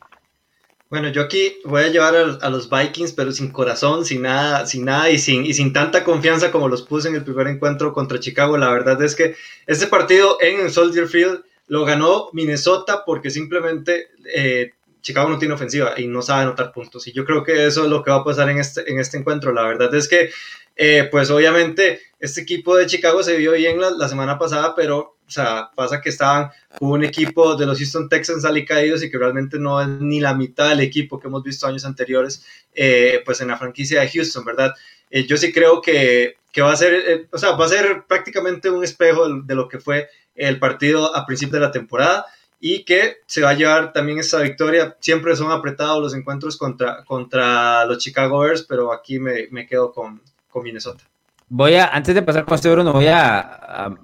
Bueno, 0.87 1.09
yo 1.09 1.23
aquí 1.23 1.57
voy 1.65 1.81
a 1.81 1.87
llevar 1.87 2.15
a, 2.15 2.49
los 2.49 2.69
Vikings, 2.69 3.13
pero 3.13 3.31
sin 3.31 3.51
corazón, 3.51 4.05
sin 4.05 4.21
nada, 4.21 4.67
sin 4.67 4.85
nada 4.85 5.09
y 5.09 5.17
sin, 5.17 5.43
y 5.43 5.53
sin 5.55 5.73
tanta 5.73 6.03
confianza 6.03 6.51
como 6.51 6.69
los 6.69 6.83
puse 6.83 7.09
en 7.09 7.15
el 7.15 7.23
primer 7.23 7.47
encuentro 7.47 7.91
contra 7.91 8.19
Chicago. 8.19 8.55
La 8.57 8.69
verdad 8.69 9.01
es 9.01 9.15
que 9.15 9.35
este 9.65 9.87
partido 9.87 10.37
en 10.41 10.69
Soldier 10.69 11.07
Field 11.07 11.43
lo 11.67 11.85
ganó 11.85 12.29
Minnesota 12.33 13.03
porque 13.03 13.31
simplemente 13.31 14.09
eh, 14.31 14.73
Chicago 15.01 15.27
no 15.27 15.39
tiene 15.39 15.55
ofensiva 15.55 15.95
y 15.97 16.07
no 16.07 16.21
sabe 16.21 16.43
anotar 16.43 16.71
puntos. 16.71 17.07
Y 17.07 17.13
yo 17.13 17.25
creo 17.25 17.43
que 17.43 17.65
eso 17.65 17.83
es 17.85 17.89
lo 17.89 18.03
que 18.03 18.11
va 18.11 18.17
a 18.17 18.23
pasar 18.23 18.49
en 18.51 18.59
este, 18.59 18.89
en 18.89 18.99
este 18.99 19.17
encuentro. 19.17 19.53
La 19.53 19.63
verdad 19.63 19.93
es 19.95 20.07
que, 20.07 20.29
eh, 20.75 21.07
pues 21.11 21.31
obviamente, 21.31 21.99
este 22.19 22.41
equipo 22.41 22.75
de 22.75 22.85
Chicago 22.85 23.23
se 23.23 23.37
vio 23.37 23.53
bien 23.53 23.81
la, 23.81 23.89
la 23.89 24.07
semana 24.07 24.37
pasada, 24.37 24.75
pero 24.75 25.14
o 25.27 25.31
sea, 25.31 25.71
pasa 25.73 26.01
que 26.01 26.09
estaban 26.09 26.51
un 26.79 27.03
equipo 27.03 27.55
de 27.55 27.65
los 27.65 27.79
Houston 27.79 28.07
Texans 28.09 28.45
caídos 28.67 29.03
y 29.03 29.09
que 29.09 29.17
realmente 29.17 29.57
no 29.57 29.81
es 29.81 29.87
ni 29.87 30.19
la 30.19 30.35
mitad 30.35 30.69
del 30.69 30.81
equipo 30.81 31.19
que 31.19 31.27
hemos 31.27 31.43
visto 31.43 31.65
años 31.65 31.85
anteriores, 31.85 32.45
eh, 32.73 33.21
pues 33.25 33.41
en 33.41 33.47
la 33.47 33.57
franquicia 33.57 34.01
de 34.01 34.09
Houston, 34.09 34.45
¿verdad? 34.45 34.73
Eh, 35.09 35.25
yo 35.25 35.37
sí 35.37 35.51
creo 35.51 35.81
que, 35.81 36.35
que 36.51 36.61
va 36.61 36.71
a 36.71 36.75
ser, 36.75 36.93
eh, 36.93 37.27
o 37.31 37.37
sea, 37.37 37.51
va 37.51 37.65
a 37.65 37.69
ser 37.69 38.03
prácticamente 38.07 38.69
un 38.69 38.83
espejo 38.83 39.27
de, 39.41 39.55
lo 39.55 39.67
que 39.67 39.79
fue 39.79 40.09
el 40.35 40.59
partido 40.59 41.15
a 41.15 41.25
principio 41.25 41.59
de 41.59 41.65
la 41.65 41.71
temporada 41.71 42.25
y 42.59 42.83
que 42.83 43.17
se 43.25 43.41
va 43.41 43.51
a 43.51 43.53
llevar 43.55 43.93
también 43.93 44.19
esta 44.19 44.39
victoria. 44.41 44.95
Siempre 44.99 45.35
son 45.35 45.51
apretados 45.51 46.01
los 46.01 46.13
encuentros 46.13 46.57
contra, 46.57 47.03
contra 47.03 47.85
los 47.85 47.97
Chicago 47.97 48.39
Bears, 48.39 48.63
pero 48.63 48.93
aquí 48.93 49.19
me, 49.19 49.47
me 49.51 49.65
quedo 49.65 49.91
con, 49.91 50.21
con 50.49 50.63
Minnesota. 50.63 51.03
Voy 51.47 51.75
a, 51.75 51.87
antes 51.87 52.13
de 52.13 52.21
pasar 52.21 52.45
con 52.45 52.55
este 52.55 52.71
Bruno, 52.71 52.93
voy 52.93 53.07
a 53.07 53.95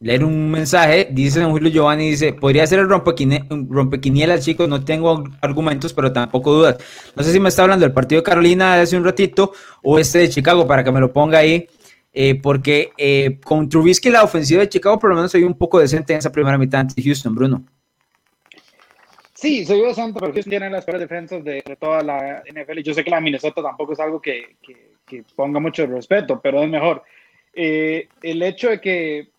leer 0.00 0.24
un 0.24 0.50
mensaje, 0.50 1.08
dice 1.10 1.40
don 1.40 1.52
Julio 1.52 1.70
Giovanni, 1.70 2.10
dice, 2.10 2.32
podría 2.32 2.66
ser 2.66 2.80
el 2.80 2.88
rompequinielas, 2.88 4.44
chicos, 4.44 4.68
no 4.68 4.84
tengo 4.84 5.24
argumentos, 5.40 5.92
pero 5.92 6.12
tampoco 6.12 6.52
dudas. 6.52 6.76
No 7.14 7.22
sé 7.22 7.32
si 7.32 7.40
me 7.40 7.48
está 7.48 7.62
hablando 7.62 7.84
del 7.84 7.94
partido 7.94 8.20
de 8.20 8.24
Carolina 8.24 8.76
de 8.76 8.82
hace 8.82 8.96
un 8.96 9.04
ratito 9.04 9.52
o 9.82 9.98
este 9.98 10.18
de 10.18 10.28
Chicago, 10.28 10.66
para 10.66 10.84
que 10.84 10.92
me 10.92 11.00
lo 11.00 11.12
ponga 11.12 11.38
ahí, 11.38 11.66
eh, 12.12 12.34
porque 12.40 12.92
eh, 12.98 13.38
con 13.42 13.68
Trubisky 13.68 14.10
la 14.10 14.22
ofensiva 14.22 14.60
de 14.60 14.68
Chicago 14.68 14.98
por 14.98 15.10
lo 15.10 15.16
menos 15.16 15.32
vio 15.32 15.46
un 15.46 15.58
poco 15.58 15.78
decente 15.78 16.12
en 16.12 16.18
esa 16.18 16.32
primera 16.32 16.58
mitad 16.58 16.80
ante 16.80 17.02
Houston, 17.02 17.34
Bruno. 17.34 17.64
Sí, 19.34 19.66
soy 19.66 19.82
decente, 19.82 20.18
pero 20.18 20.32
Houston 20.32 20.50
tiene 20.50 20.70
las 20.70 20.84
peores 20.84 21.02
defensas 21.02 21.44
de, 21.44 21.62
toda 21.78 22.02
la 22.02 22.42
NFL. 22.50 22.80
Yo 22.80 22.94
sé 22.94 23.04
que 23.04 23.10
la 23.10 23.20
Minnesota 23.20 23.62
tampoco 23.62 23.92
es 23.92 24.00
algo 24.00 24.20
que, 24.20 24.56
ponga 25.34 25.60
mucho 25.60 25.86
respeto, 25.86 26.40
pero 26.42 26.62
es 26.62 26.70
mejor. 26.70 27.02
Eh, 27.52 28.08
el 28.22 28.42
hecho 28.42 28.70
de 28.70 28.80
que 28.80 29.35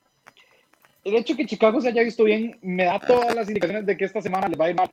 el 1.08 1.16
hecho 1.16 1.34
de 1.34 1.38
que 1.38 1.46
Chicago 1.46 1.80
se 1.80 1.88
haya 1.88 2.04
visto 2.04 2.26
bien 2.26 2.58
me 2.62 2.84
da 2.84 3.00
todas 3.00 3.34
las 3.34 3.48
indicaciones 3.48 3.86
de 3.86 3.96
que 3.96 4.06
esta 4.06 4.22
semana 4.22 4.50
les 4.50 4.60
va 4.60 4.66
a 4.66 4.70
ir 4.70 4.76
mal. 4.76 4.90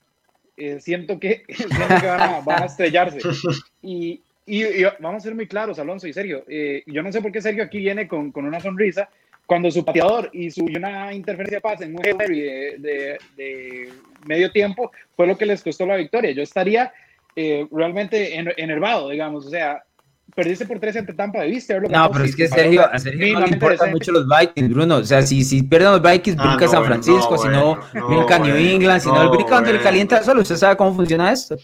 Eh, 0.56 0.78
siento 0.80 1.18
que, 1.18 1.42
van, 2.44 2.62
a, 2.62 2.66
estrellarse. 2.66 3.18
Y, 3.82 4.20
vamos 5.00 5.22
a 5.22 5.24
ser 5.24 5.34
muy 5.34 5.48
claros, 5.48 5.78
Alonso 5.78 6.06
y 6.06 6.12
Sergio. 6.12 6.44
Eh, 6.48 6.82
yo 6.86 7.02
no 7.02 7.10
sé 7.10 7.22
por 7.22 7.32
qué 7.32 7.40
Sergio 7.40 7.64
aquí 7.64 7.78
viene 7.78 8.06
con, 8.06 8.30
una 8.34 8.60
sonrisa 8.60 9.08
cuando 9.46 9.70
su 9.70 9.84
pateador 9.84 10.30
y 10.32 10.50
su 10.50 10.64
una 10.64 11.14
interferencia 11.14 11.60
pasa 11.60 11.84
en 11.84 11.96
un 11.96 12.02
de, 12.02 13.18
de, 13.36 13.92
medio 14.26 14.50
tiempo 14.52 14.92
fue 15.16 15.26
lo 15.26 15.36
que 15.36 15.46
les 15.46 15.62
costó 15.62 15.86
la 15.86 15.96
victoria. 15.96 16.30
Yo 16.32 16.42
estaría 16.42 16.92
eh, 17.34 17.66
realmente 17.72 18.38
enervado, 18.38 19.08
digamos. 19.08 19.46
O 19.46 19.50
sea, 19.50 19.82
perdiste 20.34 20.66
por 20.66 20.78
tres 20.78 20.96
ante 20.96 21.12
Tampa 21.12 21.40
de 21.40 21.48
vista. 21.48 21.78
No, 21.78 22.10
pero 22.10 22.24
es 22.24 22.36
que 22.36 22.48
Sergio, 22.48 22.86
a 22.86 22.98
Sergio 22.98 23.38
no 23.38 23.46
le 23.46 23.52
importan 23.52 23.90
mucho 23.90 24.12
los 24.12 24.26
Vikings, 24.28 24.74
Bruno. 24.74 24.96
O 24.96 25.04
sea, 25.04 25.22
si, 25.22 25.44
si 25.44 25.62
pierden 25.62 25.92
los 25.92 26.02
Vikings, 26.02 26.36
ah, 26.38 26.46
brinca 26.48 26.68
San 26.68 26.84
Francisco, 26.84 27.38
si 27.38 27.48
no, 27.48 27.78
brinca 28.08 28.38
New 28.38 28.56
England, 28.56 29.00
si 29.00 29.08
no, 29.08 29.22
el 29.22 29.30
brinca 29.30 29.56
donde 29.56 29.72
le 29.74 29.80
calienta 29.80 30.22
solo. 30.22 30.42
¿Usted 30.42 30.56
sabe 30.56 30.76
cómo 30.76 30.94
funciona 30.94 31.32
esto? 31.32 31.56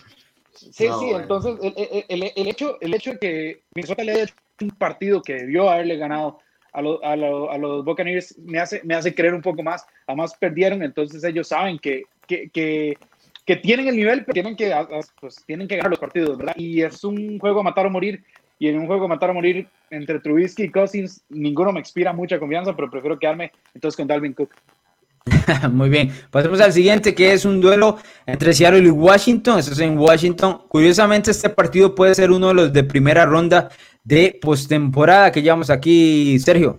Sí, 0.52 0.86
sí, 0.98 1.10
entonces 1.14 1.56
el, 1.62 2.04
el, 2.08 2.32
el, 2.36 2.48
hecho, 2.48 2.76
el 2.80 2.94
hecho 2.94 3.12
de 3.12 3.18
que 3.18 3.62
Minnesota 3.74 4.04
le 4.04 4.12
haya 4.12 4.22
hecho 4.24 4.34
un 4.60 4.70
partido 4.70 5.22
que 5.22 5.34
debió 5.34 5.70
haberle 5.70 5.96
ganado 5.96 6.38
a, 6.72 6.80
a, 6.80 7.12
a, 7.12 7.58
los 7.58 7.84
Buccaneers 7.84 8.38
me 8.38 8.58
hace, 8.58 8.80
me 8.84 8.94
hace 8.94 9.14
creer 9.14 9.34
un 9.34 9.42
poco 9.42 9.62
más. 9.62 9.84
Además 10.06 10.34
perdieron, 10.38 10.82
entonces 10.82 11.24
ellos 11.24 11.48
saben 11.48 11.78
que, 11.78 12.04
que, 12.26 12.50
que, 12.50 12.96
que 13.44 13.56
tienen 13.56 13.88
el 13.88 13.96
nivel, 13.96 14.24
pero 14.24 14.34
tienen 14.34 14.56
que, 14.56 14.72
pues, 15.20 15.42
tienen 15.46 15.66
que 15.66 15.76
ganar 15.76 15.90
los 15.90 15.98
partidos, 15.98 16.38
¿verdad? 16.38 16.54
Y 16.56 16.82
es 16.82 17.02
un 17.04 17.38
juego 17.38 17.60
a 17.60 17.64
matar 17.64 17.86
o 17.86 17.90
morir 17.90 18.22
y 18.60 18.68
en 18.68 18.78
un 18.78 18.86
juego 18.86 19.08
matar 19.08 19.30
o 19.30 19.34
morir 19.34 19.66
entre 19.88 20.20
Trubisky 20.20 20.64
y 20.64 20.70
Cousins, 20.70 21.24
ninguno 21.30 21.72
me 21.72 21.80
inspira 21.80 22.12
mucha 22.12 22.38
confianza, 22.38 22.76
pero 22.76 22.90
prefiero 22.90 23.18
quedarme 23.18 23.50
entonces 23.74 23.96
con 23.96 24.06
Dalvin 24.06 24.34
Cook. 24.34 24.50
Muy 25.72 25.88
bien, 25.88 26.12
pasemos 26.30 26.60
al 26.60 26.72
siguiente 26.72 27.14
que 27.14 27.32
es 27.32 27.46
un 27.46 27.58
duelo 27.58 27.96
entre 28.26 28.52
Seattle 28.52 28.86
y 28.86 28.90
Washington. 28.90 29.58
Eso 29.58 29.72
es 29.72 29.78
en 29.78 29.98
Washington. 29.98 30.60
Curiosamente, 30.68 31.30
este 31.30 31.48
partido 31.48 31.94
puede 31.94 32.14
ser 32.14 32.30
uno 32.30 32.48
de 32.48 32.54
los 32.54 32.72
de 32.72 32.84
primera 32.84 33.24
ronda 33.24 33.70
de 34.04 34.38
postemporada 34.40 35.32
que 35.32 35.40
llevamos 35.40 35.70
aquí, 35.70 36.38
Sergio. 36.38 36.78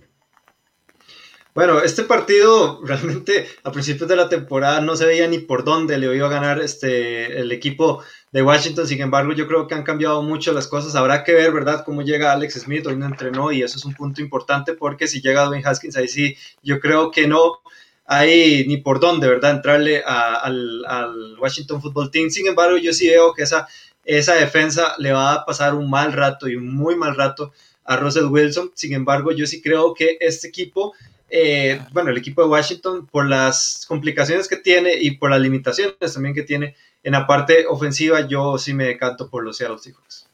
Bueno, 1.52 1.82
este 1.82 2.04
partido 2.04 2.80
realmente 2.84 3.46
a 3.64 3.72
principios 3.72 4.08
de 4.08 4.16
la 4.16 4.28
temporada 4.28 4.80
no 4.80 4.94
se 4.94 5.04
veía 5.04 5.26
ni 5.26 5.38
por 5.38 5.64
dónde 5.64 5.98
le 5.98 6.14
iba 6.14 6.28
a 6.28 6.30
ganar 6.30 6.60
este, 6.60 7.40
el 7.40 7.50
equipo 7.50 8.04
de 8.32 8.42
Washington. 8.42 8.86
Sin 8.86 9.00
embargo, 9.00 9.32
yo 9.32 9.46
creo 9.46 9.68
que 9.68 9.74
han 9.74 9.82
cambiado 9.84 10.22
mucho 10.22 10.52
las 10.52 10.66
cosas. 10.66 10.94
Habrá 10.96 11.22
que 11.22 11.32
ver, 11.32 11.52
¿verdad?, 11.52 11.84
cómo 11.84 12.02
llega 12.02 12.32
Alex 12.32 12.54
Smith. 12.54 12.86
Hoy 12.86 12.96
no 12.96 13.06
entrenó 13.06 13.52
y 13.52 13.62
eso 13.62 13.78
es 13.78 13.84
un 13.84 13.94
punto 13.94 14.20
importante 14.20 14.72
porque 14.72 15.06
si 15.06 15.20
llega 15.20 15.44
Dwayne 15.44 15.66
Haskins, 15.66 15.96
ahí 15.96 16.08
sí, 16.08 16.36
yo 16.62 16.80
creo 16.80 17.10
que 17.10 17.28
no 17.28 17.60
hay 18.06 18.66
ni 18.66 18.78
por 18.78 18.98
dónde, 18.98 19.28
¿verdad?, 19.28 19.52
entrarle 19.52 20.02
al, 20.04 20.84
al, 20.86 21.38
Washington 21.38 21.80
Football 21.80 22.10
Team. 22.10 22.30
Sin 22.30 22.46
embargo, 22.46 22.76
yo 22.78 22.92
sí 22.92 23.08
veo 23.08 23.32
que 23.34 23.42
esa, 23.42 23.68
esa 24.04 24.34
defensa 24.34 24.94
le 24.98 25.12
va 25.12 25.34
a 25.34 25.44
pasar 25.44 25.74
un 25.74 25.88
mal 25.88 26.12
rato 26.12 26.48
y 26.48 26.56
un 26.56 26.74
muy 26.74 26.96
mal 26.96 27.14
rato 27.14 27.52
a 27.84 27.96
Russell 27.96 28.26
Wilson. 28.26 28.72
Sin 28.74 28.94
embargo, 28.94 29.32
yo 29.32 29.46
sí 29.46 29.60
creo 29.60 29.94
que 29.94 30.16
este 30.20 30.48
equipo 30.48 30.94
eh, 31.34 31.80
bueno, 31.92 32.10
el 32.10 32.18
equipo 32.18 32.42
de 32.42 32.48
Washington, 32.48 33.06
por 33.06 33.26
las 33.26 33.86
complicaciones 33.88 34.48
que 34.48 34.58
tiene 34.58 34.96
y 35.00 35.12
por 35.12 35.30
las 35.30 35.40
limitaciones 35.40 36.12
también 36.12 36.34
que 36.34 36.42
tiene, 36.42 36.76
en 37.02 37.12
la 37.12 37.26
parte 37.26 37.66
ofensiva 37.66 38.26
yo 38.28 38.58
sí 38.58 38.74
me 38.74 38.84
decanto 38.84 39.28
por 39.28 39.44
los 39.44 39.56
Seattle 39.56 39.78
Seahawks. 39.78 40.28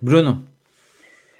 Bruno. 0.00 0.44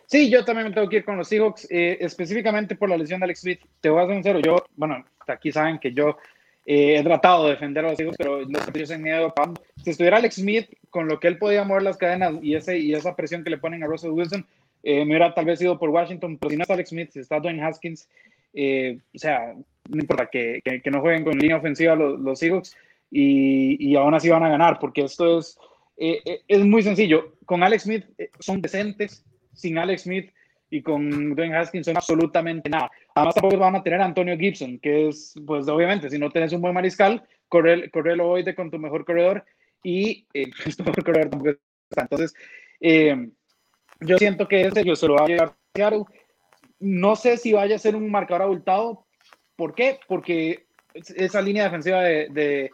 Sí, 0.07 0.31
yo 0.31 0.44
también 0.44 0.68
me 0.68 0.74
tengo 0.74 0.88
que 0.88 0.96
ir 0.96 1.04
con 1.04 1.18
los 1.18 1.28
Seahawks, 1.28 1.66
eh, 1.70 1.98
específicamente 2.00 2.74
por 2.74 2.88
la 2.88 2.96
lesión 2.96 3.20
de 3.20 3.24
Alex 3.24 3.40
Smith. 3.40 3.61
Te 3.81 3.90
voy 3.90 4.02
a 4.02 4.07
ser 4.07 4.14
sincero, 4.14 4.40
yo, 4.40 4.64
bueno, 4.76 5.04
aquí 5.26 5.52
saben 5.52 5.78
que 5.78 5.92
yo 5.92 6.16
eh, 6.64 6.96
he 6.98 7.02
tratado 7.02 7.44
de 7.44 7.50
defender 7.50 7.85
a 7.85 7.90
los 7.90 7.98
Seahawks, 7.98 8.16
pero 8.16 8.40
los 8.40 8.62
partidos 8.62 8.90
en 8.90 9.02
medio 9.02 9.33
Si 9.85 9.90
estuviera 9.90 10.16
Alex 10.16 10.37
Smith 10.37 10.70
con 10.88 11.09
lo 11.09 11.20
que 11.20 11.28
él 11.28 11.37
podía 11.37 11.64
mover 11.64 11.83
las 11.83 11.98
cadenas 11.98 12.35
y, 12.40 12.54
ese, 12.54 12.78
y 12.78 12.94
esa 12.94 13.14
presión 13.14 13.44
que 13.44 13.50
le 13.50 13.59
ponen 13.59 13.83
a 13.83 13.87
Russell 13.87 14.11
Wilson, 14.11 14.46
eh, 14.83 15.04
me 15.04 15.11
hubiera 15.11 15.35
tal 15.35 15.44
vez 15.44 15.61
ido 15.61 15.78
por 15.78 15.90
Washington, 15.90 16.38
pero 16.38 16.50
si 16.50 16.57
no 16.57 16.64
es 16.64 16.70
Alex 16.70 16.88
Smith, 16.88 17.11
si 17.12 17.20
está 17.20 17.38
Dwayne 17.38 17.62
Haskins, 17.62 18.09
o 18.54 19.18
sea, 19.18 19.54
no 19.88 20.00
importa 20.00 20.26
que, 20.26 20.61
que, 20.64 20.90
no 20.90 21.02
jueguen 21.02 21.24
con 21.24 21.38
línea 21.38 21.59
ofensiva 21.59 21.94
los, 21.94 22.18
los 22.18 22.38
Seahawks, 22.38 22.74
y, 23.11 23.90
y, 23.90 23.97
aún 23.97 24.14
así 24.14 24.29
van 24.29 24.44
a 24.44 24.51
ganar, 24.51 24.79
porque 24.79 25.03
esto 25.03 25.38
es, 25.38 25.59
eh, 25.99 26.21
eh, 26.25 26.42
es 26.47 26.64
muy 26.64 26.83
sencillo. 26.83 27.35
Con 27.44 27.62
Alex 27.62 27.85
Smith 27.85 28.05
eh, 28.18 28.31
son 28.38 28.62
decentes, 28.62 29.25
sin 29.53 29.79
Alex 29.79 30.03
Smith 30.03 30.31
y 30.71 30.83
con 30.83 31.35
Dwayne 31.35 31.57
Haskins 31.57 31.87
son 31.87 31.97
absolutamente 31.97 32.68
nada. 32.68 32.90
Además 33.14 33.35
tampoco 33.35 33.59
van 33.59 33.77
a 33.77 33.83
tener 33.83 34.01
a 34.01 34.05
Antonio 34.05 34.37
Gibson, 34.37 34.79
que 34.79 35.09
es, 35.09 35.35
pues 35.47 35.66
obviamente, 35.68 36.11
si 36.11 36.18
no 36.18 36.31
tienes 36.31 36.53
un 36.53 36.61
buen 36.61 36.75
mariscal, 36.75 37.27
corre, 37.49 37.90
el 37.92 38.21
hoy 38.21 38.42
de 38.42 38.55
con 38.55 38.71
tu 38.71 38.79
mejor 38.79 39.05
corredor 39.05 39.44
y 39.83 40.27
pues, 40.62 40.77
tu 40.77 40.85
mejor 40.85 41.05
corredor 41.05 41.31
tampoco 41.31 41.51
está. 41.90 42.03
Entonces, 42.03 42.35
yo 44.01 44.18
siento 44.18 44.47
que 44.47 44.62
ese 44.62 44.85
yo 44.85 44.94
se 44.94 45.09
lo 45.09 45.14
va 45.14 45.25
a 45.25 45.27
llevar 45.29 45.55
Seattle. 45.75 46.05
No 46.79 47.16
sé 47.16 47.38
si 47.38 47.53
vaya 47.53 47.75
a 47.75 47.81
ser 47.81 47.97
un 47.97 48.11
marcador 48.11 48.42
abultado. 48.42 49.07
¿Por 49.57 49.75
qué? 49.75 49.99
Porque 50.07 50.66
esa 50.94 51.40
línea 51.40 51.64
defensiva 51.64 52.03
de 52.03 52.29
de 52.29 52.71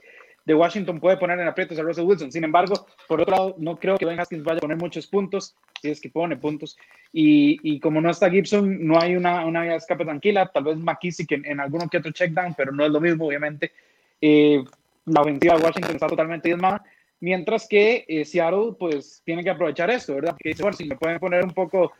Washington 0.53 1.01
puede 1.01 1.17
poner 1.17 1.41
en 1.41 1.49
aprietos 1.49 1.79
a 1.79 1.83
Russell 1.83 2.05
Wilson. 2.05 2.31
Sin 2.31 2.45
embargo, 2.45 2.87
por 3.09 3.23
otro 3.23 3.35
lado, 3.35 3.55
no 3.57 3.77
creo 3.77 3.97
que 3.97 4.05
Ben 4.05 4.21
Haskins 4.21 4.45
vaya 4.45 4.59
a 4.59 4.61
poner 4.61 4.77
muchos 4.77 5.07
puntos, 5.07 5.57
si 5.81 5.89
es 5.89 6.01
que 6.03 6.11
pone 6.11 6.37
puntos. 6.37 6.77
Y, 7.15 7.59
y 7.63 7.81
como 7.81 8.03
no 8.03 8.11
está 8.11 8.29
Gibson, 8.29 8.87
no 8.87 9.01
hay 9.01 9.17
una, 9.17 9.47
una 9.47 9.75
escape 9.75 10.05
tranquila. 10.05 10.51
Tal 10.53 10.65
vez 10.65 10.77
McKissick 10.77 11.33
en, 11.33 11.47
en 11.47 11.61
alguno 11.61 11.89
que 11.89 11.97
otro 11.97 12.13
checkdown, 12.13 12.53
pero 12.55 12.73
no 12.73 12.85
es 12.85 12.91
lo 12.91 13.01
mismo, 13.01 13.27
obviamente. 13.27 13.73
Eh, 14.21 14.63
la 15.07 15.23
ofensiva 15.23 15.57
de 15.57 15.63
Washington 15.63 15.95
está 15.95 16.09
totalmente 16.09 16.49
diezmada. 16.49 16.85
Mientras 17.21 17.67
que 17.67 18.05
eh, 18.07 18.27
Seattle, 18.27 18.73
pues, 18.79 19.23
tiene 19.25 19.43
que 19.43 19.49
aprovechar 19.49 19.89
esto, 19.89 20.15
¿verdad? 20.15 20.37
Dice, 20.45 20.63
bueno, 20.63 20.77
si 20.77 20.85
me 20.85 20.97
pueden 20.97 21.19
poner 21.19 21.43
un 21.43 21.53
poco 21.53 21.93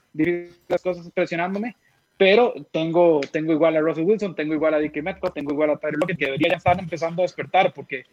las 0.69 0.83
cosas 0.83 1.11
presionándome, 1.13 1.77
pero 2.19 2.53
tengo, 2.73 3.21
tengo 3.33 3.53
igual 3.53 3.77
a 3.77 3.81
Russell 3.81 4.05
Wilson, 4.05 4.35
tengo 4.35 4.53
igual 4.53 4.75
a 4.75 4.79
Dickie 4.79 5.01
Metcalf, 5.01 5.33
tengo 5.33 5.53
igual 5.53 5.71
a 5.71 5.77
Tyler 5.79 5.99
Lockett, 5.99 6.19
que 6.19 6.27
debería 6.27 6.51
ya 6.51 6.57
estar 6.57 6.79
empezando 6.79 7.23
a 7.23 7.25
despertar, 7.25 7.73
porque 7.73 8.05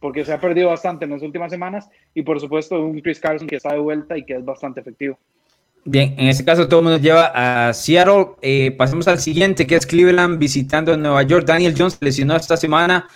porque 0.00 0.24
se 0.24 0.32
ha 0.32 0.40
perdido 0.40 0.68
bastante 0.68 1.04
en 1.04 1.12
las 1.12 1.22
últimas 1.22 1.50
semanas 1.50 1.88
y 2.14 2.22
por 2.22 2.40
supuesto 2.40 2.80
un 2.80 3.00
Chris 3.00 3.20
Carson 3.20 3.48
que 3.48 3.56
está 3.56 3.72
de 3.72 3.80
vuelta 3.80 4.16
y 4.16 4.24
que 4.24 4.34
es 4.34 4.44
bastante 4.44 4.80
efectivo. 4.80 5.18
Bien, 5.88 6.14
en 6.18 6.26
este 6.26 6.44
caso 6.44 6.66
todo 6.66 6.80
el 6.80 6.84
mundo 6.86 6.98
lleva 6.98 7.68
a 7.68 7.72
Seattle. 7.72 8.30
Eh, 8.42 8.72
pasemos 8.72 9.06
al 9.06 9.20
siguiente, 9.20 9.68
que 9.68 9.76
es 9.76 9.86
Cleveland 9.86 10.36
visitando 10.36 10.96
Nueva 10.96 11.22
York. 11.22 11.46
Daniel 11.46 11.76
Jones 11.78 11.96
lesionó 12.00 12.34
esta 12.34 12.56
semana. 12.56 13.08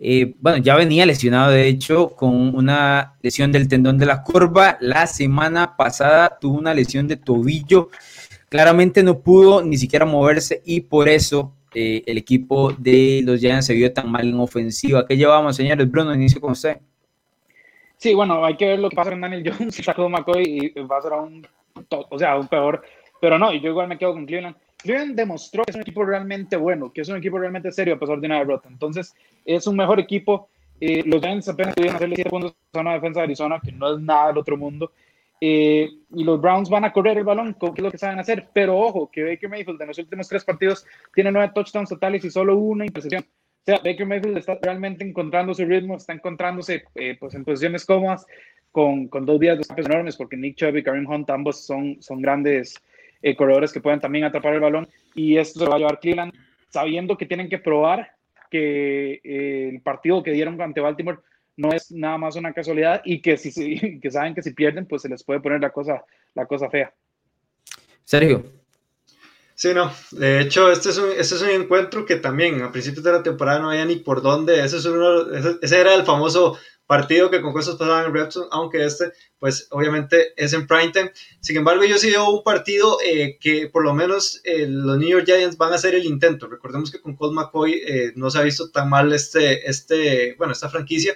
eh, 0.00 0.34
bueno, 0.40 0.58
ya 0.58 0.74
venía 0.76 1.06
lesionado, 1.06 1.50
de 1.52 1.68
hecho, 1.68 2.10
con 2.10 2.54
una 2.56 3.14
lesión 3.22 3.52
del 3.52 3.68
tendón 3.68 3.98
de 3.98 4.06
la 4.06 4.22
curva. 4.22 4.78
La 4.80 5.06
semana 5.06 5.76
pasada 5.76 6.38
tuvo 6.40 6.58
una 6.58 6.74
lesión 6.74 7.06
de 7.06 7.16
tobillo. 7.16 7.90
Claramente 8.48 9.02
no 9.04 9.20
pudo 9.20 9.62
ni 9.62 9.76
siquiera 9.76 10.04
moverse 10.04 10.62
y 10.64 10.80
por 10.80 11.08
eso 11.08 11.54
eh, 11.80 12.02
el 12.06 12.18
equipo 12.18 12.72
de 12.72 13.22
los 13.24 13.38
Giants 13.38 13.66
se 13.66 13.72
vio 13.72 13.92
tan 13.92 14.10
mal 14.10 14.26
en 14.26 14.40
ofensiva. 14.40 15.06
¿Qué 15.06 15.16
llevamos, 15.16 15.54
señores? 15.54 15.88
Bruno, 15.88 16.12
inicio 16.12 16.40
con 16.40 16.50
usted. 16.50 16.78
Sí, 17.96 18.14
bueno, 18.14 18.44
hay 18.44 18.56
que 18.56 18.66
ver 18.66 18.80
lo 18.80 18.90
que 18.90 18.96
pasa 18.96 19.10
con 19.10 19.20
Daniel 19.20 19.48
Jones 19.48 19.78
y 19.78 19.82
sacó 19.84 20.08
McCoy 20.08 20.72
y 20.74 20.80
va 20.80 20.98
a 20.98 21.02
ser 21.02 21.12
aún, 21.12 21.46
o 21.88 22.18
sea, 22.18 22.32
aún 22.32 22.48
peor. 22.48 22.82
Pero 23.20 23.38
no, 23.38 23.52
yo 23.52 23.70
igual 23.70 23.86
me 23.86 23.96
quedo 23.96 24.12
con 24.12 24.26
Cleveland. 24.26 24.56
Cleveland 24.78 25.14
demostró 25.14 25.62
que 25.62 25.70
es 25.70 25.76
un 25.76 25.82
equipo 25.82 26.04
realmente 26.04 26.56
bueno, 26.56 26.92
que 26.92 27.02
es 27.02 27.08
un 27.08 27.16
equipo 27.16 27.38
realmente 27.38 27.70
serio 27.70 27.94
a 27.94 27.98
pesar 28.00 28.18
de 28.18 28.26
una 28.26 28.38
derrota. 28.40 28.68
Entonces, 28.68 29.14
es 29.44 29.64
un 29.68 29.76
mejor 29.76 30.00
equipo. 30.00 30.48
Eh, 30.80 31.04
los 31.06 31.20
Giants 31.20 31.48
apenas 31.48 31.76
pudieron 31.76 31.94
hacerle 31.94 32.16
7 32.16 32.28
puntos 32.28 32.56
a 32.72 32.80
una 32.80 32.94
defensa 32.94 33.20
de 33.20 33.24
Arizona, 33.24 33.60
que 33.64 33.70
no 33.70 33.94
es 33.94 34.00
nada 34.00 34.28
del 34.28 34.38
otro 34.38 34.56
mundo. 34.56 34.90
Eh, 35.40 35.88
y 36.10 36.24
los 36.24 36.40
Browns 36.40 36.68
van 36.68 36.84
a 36.84 36.92
correr 36.92 37.18
el 37.18 37.24
balón, 37.24 37.54
que 37.54 37.66
es 37.66 37.82
lo 37.82 37.90
que 37.90 37.98
saben 37.98 38.18
hacer. 38.18 38.48
Pero 38.52 38.78
ojo, 38.78 39.10
que 39.10 39.24
Baker 39.24 39.48
Mayfield 39.48 39.80
en 39.80 39.88
los 39.88 39.98
últimos 39.98 40.28
tres 40.28 40.44
partidos 40.44 40.86
tiene 41.14 41.32
nueve 41.32 41.52
touchdowns 41.54 41.88
totales 41.88 42.24
y 42.24 42.30
solo 42.30 42.56
una 42.56 42.86
intercepción. 42.86 43.24
O 43.24 43.64
sea, 43.64 43.80
Baker 43.84 44.06
Mayfield 44.06 44.38
está 44.38 44.58
realmente 44.62 45.04
encontrando 45.04 45.54
su 45.54 45.64
ritmo, 45.64 45.96
está 45.96 46.12
encontrándose 46.12 46.84
eh, 46.94 47.16
pues 47.20 47.34
en 47.34 47.44
posiciones 47.44 47.84
cómodas 47.84 48.26
con, 48.72 49.08
con 49.08 49.26
dos 49.26 49.38
días 49.38 49.56
de 49.56 49.62
escapes 49.62 49.86
enormes, 49.86 50.16
porque 50.16 50.36
Nick 50.36 50.56
Chubb 50.56 50.76
y 50.76 50.82
Kareem 50.82 51.08
Hunt 51.08 51.28
ambos 51.30 51.64
son, 51.64 52.00
son 52.00 52.22
grandes 52.22 52.74
eh, 53.22 53.34
corredores 53.34 53.72
que 53.72 53.80
pueden 53.80 54.00
también 54.00 54.24
atrapar 54.24 54.54
el 54.54 54.60
balón 54.60 54.88
y 55.14 55.36
esto 55.36 55.60
se 55.60 55.66
va 55.66 55.74
a 55.74 55.78
llevar 55.78 55.98
Cleveland 55.98 56.32
sabiendo 56.68 57.16
que 57.16 57.26
tienen 57.26 57.48
que 57.48 57.58
probar 57.58 58.12
que 58.50 59.20
eh, 59.24 59.70
el 59.70 59.80
partido 59.80 60.22
que 60.22 60.32
dieron 60.32 60.60
ante 60.60 60.80
Baltimore 60.80 61.18
no 61.58 61.72
es 61.72 61.90
nada 61.90 62.16
más 62.16 62.36
una 62.36 62.54
casualidad 62.54 63.02
y 63.04 63.20
que 63.20 63.36
si 63.36 63.52
que 64.00 64.10
saben 64.10 64.34
que 64.34 64.42
si 64.42 64.54
pierden 64.54 64.86
pues 64.86 65.02
se 65.02 65.08
les 65.08 65.22
puede 65.22 65.40
poner 65.40 65.60
la 65.60 65.70
cosa 65.70 66.02
la 66.34 66.46
cosa 66.46 66.70
fea. 66.70 66.94
Sergio. 68.04 68.42
Sí, 69.54 69.74
no. 69.74 69.92
De 70.12 70.40
hecho, 70.40 70.70
este 70.70 70.90
es 70.90 70.98
un, 70.98 71.10
este 71.10 71.34
es 71.34 71.42
un 71.42 71.50
encuentro 71.50 72.06
que 72.06 72.14
también 72.14 72.62
a 72.62 72.70
principios 72.70 73.02
de 73.02 73.10
la 73.10 73.24
temporada 73.24 73.58
no 73.58 73.70
había 73.70 73.84
ni 73.84 73.96
por 73.96 74.22
dónde. 74.22 74.64
Ese, 74.64 74.76
es 74.76 74.86
uno, 74.86 75.32
ese 75.60 75.80
era 75.80 75.94
el 75.94 76.04
famoso 76.04 76.56
partido 76.88 77.28
que 77.28 77.42
con 77.42 77.52
cosas 77.52 77.76
pasaban 77.76 78.06
en 78.06 78.14
Repson, 78.14 78.46
aunque 78.50 78.82
este, 78.82 79.12
pues 79.38 79.66
obviamente 79.70 80.32
es 80.36 80.54
en 80.54 80.66
primetime. 80.66 81.12
Sin 81.40 81.56
embargo, 81.58 81.84
yo 81.84 81.98
sí 81.98 82.10
veo 82.10 82.30
un 82.30 82.42
partido 82.42 82.98
eh, 83.04 83.36
que 83.38 83.68
por 83.68 83.84
lo 83.84 83.92
menos 83.92 84.40
eh, 84.44 84.66
los 84.66 84.96
New 84.96 85.08
York 85.08 85.26
Giants 85.26 85.58
van 85.58 85.72
a 85.72 85.74
hacer 85.74 85.94
el 85.94 86.06
intento. 86.06 86.46
Recordemos 86.46 86.90
que 86.90 87.00
con 87.00 87.14
Colt 87.14 87.34
McCoy 87.34 87.82
eh, 87.86 88.12
no 88.16 88.30
se 88.30 88.38
ha 88.38 88.42
visto 88.42 88.70
tan 88.70 88.88
mal 88.88 89.12
este, 89.12 89.68
este, 89.68 90.34
bueno, 90.38 90.54
esta 90.54 90.70
franquicia, 90.70 91.14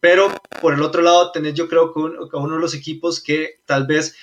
pero 0.00 0.32
por 0.60 0.74
el 0.74 0.82
otro 0.82 1.02
lado 1.02 1.30
tenés 1.32 1.54
yo 1.54 1.68
creo 1.68 1.92
que, 1.92 2.00
uno 2.00 2.54
de 2.54 2.60
los 2.60 2.74
equipos 2.74 3.22
que 3.22 3.60
tal 3.64 3.86
vez 3.86 4.16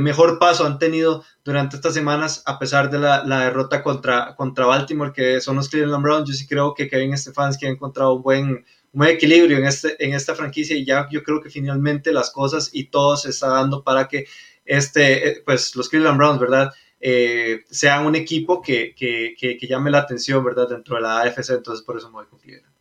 mejor 0.00 0.38
paso 0.38 0.66
han 0.66 0.78
tenido 0.78 1.24
durante 1.42 1.76
estas 1.76 1.94
semanas, 1.94 2.42
a 2.46 2.58
pesar 2.58 2.90
de 2.90 2.98
la, 2.98 3.22
derrota 3.24 3.82
contra, 3.82 4.36
contra 4.36 4.66
Baltimore, 4.66 5.12
que 5.12 5.40
son 5.40 5.56
los 5.56 5.68
Cleveland 5.68 6.02
Browns. 6.02 6.28
Yo 6.28 6.34
sí 6.34 6.46
creo 6.46 6.74
que 6.74 6.88
Kevin 6.88 7.16
Stefanski 7.16 7.66
ha 7.66 7.70
encontrado 7.70 8.14
un 8.14 8.22
buen, 8.22 8.64
un 8.92 9.06
equilibrio 9.06 9.58
en, 9.58 9.66
este, 9.66 10.02
en 10.04 10.14
esta 10.14 10.34
franquicia 10.34 10.76
y 10.76 10.84
ya 10.84 11.08
yo 11.10 11.22
creo 11.22 11.40
que 11.40 11.50
finalmente 11.50 12.12
las 12.12 12.30
cosas 12.30 12.70
y 12.72 12.84
todo 12.84 13.16
se 13.16 13.30
está 13.30 13.48
dando 13.48 13.82
para 13.82 14.06
que 14.08 14.26
este, 14.64 15.28
eh, 15.28 15.42
pues 15.44 15.76
los 15.76 15.88
Cleveland 15.88 16.18
Browns, 16.18 16.40
¿verdad? 16.40 16.72
Eh, 17.00 17.64
sean 17.70 18.06
un 18.06 18.14
equipo 18.14 18.62
que, 18.62 18.94
que, 18.94 19.34
que, 19.38 19.66
llame 19.66 19.90
la 19.90 19.98
atención, 19.98 20.42
¿verdad? 20.42 20.68
Dentro 20.68 20.96
de 20.96 21.02
la 21.02 21.20
AFC, 21.20 21.50
entonces 21.50 21.84
por 21.84 21.98
eso 21.98 22.08
me 22.08 22.14
voy 22.14 22.26
con 22.26 22.38
Cleveland. 22.38 22.73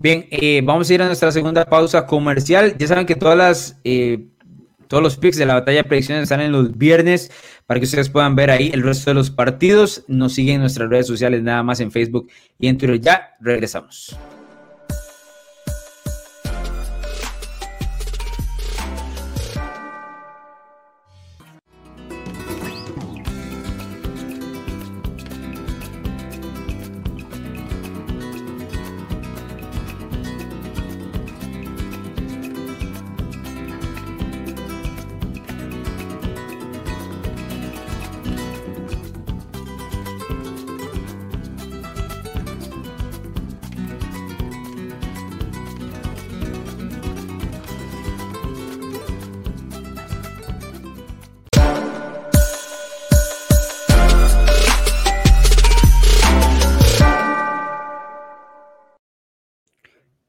Bien, 0.00 0.26
eh, 0.30 0.62
vamos 0.64 0.88
a 0.88 0.94
ir 0.94 1.02
a 1.02 1.06
nuestra 1.06 1.30
segunda 1.30 1.66
pausa 1.66 2.06
comercial. 2.06 2.74
Ya 2.78 2.86
saben 2.86 3.04
que 3.04 3.14
todas 3.14 3.36
las, 3.36 3.80
todos 4.88 5.02
los 5.02 5.18
picks 5.18 5.36
de 5.36 5.44
la 5.44 5.54
batalla 5.54 5.82
de 5.82 5.88
predicciones 5.88 6.22
están 6.22 6.40
en 6.40 6.52
los 6.52 6.76
viernes 6.76 7.30
para 7.66 7.78
que 7.78 7.84
ustedes 7.84 8.08
puedan 8.08 8.34
ver 8.34 8.50
ahí 8.50 8.70
el 8.72 8.82
resto 8.82 9.10
de 9.10 9.14
los 9.14 9.30
partidos. 9.30 10.04
Nos 10.08 10.32
siguen 10.32 10.54
en 10.54 10.60
nuestras 10.62 10.88
redes 10.88 11.06
sociales, 11.06 11.42
nada 11.42 11.62
más 11.62 11.80
en 11.80 11.92
Facebook 11.92 12.30
y 12.58 12.68
en 12.68 12.78
Twitter. 12.78 12.98
Ya 12.98 13.36
regresamos. 13.40 14.16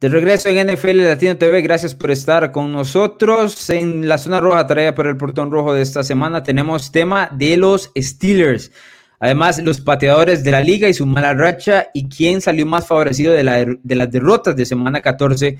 De 0.02 0.10
regreso 0.10 0.50
en 0.50 0.66
NFL 0.66 1.04
Latino 1.04 1.38
TV, 1.38 1.62
gracias 1.62 1.94
por 1.94 2.10
estar 2.10 2.52
con 2.52 2.72
nosotros. 2.72 3.70
En 3.70 4.10
la 4.10 4.18
zona 4.18 4.40
roja, 4.40 4.66
traída 4.66 4.96
por 4.96 5.06
el 5.06 5.16
portón 5.16 5.52
rojo 5.52 5.76
de 5.76 5.84
esta 5.84 6.02
semana, 6.02 6.42
tenemos 6.42 6.92
tema 6.92 7.30
de 7.32 7.56
los 7.56 7.92
Steelers. 7.96 8.72
Además, 9.20 9.62
los 9.62 9.80
pateadores 9.80 10.44
de 10.44 10.50
la 10.50 10.62
liga 10.62 10.90
y 10.90 10.96
su 10.96 11.06
mala 11.06 11.36
racha 11.36 11.90
y 11.94 12.10
quién 12.10 12.42
salió 12.42 12.66
más 12.66 12.88
favorecido 12.88 13.32
de, 13.32 13.44
la, 13.44 13.64
de 13.64 13.96
las 13.96 14.10
derrotas 14.10 14.56
de 14.56 14.66
semana 14.66 15.02
14, 15.02 15.60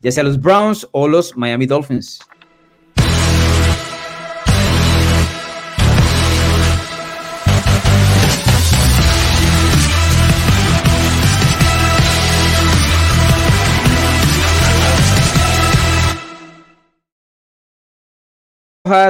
ya 0.00 0.10
sea 0.10 0.22
los 0.22 0.40
Browns 0.40 0.88
o 0.92 1.06
los 1.06 1.36
Miami 1.36 1.66
Dolphins. 1.66 2.18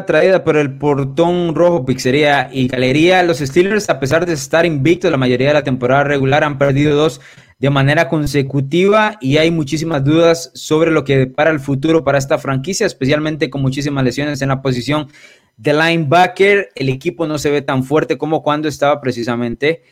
Traída 0.07 0.45
por 0.45 0.57
el 0.57 0.79
portón 0.79 1.55
rojo 1.55 1.85
Pizzería 1.85 2.49
y 2.53 2.69
Galería. 2.69 3.23
Los 3.23 3.39
Steelers, 3.39 3.91
a 3.91 3.99
pesar 3.99 4.27
de 4.27 4.33
estar 4.33 4.65
invictos 4.65 5.11
la 5.11 5.17
mayoría 5.17 5.49
de 5.49 5.55
la 5.55 5.65
temporada 5.65 6.05
regular, 6.05 6.45
han 6.45 6.57
perdido 6.57 6.95
dos 6.95 7.21
de 7.59 7.69
manera 7.69 8.09
consecutiva 8.09 9.19
y 9.21 9.39
hay 9.39 9.51
muchísimas 9.51 10.05
dudas 10.05 10.51
sobre 10.55 10.91
lo 10.93 11.05
que 11.05 11.27
para 11.27 11.51
el 11.51 11.59
futuro 11.59 12.05
para 12.05 12.19
esta 12.19 12.39
franquicia, 12.39 12.87
especialmente 12.87 13.51
con 13.51 13.61
muchísimas 13.61 14.05
lesiones 14.05 14.41
en 14.41 14.51
la 14.51 14.63
posición 14.63 15.09
de 15.57 15.73
linebacker. 15.73 16.71
El 16.77 16.89
equipo 16.89 17.27
no 17.27 17.39
se 17.39 17.51
ve 17.51 17.61
tan 17.61 17.83
fuerte 17.83 18.17
como 18.19 18.43
cuando 18.43 18.69
estaba 18.69 19.01
precisamente 19.01 19.83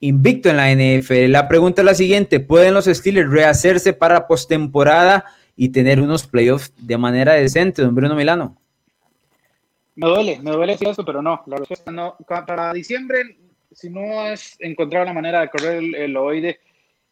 invicto 0.00 0.50
en 0.50 0.56
la 0.58 0.70
NFL. 0.70 1.32
La 1.32 1.48
pregunta 1.48 1.80
es 1.82 1.86
la 1.86 1.94
siguiente, 1.94 2.40
¿pueden 2.40 2.74
los 2.74 2.84
Steelers 2.84 3.30
rehacerse 3.30 3.94
para 3.94 4.26
postemporada 4.26 5.24
y 5.56 5.70
tener 5.70 6.00
unos 6.00 6.26
playoffs 6.26 6.72
de 6.78 6.98
manera 6.98 7.32
decente, 7.32 7.82
don 7.82 7.94
Bruno 7.94 8.14
Milano? 8.14 8.58
Me 9.98 10.06
duele, 10.06 10.38
me 10.40 10.52
duele 10.52 10.74
decir 10.74 10.86
eso, 10.86 11.04
pero 11.04 11.20
no, 11.20 11.42
la 11.46 11.56
respuesta 11.56 11.90
no. 11.90 12.16
Para 12.46 12.72
diciembre, 12.72 13.36
si 13.72 13.90
no 13.90 14.20
has 14.20 14.56
encontrado 14.60 15.04
la 15.04 15.12
manera 15.12 15.40
de 15.40 15.48
correr 15.50 15.82
el, 15.96 16.16
oide, 16.16 16.60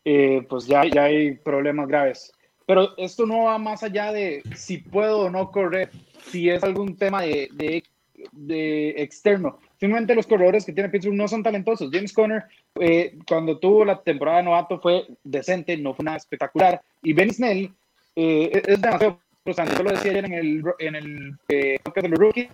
eh, 0.04 0.46
pues 0.48 0.68
ya, 0.68 0.84
ya 0.84 1.04
hay 1.04 1.32
problemas 1.32 1.88
graves. 1.88 2.32
Pero 2.64 2.96
esto 2.96 3.26
no 3.26 3.46
va 3.46 3.58
más 3.58 3.82
allá 3.82 4.12
de 4.12 4.40
si 4.54 4.78
puedo 4.78 5.22
o 5.22 5.30
no 5.30 5.50
correr, 5.50 5.90
si 6.30 6.48
es 6.48 6.62
algún 6.62 6.96
tema 6.96 7.22
de, 7.22 7.48
de, 7.54 7.82
de 8.30 8.90
externo. 8.90 9.58
Simplemente 9.80 10.14
los 10.14 10.28
corredores 10.28 10.64
que 10.64 10.72
tiene 10.72 10.88
Pittsburgh 10.88 11.16
no 11.16 11.26
son 11.26 11.42
talentosos. 11.42 11.90
James 11.92 12.12
Conner, 12.12 12.44
eh, 12.78 13.18
cuando 13.26 13.58
tuvo 13.58 13.84
la 13.84 14.00
temporada 14.00 14.38
de 14.38 14.44
novato, 14.44 14.78
fue 14.78 15.08
decente, 15.24 15.76
no 15.76 15.92
fue 15.92 16.04
nada 16.04 16.18
espectacular. 16.18 16.80
Y 17.02 17.12
Ben 17.14 17.34
Snell 17.34 17.74
eh, 18.14 18.62
es 18.64 18.80
demasiado 18.80 19.18
yo 19.52 19.82
lo 19.82 19.90
decía 19.90 20.10
ayer 20.12 20.24
en 20.24 20.32
el, 20.32 20.64
en 20.78 20.94
el 20.94 21.34
eh, 21.48 21.78
de 21.94 22.08
los 22.08 22.18
rookies. 22.18 22.48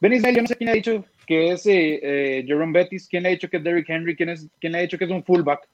Ben 0.00 0.12
yo 0.12 0.42
no 0.42 0.48
sé 0.48 0.56
quién 0.56 0.70
ha 0.70 0.72
dicho 0.72 1.04
que 1.26 1.52
es 1.52 1.66
eh, 1.66 2.00
eh, 2.02 2.44
Jerome 2.46 2.72
Bettis, 2.72 3.06
quién 3.06 3.22
le 3.22 3.28
ha 3.28 3.32
dicho 3.32 3.50
que 3.50 3.58
es 3.58 3.64
Derrick 3.64 3.88
Henry, 3.88 4.16
quién, 4.16 4.30
es, 4.30 4.48
quién 4.58 4.72
le 4.72 4.78
ha 4.78 4.82
dicho 4.82 4.96
que 4.96 5.04
es 5.04 5.10
un 5.10 5.22
fullback, 5.22 5.68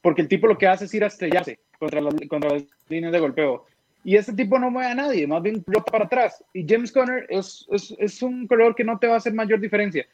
porque 0.00 0.22
el 0.22 0.28
tipo 0.28 0.46
lo 0.46 0.56
que 0.56 0.66
hace 0.66 0.86
es 0.86 0.94
ir 0.94 1.04
a 1.04 1.08
estrellarse 1.08 1.58
contra, 1.78 2.00
contra 2.28 2.54
las 2.54 2.64
líneas 2.88 3.12
de 3.12 3.20
golpeo. 3.20 3.66
Y 4.02 4.16
este 4.16 4.32
tipo 4.32 4.58
no 4.58 4.70
mueve 4.70 4.90
a 4.90 4.94
nadie, 4.94 5.26
más 5.26 5.42
bien 5.42 5.62
rota 5.66 5.90
para 5.90 6.04
atrás. 6.04 6.42
Y 6.54 6.64
James 6.66 6.92
Conner 6.92 7.26
es, 7.28 7.66
es, 7.70 7.94
es, 7.98 8.22
un 8.22 8.46
corredor 8.46 8.74
que 8.74 8.84
no 8.84 8.98
te 8.98 9.08
va 9.08 9.14
a 9.14 9.16
hacer 9.16 9.34
mayor 9.34 9.60
diferencia. 9.60 10.06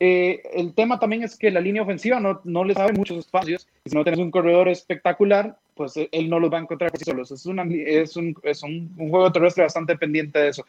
Eh, 0.00 0.42
el 0.52 0.74
tema 0.74 1.00
también 1.00 1.24
es 1.24 1.36
que 1.36 1.50
la 1.50 1.60
línea 1.60 1.82
ofensiva 1.82 2.20
no, 2.20 2.40
no 2.44 2.62
le 2.62 2.74
sabe 2.74 2.92
muchos 2.92 3.18
espacios. 3.18 3.66
Si 3.84 3.94
no 3.94 4.04
tienes 4.04 4.20
un 4.20 4.30
corredor 4.30 4.68
espectacular, 4.68 5.56
pues 5.78 5.94
él 5.96 6.28
no 6.28 6.40
los 6.40 6.52
va 6.52 6.58
a 6.58 6.62
encontrar 6.62 6.90
por 6.90 6.98
sí 6.98 7.04
solos. 7.04 7.30
Es, 7.30 7.46
una, 7.46 7.62
es, 7.62 8.16
un, 8.16 8.36
es 8.42 8.64
un, 8.64 8.92
un, 8.98 9.10
juego 9.10 9.30
terrestre 9.30 9.62
bastante 9.62 9.96
pendiente 9.96 10.40
de 10.40 10.48
eso. 10.48 10.66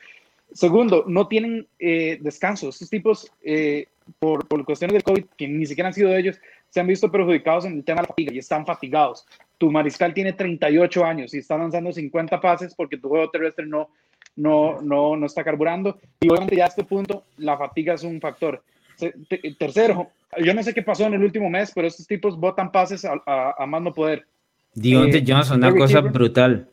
Segundo, 0.54 1.04
no 1.08 1.28
tienen 1.28 1.68
eh, 1.80 2.20
descanso. 2.22 2.70
Estos 2.70 2.92
tipos, 2.92 3.32
eh, 3.42 3.88
por, 4.20 4.48
por 4.48 4.64
cuestiones 4.66 4.94
del 4.94 5.04
COVID, 5.04 5.26
que 5.36 5.48
ni 5.48 5.66
siquiera 5.66 5.88
han 5.88 5.94
sido 5.96 6.16
ellos, 6.16 6.40
se 6.70 6.80
han 6.80 6.86
visto 6.86 7.12
perjudicados 7.12 7.66
en 7.66 7.74
el 7.74 7.84
tema 7.84 8.02
de 8.02 8.04
la 8.04 8.08
fatiga 8.10 8.34
y 8.34 8.38
están 8.38 8.68
fatigados. 8.68 9.26
Tu 9.58 9.72
mariscal 9.72 10.14
tiene 10.14 10.34
38 10.34 11.04
años 11.04 11.34
y 11.34 11.40
está 11.40 11.58
lanzando 11.58 11.92
50 11.92 12.40
pases 12.40 12.76
porque 12.76 12.98
tu 12.98 13.10
juego 13.10 13.32
terrestre 13.32 13.66
no, 13.66 13.90
no, 14.36 14.80
no, 14.82 15.16
no 15.16 15.26
está 15.26 15.44
carburando. 15.44 16.00
Y 16.20 16.30
obviamente 16.30 16.56
ya 16.56 16.66
a 16.66 16.68
este 16.68 16.84
punto 16.84 17.24
la 17.38 17.58
fatiga 17.58 17.96
es 17.96 18.04
un 18.04 18.22
factor. 18.22 18.64
Tercero, 19.58 20.12
yo 20.38 20.54
no 20.54 20.62
sé 20.62 20.74
qué 20.74 20.84
pasó 20.84 21.06
en 21.06 21.16
el 21.16 21.24
último 21.24 21.50
mes, 21.50 21.72
pero 21.74 21.88
estos 21.88 22.06
tipos 22.06 22.38
botan 22.38 22.72
pases 22.72 23.06
a, 23.06 23.14
a, 23.26 23.56
a 23.58 23.66
más 23.66 23.82
no 23.82 23.92
poder. 23.92 24.26
Dionte 24.74 25.18
eh, 25.18 25.24
Johnson, 25.26 25.58
una 25.58 25.76
cosa 25.76 26.02
brutal. 26.02 26.68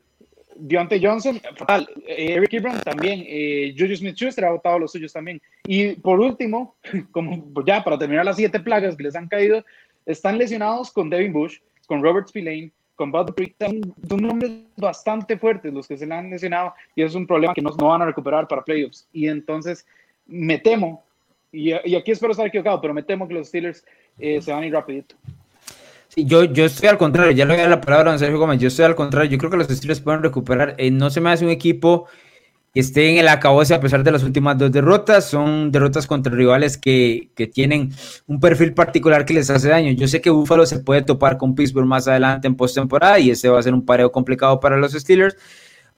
Dionte 0.59 1.01
Johnson, 1.03 1.41
fatal. 1.57 1.89
Eh, 2.07 2.35
Eric 2.35 2.55
Ebron 2.55 2.81
también. 2.81 3.25
Eh, 3.27 3.75
Juju 3.77 3.97
Smith-Schuster 3.97 4.45
ha 4.45 4.51
votado 4.51 4.79
los 4.79 4.93
suyos 4.93 5.13
también. 5.13 5.41
Y 5.67 5.95
por 5.95 6.21
último, 6.21 6.77
como 7.11 7.53
ya 7.65 7.83
para 7.85 7.99
terminar 7.99 8.25
las 8.25 8.37
siete 8.37 8.61
plagas 8.61 8.97
que 8.97 9.03
les 9.03 9.17
han 9.17 9.29
caído, 9.29 9.65
están 10.07 10.39
lesionados 10.39 10.91
con 10.93 11.11
Devin 11.11 11.33
Bush, 11.33 11.59
con 11.87 12.03
Robert 12.03 12.29
Spillane, 12.29 12.71
con 12.97 13.13
Bud 13.13 13.35
Son, 13.61 13.95
son 14.09 14.23
nombres 14.23 14.53
bastante 14.77 15.37
fuertes 15.37 15.73
los 15.73 15.87
que 15.87 15.97
se 15.97 16.07
le 16.07 16.15
han 16.15 16.31
lesionado 16.31 16.73
y 16.95 17.03
es 17.03 17.15
un 17.15 17.27
problema 17.27 17.53
que 17.55 17.61
no, 17.61 17.71
no 17.79 17.89
van 17.89 18.03
a 18.03 18.07
recuperar 18.07 18.49
para 18.49 18.65
playoffs. 18.65 19.07
Y 19.13 19.29
entonces 19.29 19.87
me 20.27 20.59
temo, 20.59 21.05
y, 21.53 21.71
y, 21.71 21.95
aquí 21.95 22.11
espero 22.11 22.33
estar 22.33 22.47
equivocado, 22.47 22.81
pero 22.81 22.95
me 22.95 23.03
temo 23.03 23.29
que 23.29 23.35
los 23.35 23.49
Steelers 23.49 23.85
eh, 24.19 24.41
se 24.41 24.53
van 24.53 24.63
a 24.63 24.67
ir 24.67 24.73
rapidito. 24.73 25.15
Yo, 26.19 26.45
yo 26.45 26.65
estoy 26.65 26.89
al 26.89 26.97
contrario, 26.97 27.33
ya 27.33 27.45
le 27.45 27.53
voy 27.53 27.61
a 27.61 27.63
dar 27.65 27.71
la 27.71 27.81
palabra 27.83 28.15
a 28.15 28.19
Sergio 28.19 28.39
Gómez, 28.39 28.59
yo 28.59 28.69
estoy 28.69 28.87
al 28.87 28.95
contrario, 28.95 29.31
yo 29.31 29.37
creo 29.37 29.51
que 29.51 29.59
los 29.59 29.69
Steelers 29.69 30.01
pueden 30.01 30.23
recuperar, 30.23 30.75
eh, 30.79 30.91
no 30.91 31.11
se 31.11 31.21
me 31.21 31.29
hace 31.29 31.45
un 31.45 31.51
equipo 31.51 32.07
que 32.73 32.81
esté 32.81 33.11
en 33.11 33.19
el 33.19 33.29
acabose 33.29 33.75
a 33.75 33.81
pesar 33.81 34.03
de 34.03 34.13
las 34.13 34.23
últimas 34.23 34.57
dos 34.57 34.73
derrotas, 34.73 35.29
son 35.29 35.71
derrotas 35.71 36.07
contra 36.07 36.35
rivales 36.35 36.79
que, 36.79 37.31
que 37.35 37.47
tienen 37.47 37.91
un 38.27 38.41
perfil 38.41 38.73
particular 38.73 39.27
que 39.27 39.35
les 39.35 39.51
hace 39.51 39.69
daño. 39.69 39.93
Yo 39.93 40.09
sé 40.09 40.23
que 40.23 40.31
Buffalo 40.31 40.65
se 40.65 40.79
puede 40.79 41.03
topar 41.03 41.37
con 41.37 41.55
Pittsburgh 41.55 41.87
más 41.87 42.09
adelante 42.09 42.49
en 42.49 42.57
postemporada 42.57 43.19
y 43.19 43.31
ese 43.31 43.51
va 43.51 43.59
a 43.59 43.63
ser 43.63 43.75
un 43.75 43.85
pareo 43.85 44.11
complicado 44.11 44.59
para 44.59 44.79
los 44.79 44.93
Steelers, 44.93 45.37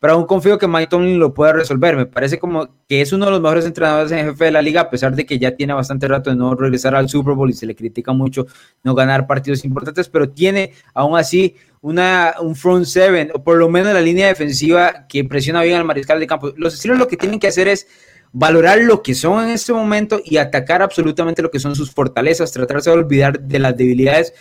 pero 0.00 0.12
aún 0.12 0.26
confío 0.26 0.58
que 0.58 0.68
Mike 0.68 0.88
Tomlin 0.88 1.18
lo 1.18 1.34
pueda 1.34 1.52
resolver. 1.52 1.96
Me 1.96 2.06
parece 2.06 2.38
como 2.38 2.68
que 2.88 3.00
es 3.00 3.12
uno 3.12 3.26
de 3.26 3.32
los 3.32 3.40
mejores 3.40 3.66
entrenadores 3.66 4.12
en 4.12 4.26
jefe 4.26 4.44
de 4.46 4.50
la 4.52 4.62
liga, 4.62 4.82
a 4.82 4.90
pesar 4.90 5.14
de 5.14 5.26
que 5.26 5.38
ya 5.38 5.56
tiene 5.56 5.72
bastante 5.72 6.06
rato 6.06 6.30
de 6.30 6.36
no 6.36 6.54
regresar 6.54 6.94
al 6.94 7.08
Super 7.08 7.34
Bowl 7.34 7.50
y 7.50 7.54
se 7.54 7.66
le 7.66 7.74
critica 7.74 8.12
mucho 8.12 8.46
no 8.84 8.94
ganar 8.94 9.26
partidos 9.26 9.64
importantes, 9.64 10.08
pero 10.08 10.28
tiene 10.28 10.72
aún 10.94 11.18
así 11.18 11.56
una, 11.80 12.34
un 12.40 12.54
front 12.54 12.84
seven, 12.84 13.30
o 13.34 13.42
por 13.42 13.56
lo 13.56 13.68
menos 13.68 13.92
la 13.92 14.00
línea 14.00 14.28
defensiva 14.28 15.06
que 15.08 15.24
presiona 15.24 15.62
bien 15.62 15.76
al 15.76 15.84
mariscal 15.84 16.20
de 16.20 16.26
campo. 16.26 16.52
Los 16.56 16.74
estilos 16.74 16.98
lo 16.98 17.08
que 17.08 17.16
tienen 17.16 17.40
que 17.40 17.48
hacer 17.48 17.68
es 17.68 17.88
valorar 18.32 18.78
lo 18.78 19.02
que 19.02 19.14
son 19.14 19.44
en 19.44 19.50
este 19.50 19.72
momento 19.72 20.20
y 20.24 20.36
atacar 20.36 20.82
absolutamente 20.82 21.42
lo 21.42 21.50
que 21.50 21.60
son 21.60 21.74
sus 21.74 21.90
fortalezas, 21.90 22.52
tratarse 22.52 22.90
de 22.90 22.96
olvidar 22.96 23.40
de 23.40 23.58
las 23.58 23.76
debilidades 23.76 24.34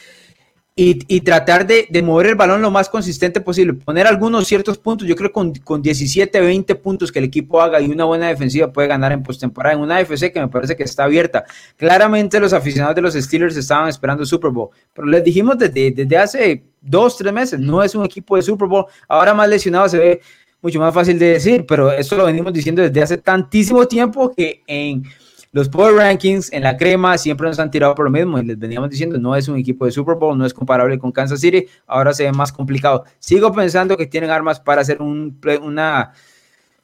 y, 0.80 1.21
tratar 1.21 1.65
de, 1.65 1.88
mover 2.03 2.28
el 2.28 2.36
balón 2.36 2.61
lo 2.61 2.69
más 2.69 2.88
consistente 2.88 3.41
posible, 3.41 3.73
poner 3.73 4.05
algunos 4.05 4.45
ciertos 4.45 4.78
puntos. 4.78 5.07
Yo 5.07 5.15
creo 5.15 5.30
que 5.30 5.34
con, 5.34 5.55
con 5.55 5.82
17, 5.82 6.39
20 6.39 6.75
puntos 6.75 7.11
que 7.11 7.17
el 7.17 7.25
equipo 7.25 7.59
haga 7.59 7.82
y 7.82 7.89
una 7.89 8.05
buena 8.05 8.28
defensiva 8.28 8.71
puede 8.71 8.88
ganar 8.88 9.11
en 9.11 9.23
postemporada 9.23 9.73
en 9.73 9.82
una 9.82 9.97
AFC 9.97 10.32
que 10.32 10.39
me 10.39 10.47
parece 10.49 10.75
que 10.75 10.84
está 10.84 11.05
abierta. 11.05 11.45
Claramente 11.78 12.39
los 12.39 12.53
aficionados 12.53 12.95
de 12.95 13.01
los 13.01 13.15
Steelers 13.15 13.57
estaban 13.57 13.89
esperando 13.89 14.23
Super 14.23 14.51
Bowl, 14.51 14.69
pero 14.93 15.07
les 15.07 15.23
dijimos 15.23 15.57
desde, 15.57 15.89
desde 15.89 16.17
hace 16.17 16.63
dos, 16.80 17.17
tres 17.17 17.34
meses, 17.34 17.59
no 17.59 17.82
es 17.82 17.95
un 17.95 18.05
equipo 18.05 18.36
de 18.36 18.43
Super 18.43 18.67
Bowl. 18.67 18.86
Ahora 19.07 19.34
más 19.34 19.49
lesionado 19.49 19.89
se 19.89 19.97
ve 19.97 20.21
mucho 20.61 20.80
más 20.80 20.93
fácil 20.93 21.17
de 21.17 21.25
decir, 21.34 21.65
pero 21.67 21.91
esto 21.91 22.15
lo 22.15 22.25
venimos 22.25 22.53
diciendo 22.53 22.84
desde 22.84 23.01
hace 23.01 23.17
tantísimo 23.17 23.88
tiempo 23.88 24.32
que 24.32 24.61
en 24.67 25.03
los 25.52 25.70
Power 25.70 25.95
Rankings 25.95 26.52
en 26.52 26.64
la 26.64 26.78
crema 26.78 27.18
siempre 27.18 27.48
nos 27.48 27.60
han 27.60 27.72
tirado 27.72 27.95
por 27.95 28.06
lo 28.06 28.12
mismo 28.12 28.39
y 28.39 28.45
les 28.45 28.60
veníamos 28.60 28.89
diciendo, 28.89 29.18
no 29.18 29.36
es 29.36 29.48
un 29.48 29.58
equipo 29.58 29.86
de 29.86 29.91
Super 29.91 30.16
Bowl, 30.16 30.38
no 30.38 30.45
es 30.45 30.54
comparable 30.54 31.00
con 31.00 31.12
Kansas 31.12 31.39
City, 31.39 31.68
ahora 31.86 32.14
se 32.14 32.24
ve 32.24 32.32
más 32.32 32.52
complicado. 32.52 33.06
Sigo 33.20 33.52
pensando 33.54 33.98
que 33.98 34.08
tienen 34.08 34.30
armas 34.30 34.60
para 34.60 34.82
hacer 34.82 35.02
un, 35.02 35.39
una, 35.62 36.14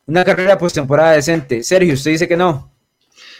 una 0.06 0.24
carrera 0.24 0.58
postemporada 0.58 1.12
decente. 1.12 1.64
Sergio, 1.64 1.94
usted 1.94 2.12
dice 2.12 2.28
que 2.28 2.38
no. 2.38 2.72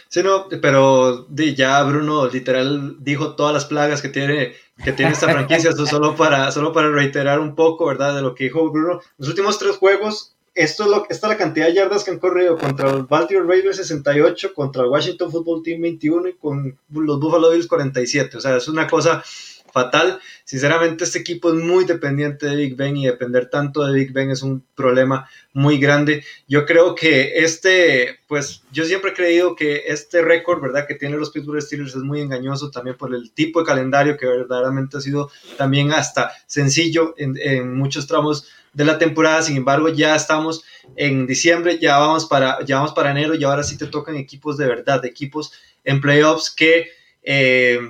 Sí, 0.08 0.22
no, 0.22 0.46
pero 0.62 1.26
ya 1.28 1.82
Bruno 1.82 2.28
literal 2.28 2.98
dijo 3.00 3.34
todas 3.34 3.52
las 3.52 3.64
plagas 3.64 4.00
que 4.00 4.08
tiene, 4.08 4.52
que 4.84 4.92
tiene 4.92 5.10
esta 5.10 5.28
franquicia, 5.28 5.72
solo 5.72 6.14
para, 6.14 6.52
solo 6.52 6.72
para 6.72 6.90
reiterar 6.90 7.40
un 7.40 7.56
poco, 7.56 7.86
¿verdad? 7.86 8.14
De 8.14 8.22
lo 8.22 8.34
que 8.34 8.44
dijo 8.44 8.70
Bruno. 8.70 9.00
Los 9.18 9.28
últimos 9.30 9.58
tres 9.58 9.76
juegos 9.76 10.36
esto 10.54 10.84
es 10.84 10.90
lo, 10.90 11.06
esta 11.08 11.26
es 11.26 11.32
la 11.32 11.36
cantidad 11.36 11.66
de 11.66 11.74
yardas 11.74 12.04
que 12.04 12.12
han 12.12 12.18
corrido 12.18 12.56
contra 12.56 12.92
los 12.92 13.08
Baltimore 13.08 13.46
Ravens 13.46 13.76
68, 13.76 14.54
contra 14.54 14.82
el 14.82 14.88
Washington 14.88 15.30
Football 15.30 15.62
Team 15.62 15.80
21 15.80 16.28
y 16.28 16.34
con 16.34 16.78
los 16.90 17.20
Buffalo 17.20 17.50
Bills 17.50 17.66
47. 17.66 18.36
O 18.36 18.40
sea, 18.40 18.56
es 18.56 18.68
una 18.68 18.86
cosa 18.86 19.24
fatal. 19.74 20.20
Sinceramente, 20.44 21.02
este 21.02 21.18
equipo 21.18 21.48
es 21.48 21.56
muy 21.56 21.84
dependiente 21.84 22.46
de 22.46 22.54
Big 22.54 22.76
Ben 22.76 22.96
y 22.96 23.06
depender 23.06 23.50
tanto 23.50 23.84
de 23.84 23.92
Big 23.92 24.12
Ben 24.12 24.30
es 24.30 24.42
un 24.42 24.64
problema 24.76 25.28
muy 25.52 25.78
grande. 25.78 26.24
Yo 26.46 26.64
creo 26.64 26.94
que 26.94 27.38
este, 27.38 28.20
pues 28.28 28.62
yo 28.70 28.84
siempre 28.84 29.10
he 29.10 29.14
creído 29.14 29.56
que 29.56 29.82
este 29.88 30.22
récord, 30.22 30.62
¿verdad?, 30.62 30.86
que 30.86 30.94
tienen 30.94 31.18
los 31.18 31.30
Pittsburgh 31.30 31.60
Steelers 31.60 31.96
es 31.96 32.02
muy 32.02 32.20
engañoso 32.20 32.70
también 32.70 32.96
por 32.96 33.12
el 33.12 33.32
tipo 33.32 33.58
de 33.58 33.66
calendario 33.66 34.16
que 34.16 34.26
verdaderamente 34.26 34.96
ha 34.96 35.00
sido 35.00 35.28
también 35.58 35.90
hasta 35.90 36.30
sencillo 36.46 37.16
en, 37.18 37.76
muchos 37.76 38.06
tramos 38.06 38.46
de 38.74 38.84
la 38.84 38.96
temporada. 38.96 39.42
Sin 39.42 39.56
embargo, 39.56 39.88
ya 39.88 40.14
estamos 40.14 40.62
en 40.94 41.26
diciembre, 41.26 41.80
ya 41.80 41.98
vamos 41.98 42.26
para, 42.26 42.64
ya 42.64 42.76
vamos 42.76 42.92
para 42.92 43.10
enero 43.10 43.34
y 43.34 43.42
ahora 43.42 43.64
sí 43.64 43.76
te 43.76 43.88
tocan 43.88 44.14
equipos 44.14 44.56
de 44.56 44.68
verdad, 44.68 45.04
equipos 45.04 45.52
en 45.82 46.00
playoffs 46.00 46.54
que, 46.54 46.90
eh, 47.24 47.80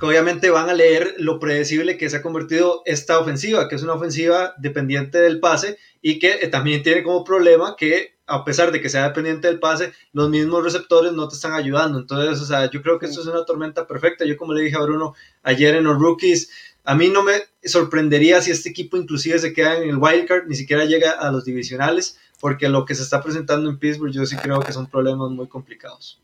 obviamente 0.00 0.50
van 0.50 0.68
a 0.68 0.74
leer 0.74 1.14
lo 1.18 1.38
predecible 1.38 1.96
que 1.96 2.08
se 2.08 2.16
ha 2.16 2.22
convertido 2.22 2.82
esta 2.84 3.18
ofensiva, 3.18 3.68
que 3.68 3.74
es 3.74 3.82
una 3.82 3.94
ofensiva 3.94 4.54
dependiente 4.58 5.18
del 5.18 5.40
pase 5.40 5.78
y 6.02 6.18
que 6.18 6.38
eh, 6.42 6.48
también 6.48 6.82
tiene 6.82 7.02
como 7.02 7.24
problema 7.24 7.74
que 7.76 8.18
a 8.28 8.44
pesar 8.44 8.70
de 8.70 8.80
que 8.80 8.90
sea 8.90 9.04
dependiente 9.04 9.48
del 9.48 9.58
pase, 9.58 9.92
los 10.12 10.28
mismos 10.28 10.62
receptores 10.62 11.12
no 11.12 11.28
te 11.28 11.34
están 11.34 11.54
ayudando. 11.54 11.98
Entonces, 11.98 12.40
o 12.40 12.44
sea, 12.44 12.70
yo 12.70 12.82
creo 12.82 12.98
que 12.98 13.06
esto 13.06 13.22
es 13.22 13.26
una 13.26 13.44
tormenta 13.44 13.86
perfecta. 13.86 14.26
Yo 14.26 14.36
como 14.36 14.52
le 14.52 14.62
dije 14.62 14.76
a 14.76 14.82
Bruno 14.82 15.14
ayer 15.42 15.74
en 15.74 15.84
los 15.84 15.98
rookies, 15.98 16.50
a 16.84 16.94
mí 16.94 17.08
no 17.08 17.22
me 17.22 17.32
sorprendería 17.64 18.40
si 18.42 18.50
este 18.50 18.68
equipo 18.68 18.96
inclusive 18.96 19.38
se 19.38 19.52
queda 19.52 19.78
en 19.78 19.88
el 19.88 19.96
wildcard, 19.96 20.46
ni 20.46 20.56
siquiera 20.56 20.84
llega 20.84 21.12
a 21.12 21.32
los 21.32 21.44
divisionales, 21.44 22.18
porque 22.38 22.68
lo 22.68 22.84
que 22.84 22.94
se 22.94 23.02
está 23.02 23.22
presentando 23.22 23.68
en 23.70 23.78
Pittsburgh 23.78 24.12
yo 24.12 24.26
sí 24.26 24.36
creo 24.36 24.60
que 24.60 24.72
son 24.72 24.86
problemas 24.86 25.30
muy 25.30 25.48
complicados. 25.48 26.20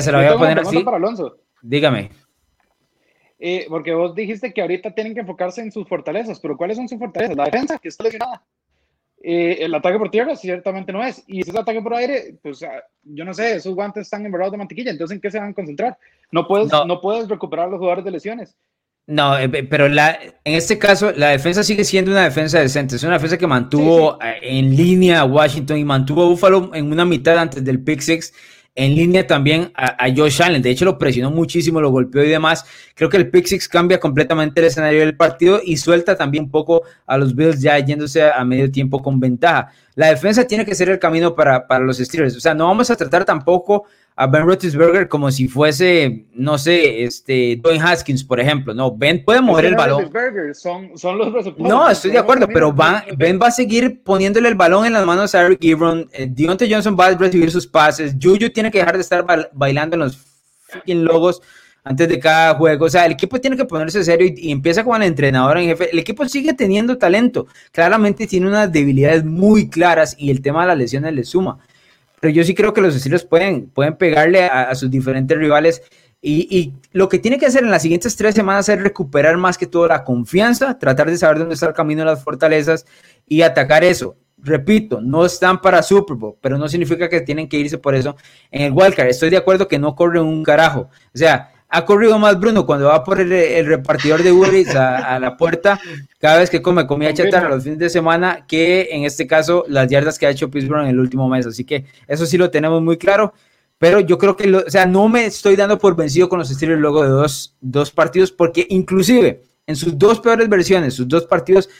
Se 0.00 0.12
lo 0.12 0.18
voy 0.18 0.26
a 0.26 0.36
poner 0.36 0.60
así. 0.60 0.84
Para 0.84 0.98
Alonso. 0.98 1.38
Dígame. 1.62 2.10
Eh, 3.44 3.66
porque 3.68 3.92
vos 3.92 4.14
dijiste 4.14 4.52
que 4.52 4.60
ahorita 4.60 4.94
tienen 4.94 5.14
que 5.14 5.20
enfocarse 5.20 5.60
en 5.60 5.72
sus 5.72 5.88
fortalezas, 5.88 6.38
pero 6.38 6.56
¿cuáles 6.56 6.76
son 6.76 6.88
sus 6.88 6.96
fortalezas? 6.96 7.36
La 7.36 7.46
defensa, 7.46 7.76
que 7.76 7.88
está 7.88 8.04
lesionada. 8.04 8.40
Eh, 9.20 9.58
el 9.64 9.74
ataque 9.74 9.98
por 9.98 10.12
tierra 10.12 10.36
ciertamente 10.36 10.92
no 10.92 11.02
es. 11.04 11.24
Y 11.26 11.42
si 11.42 11.50
es 11.50 11.56
ataque 11.56 11.82
por 11.82 11.92
aire, 11.92 12.36
pues 12.40 12.62
ah, 12.62 12.84
yo 13.02 13.24
no 13.24 13.34
sé, 13.34 13.56
esos 13.56 13.74
guantes 13.74 14.02
están 14.02 14.24
embarrados 14.24 14.52
de 14.52 14.58
mantequilla, 14.58 14.92
entonces 14.92 15.16
¿en 15.16 15.20
qué 15.20 15.28
se 15.28 15.40
van 15.40 15.50
a 15.50 15.54
concentrar? 15.54 15.98
No 16.30 16.46
puedes, 16.46 16.70
no. 16.70 16.84
no 16.84 17.00
puedes 17.00 17.28
recuperar 17.28 17.66
a 17.66 17.70
los 17.70 17.78
jugadores 17.80 18.04
de 18.04 18.12
lesiones. 18.12 18.56
No, 19.08 19.36
eh, 19.36 19.48
pero 19.48 19.88
la, 19.88 20.20
en 20.44 20.54
este 20.54 20.78
caso 20.78 21.10
la 21.10 21.30
defensa 21.30 21.64
sigue 21.64 21.82
siendo 21.82 22.12
una 22.12 22.22
defensa 22.22 22.60
decente. 22.60 22.94
Es 22.94 23.02
una 23.02 23.14
defensa 23.14 23.38
que 23.38 23.48
mantuvo 23.48 24.18
sí, 24.20 24.28
sí. 24.40 24.46
en 24.56 24.76
línea 24.76 25.20
a 25.22 25.24
Washington 25.24 25.78
y 25.78 25.84
mantuvo 25.84 26.22
a 26.22 26.28
Buffalo 26.28 26.70
en 26.74 26.92
una 26.92 27.04
mitad 27.04 27.36
antes 27.38 27.64
del 27.64 27.82
pick 27.82 27.98
six. 27.98 28.32
En 28.74 28.94
línea 28.94 29.26
también 29.26 29.70
a, 29.74 30.06
Josh 30.16 30.42
Allen. 30.42 30.62
De 30.62 30.70
hecho, 30.70 30.86
lo 30.86 30.96
presionó 30.96 31.30
muchísimo, 31.30 31.80
lo 31.80 31.90
golpeó 31.90 32.24
y 32.24 32.28
demás. 32.28 32.64
Creo 32.94 33.10
que 33.10 33.18
el 33.18 33.30
pick 33.30 33.44
six 33.44 33.68
cambia 33.68 34.00
completamente 34.00 34.60
el 34.60 34.68
escenario 34.68 35.00
del 35.00 35.14
partido 35.14 35.60
y 35.62 35.76
suelta 35.76 36.16
también 36.16 36.44
un 36.44 36.50
poco 36.50 36.82
a 37.06 37.18
los 37.18 37.34
Bills 37.34 37.60
ya 37.60 37.78
yéndose 37.78 38.22
a 38.22 38.42
medio 38.46 38.70
tiempo 38.70 39.02
con 39.02 39.20
ventaja. 39.20 39.70
La 39.94 40.06
defensa 40.06 40.46
tiene 40.46 40.64
que 40.64 40.74
ser 40.74 40.88
el 40.88 40.98
camino 40.98 41.34
para, 41.34 41.66
para 41.66 41.84
los 41.84 41.98
Steelers. 41.98 42.34
O 42.34 42.40
sea, 42.40 42.54
no 42.54 42.66
vamos 42.66 42.90
a 42.90 42.96
tratar 42.96 43.26
tampoco 43.26 43.84
a 44.14 44.26
Ben 44.26 44.44
Roethlisberger 44.44 45.08
como 45.08 45.30
si 45.30 45.48
fuese, 45.48 46.26
no 46.34 46.58
sé, 46.58 47.04
este 47.04 47.58
Dwayne 47.62 47.82
Haskins, 47.82 48.22
por 48.22 48.38
ejemplo. 48.40 48.74
No, 48.74 48.94
Ben 48.94 49.24
puede 49.24 49.40
mover 49.40 49.66
el 49.66 49.74
balón. 49.74 50.10
Son, 50.54 50.96
son 50.98 51.18
los 51.18 51.32
no, 51.58 51.88
estoy 51.88 52.10
de 52.10 52.18
acuerdo, 52.18 52.46
pero 52.46 52.74
va, 52.74 53.04
Ben 53.16 53.38
va 53.40 53.48
a 53.48 53.50
seguir 53.50 54.02
poniéndole 54.02 54.48
el 54.48 54.54
balón 54.54 54.84
en 54.84 54.92
las 54.92 55.06
manos 55.06 55.34
a 55.34 55.42
Eric 55.46 55.64
Ebron. 55.64 56.08
Eh, 56.12 56.26
Deontay 56.28 56.70
Johnson 56.70 56.96
va 56.98 57.06
a 57.06 57.16
recibir 57.16 57.50
sus 57.50 57.66
pases. 57.66 58.14
Juju 58.20 58.50
tiene 58.50 58.70
que 58.70 58.78
dejar 58.78 58.96
de 58.96 59.02
estar 59.02 59.24
bailando 59.52 59.96
en 59.96 60.00
los 60.00 60.18
fucking 60.68 61.04
logos 61.04 61.40
antes 61.82 62.06
de 62.08 62.18
cada 62.18 62.54
juego. 62.54 62.84
O 62.84 62.90
sea, 62.90 63.06
el 63.06 63.12
equipo 63.12 63.40
tiene 63.40 63.56
que 63.56 63.64
ponerse 63.64 64.04
serio 64.04 64.26
y, 64.26 64.48
y, 64.48 64.52
empieza 64.52 64.84
con 64.84 65.00
el 65.00 65.08
entrenador 65.08 65.56
en 65.56 65.68
jefe. 65.68 65.90
El 65.90 65.98
equipo 65.98 66.28
sigue 66.28 66.52
teniendo 66.52 66.98
talento. 66.98 67.46
Claramente 67.72 68.26
tiene 68.26 68.46
unas 68.46 68.70
debilidades 68.70 69.24
muy 69.24 69.70
claras 69.70 70.14
y 70.18 70.30
el 70.30 70.42
tema 70.42 70.62
de 70.62 70.68
las 70.68 70.78
lesiones 70.78 71.14
le 71.14 71.24
suma 71.24 71.58
pero 72.22 72.32
yo 72.32 72.44
sí 72.44 72.54
creo 72.54 72.72
que 72.72 72.80
los 72.80 72.94
Steelers 72.94 73.24
pueden, 73.24 73.66
pueden 73.66 73.96
pegarle 73.96 74.44
a, 74.44 74.72
sus 74.76 74.88
diferentes 74.88 75.36
rivales 75.36 75.82
Y, 76.20 76.72
lo 76.92 77.08
que 77.08 77.18
tiene 77.18 77.36
que 77.36 77.46
hacer 77.46 77.64
en 77.64 77.70
las 77.72 77.82
siguientes 77.82 78.14
tres 78.14 78.36
semanas 78.36 78.68
es 78.68 78.80
recuperar 78.80 79.36
más 79.38 79.58
que 79.58 79.66
todo 79.66 79.88
la 79.88 80.04
confianza, 80.04 80.78
tratar 80.78 81.10
de 81.10 81.16
saber 81.16 81.40
dónde 81.40 81.54
está 81.54 81.66
el 81.66 81.72
camino 81.72 82.02
de 82.02 82.10
las 82.12 82.22
fortalezas 82.22 82.86
y 83.26 83.42
atacar 83.42 83.82
eso. 83.82 84.14
Repito, 84.38 85.00
no 85.00 85.24
están 85.24 85.60
para 85.60 85.82
Super 85.82 86.16
Bowl, 86.16 86.36
pero 86.40 86.56
no 86.56 86.68
significa 86.68 87.08
que 87.08 87.22
tienen 87.22 87.48
que 87.48 87.56
irse 87.56 87.76
por 87.76 87.96
eso 87.96 88.14
en 88.52 88.62
el 88.62 88.72
wildcard. 88.72 89.08
Estoy 89.08 89.30
de 89.30 89.38
acuerdo 89.38 89.66
que 89.66 89.80
no 89.80 89.96
corre 89.96 90.20
un 90.20 90.44
carajo. 90.44 90.90
O 91.12 91.18
sea, 91.18 91.50
ha 91.74 91.86
corrido 91.86 92.18
más 92.18 92.38
Bruno 92.38 92.66
cuando 92.66 92.88
va 92.88 93.02
por 93.02 93.18
el, 93.18 93.66
repartidor 93.66 94.22
de 94.22 94.30
Uber 94.30 94.52
a, 94.76 95.18
la 95.18 95.38
puerta 95.38 95.80
cada 96.18 96.38
vez 96.38 96.50
que 96.50 96.60
come 96.60 96.86
comida 96.86 97.14
chatarra 97.14 97.48
los 97.48 97.64
fines 97.64 97.78
de 97.78 97.88
semana 97.88 98.44
que 98.46 98.90
en 98.92 99.04
este 99.04 99.26
caso 99.26 99.64
las 99.68 99.88
yardas 99.88 100.18
que 100.18 100.26
ha 100.26 100.30
hecho 100.30 100.50
Pittsburgh 100.50 100.82
en 100.82 100.90
el 100.90 101.00
último 101.00 101.30
mes. 101.30 101.46
Así 101.46 101.64
que 101.64 101.86
eso 102.06 102.26
sí 102.26 102.36
lo 102.36 102.50
tenemos 102.50 102.82
muy 102.82 102.98
claro. 102.98 103.32
Pero 103.78 104.00
yo 104.00 104.18
creo 104.18 104.36
que, 104.36 104.54
o 104.54 104.70
sea, 104.70 104.84
no 104.84 105.08
me 105.08 105.24
estoy 105.24 105.56
dando 105.56 105.78
por 105.78 105.96
vencido 105.96 106.28
con 106.28 106.38
los 106.38 106.50
Steelers 106.50 106.78
luego 106.78 107.02
de 107.02 107.08
dos, 107.08 107.56
dos 107.62 107.90
partidos 107.90 108.30
porque 108.30 108.66
inclusive 108.68 109.42
en 109.66 109.74
sus 109.74 109.98
dos 109.98 110.20
peores 110.20 110.50
versiones, 110.50 110.92
sus 110.92 111.08
dos 111.08 111.24
partidos 111.24 111.70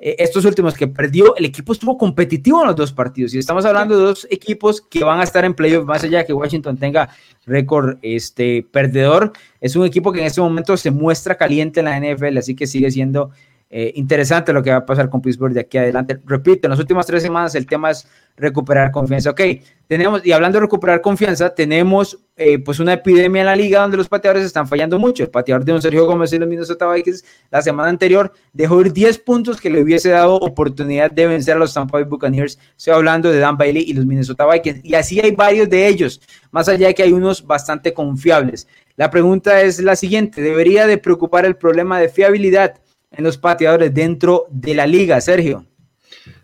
eh, 0.00 0.16
estos 0.18 0.44
últimos 0.44 0.74
que 0.74 0.86
perdió, 0.86 1.34
el 1.36 1.44
equipo 1.44 1.72
estuvo 1.72 1.98
competitivo 1.98 2.60
en 2.60 2.68
los 2.68 2.76
dos 2.76 2.92
partidos. 2.92 3.34
Y 3.34 3.38
estamos 3.38 3.64
hablando 3.64 3.96
de 3.96 4.04
dos 4.04 4.26
equipos 4.30 4.80
que 4.80 5.02
van 5.02 5.20
a 5.20 5.24
estar 5.24 5.44
en 5.44 5.54
playoff, 5.54 5.84
más 5.84 6.04
allá 6.04 6.18
de 6.18 6.26
que 6.26 6.32
Washington 6.32 6.76
tenga 6.76 7.08
récord 7.46 7.98
este, 8.02 8.66
perdedor. 8.70 9.32
Es 9.60 9.74
un 9.74 9.84
equipo 9.84 10.12
que 10.12 10.20
en 10.20 10.26
este 10.26 10.40
momento 10.40 10.76
se 10.76 10.90
muestra 10.90 11.36
caliente 11.36 11.80
en 11.80 11.86
la 11.86 11.98
NFL, 11.98 12.38
así 12.38 12.54
que 12.54 12.66
sigue 12.66 12.90
siendo 12.90 13.30
eh, 13.70 13.92
interesante 13.96 14.52
lo 14.54 14.62
que 14.62 14.70
va 14.70 14.78
a 14.78 14.86
pasar 14.86 15.10
con 15.10 15.20
Pittsburgh 15.20 15.52
de 15.52 15.60
aquí 15.60 15.76
adelante. 15.76 16.18
Repito, 16.24 16.66
en 16.66 16.70
las 16.70 16.78
últimas 16.78 17.06
tres 17.06 17.22
semanas 17.22 17.54
el 17.54 17.66
tema 17.66 17.90
es 17.90 18.08
recuperar 18.34 18.90
confianza. 18.90 19.30
Ok, 19.30 19.40
tenemos, 19.86 20.24
y 20.24 20.32
hablando 20.32 20.56
de 20.56 20.62
recuperar 20.62 21.02
confianza, 21.02 21.54
tenemos 21.54 22.18
eh, 22.36 22.58
pues 22.60 22.80
una 22.80 22.94
epidemia 22.94 23.40
en 23.40 23.46
la 23.46 23.56
liga 23.56 23.82
donde 23.82 23.98
los 23.98 24.08
pateadores 24.08 24.46
están 24.46 24.66
fallando 24.66 24.98
mucho. 24.98 25.22
El 25.22 25.28
pateador 25.28 25.66
de 25.66 25.74
un 25.74 25.82
Sergio 25.82 26.06
Gómez 26.06 26.32
y 26.32 26.38
los 26.38 26.48
Minnesota 26.48 26.90
Vikings 26.90 27.24
la 27.50 27.60
semana 27.60 27.90
anterior 27.90 28.32
dejó 28.54 28.80
ir 28.80 28.90
10 28.90 29.18
puntos 29.18 29.60
que 29.60 29.68
le 29.68 29.82
hubiese 29.82 30.10
dado 30.10 30.36
oportunidad 30.36 31.10
de 31.10 31.26
vencer 31.26 31.56
a 31.56 31.58
los 31.58 31.74
Tampa 31.74 31.98
Bay 31.98 32.08
Buccaneers. 32.08 32.58
Estoy 32.74 32.94
hablando 32.94 33.30
de 33.30 33.38
Dan 33.38 33.58
Bailey 33.58 33.84
y 33.86 33.92
los 33.92 34.06
Minnesota 34.06 34.46
Vikings. 34.50 34.82
Y 34.82 34.94
así 34.94 35.20
hay 35.20 35.32
varios 35.32 35.68
de 35.68 35.86
ellos, 35.86 36.22
más 36.52 36.68
allá 36.70 36.86
de 36.86 36.94
que 36.94 37.02
hay 37.02 37.12
unos 37.12 37.46
bastante 37.46 37.92
confiables. 37.92 38.66
La 38.96 39.10
pregunta 39.10 39.60
es 39.60 39.78
la 39.80 39.94
siguiente, 39.94 40.40
¿debería 40.40 40.86
de 40.86 40.96
preocupar 40.96 41.44
el 41.44 41.56
problema 41.56 42.00
de 42.00 42.08
fiabilidad? 42.08 42.80
En 43.18 43.24
los 43.24 43.36
pateadores 43.36 43.92
dentro 43.92 44.46
de 44.48 44.74
la 44.76 44.86
liga, 44.86 45.20
Sergio. 45.20 45.66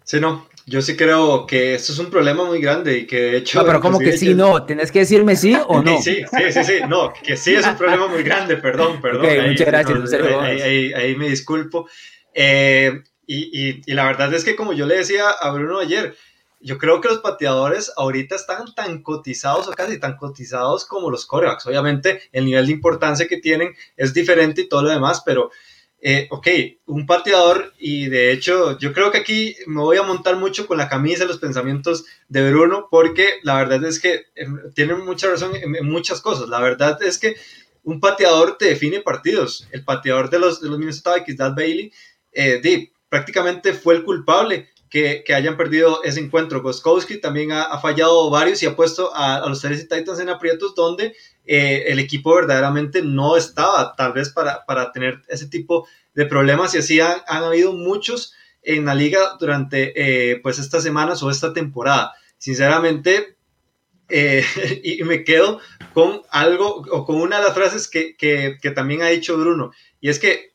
Sí, 0.02 0.18
no, 0.18 0.48
yo 0.66 0.82
sí 0.82 0.96
creo 0.96 1.46
que 1.46 1.76
esto 1.76 1.92
es 1.92 2.00
un 2.00 2.10
problema 2.10 2.44
muy 2.44 2.60
grande 2.60 2.98
y 2.98 3.06
que 3.06 3.20
de 3.20 3.36
hecho... 3.38 3.60
No, 3.60 3.66
pero 3.66 3.80
como 3.80 4.00
que 4.00 4.18
sí, 4.18 4.34
no, 4.34 4.64
tenés 4.64 4.90
que 4.90 4.98
decirme 4.98 5.36
sí 5.36 5.56
o 5.68 5.82
no. 5.84 6.02
Sí, 6.02 6.24
sí, 6.28 6.52
sí, 6.52 6.64
sí, 6.64 6.72
no, 6.88 7.12
que 7.12 7.36
sí 7.36 7.54
es 7.54 7.64
un 7.64 7.76
problema 7.76 8.08
muy 8.08 8.24
grande, 8.24 8.56
perdón, 8.56 9.00
perdón. 9.00 9.50
muchas 9.50 9.66
gracias. 9.68 10.12
ahí, 10.12 11.14
me 11.16 11.28
disculpo. 11.28 11.88
Eh, 12.34 13.02
y, 13.24 13.68
y, 13.68 13.82
y, 13.86 13.94
la 13.94 14.06
verdad 14.06 14.34
es 14.34 14.44
que 14.44 14.56
como 14.56 14.72
yo 14.72 14.84
le 14.84 14.96
decía 14.96 15.30
a 15.30 15.52
Bruno 15.52 15.78
ayer, 15.78 16.16
yo 16.58 16.76
creo 16.78 17.00
que 17.00 17.08
los 17.08 17.18
pateadores 17.18 17.92
ahorita 17.96 18.34
están 18.34 18.74
tan 18.74 19.00
cotizados 19.02 19.68
o 19.68 19.72
casi 19.72 20.00
tan 20.00 20.16
cotizados 20.16 20.86
como 20.86 21.08
los 21.08 21.24
corebacks. 21.24 21.66
Obviamente 21.66 22.22
el 22.32 22.46
nivel 22.46 22.66
de 22.66 22.72
importancia 22.72 23.28
que 23.28 23.36
tienen 23.36 23.74
es 23.96 24.12
diferente 24.12 24.62
y 24.62 24.68
todo 24.68 24.82
lo 24.82 24.90
demás, 24.90 25.22
pero 25.24 25.50
eh, 26.06 26.28
ok, 26.30 26.48
un 26.84 27.06
pateador, 27.06 27.72
y 27.78 28.08
de 28.10 28.30
hecho 28.30 28.78
yo 28.78 28.92
creo 28.92 29.10
que 29.10 29.16
aquí 29.16 29.56
me 29.66 29.80
voy 29.80 29.96
a 29.96 30.02
montar 30.02 30.36
mucho 30.36 30.66
con 30.66 30.76
la 30.76 30.90
camisa, 30.90 31.24
los 31.24 31.38
pensamientos 31.38 32.04
de 32.28 32.50
Bruno, 32.50 32.88
porque 32.90 33.40
la 33.42 33.56
verdad 33.56 33.82
es 33.84 34.00
que 34.00 34.26
eh, 34.34 34.46
tiene 34.74 34.96
mucha 34.96 35.30
razón 35.30 35.52
en, 35.56 35.88
muchas 35.88 36.20
cosas. 36.20 36.50
La 36.50 36.60
verdad 36.60 37.02
es 37.02 37.16
que 37.16 37.36
un 37.84 38.00
pateador 38.00 38.58
te 38.58 38.66
define 38.66 39.00
partidos. 39.00 39.66
El 39.70 39.82
pateador 39.82 40.28
de 40.28 40.40
los, 40.40 40.60
de 40.60 40.68
los 40.68 40.78
Minnesota 40.78 41.14
Vikings, 41.14 41.38
Dad 41.38 41.54
Bailey, 41.56 41.90
eh, 42.32 42.90
prácticamente 43.08 43.72
fue 43.72 43.94
el 43.94 44.04
culpable 44.04 44.68
que, 44.94 45.34
hayan 45.34 45.56
perdido 45.56 46.04
ese 46.04 46.20
encuentro. 46.20 46.62
Goskowski 46.62 47.18
también 47.18 47.50
ha, 47.50 47.76
fallado 47.80 48.30
varios 48.30 48.62
y 48.62 48.66
ha 48.66 48.76
puesto 48.76 49.10
a, 49.12 49.44
los 49.48 49.60
Tennessee 49.60 49.88
Titans 49.88 50.20
en 50.20 50.28
aprietos 50.28 50.76
donde 50.76 51.16
eh, 51.44 51.86
el 51.88 51.98
equipo 51.98 52.32
verdaderamente 52.36 53.02
no 53.02 53.36
estaba 53.36 53.96
tal 53.96 54.12
vez 54.12 54.30
para, 54.30 54.64
para 54.66 54.92
tener 54.92 55.22
ese 55.26 55.48
tipo 55.48 55.88
de 56.14 56.26
problemas 56.26 56.74
y 56.74 56.78
así 56.78 57.00
han, 57.00 57.22
habido 57.26 57.72
muchos 57.72 58.34
en 58.62 58.84
la 58.84 58.94
liga 58.94 59.36
durante 59.40 59.92
eh, 59.96 60.38
pues 60.40 60.60
estas 60.60 60.84
semanas 60.84 61.24
o 61.24 61.30
esta 61.30 61.52
temporada. 61.52 62.12
Sinceramente, 62.38 63.36
eh, 64.08 64.44
y 64.84 65.02
me 65.02 65.24
quedo 65.24 65.58
con 65.92 66.22
algo 66.30 66.84
o 66.92 67.04
con 67.04 67.16
una 67.16 67.38
de 67.38 67.44
las 67.44 67.54
frases 67.54 67.88
que, 67.88 68.16
que, 68.16 68.58
que 68.62 68.70
también 68.70 69.02
ha 69.02 69.08
dicho 69.08 69.36
Bruno, 69.36 69.72
y 70.00 70.08
es 70.08 70.20
que 70.20 70.52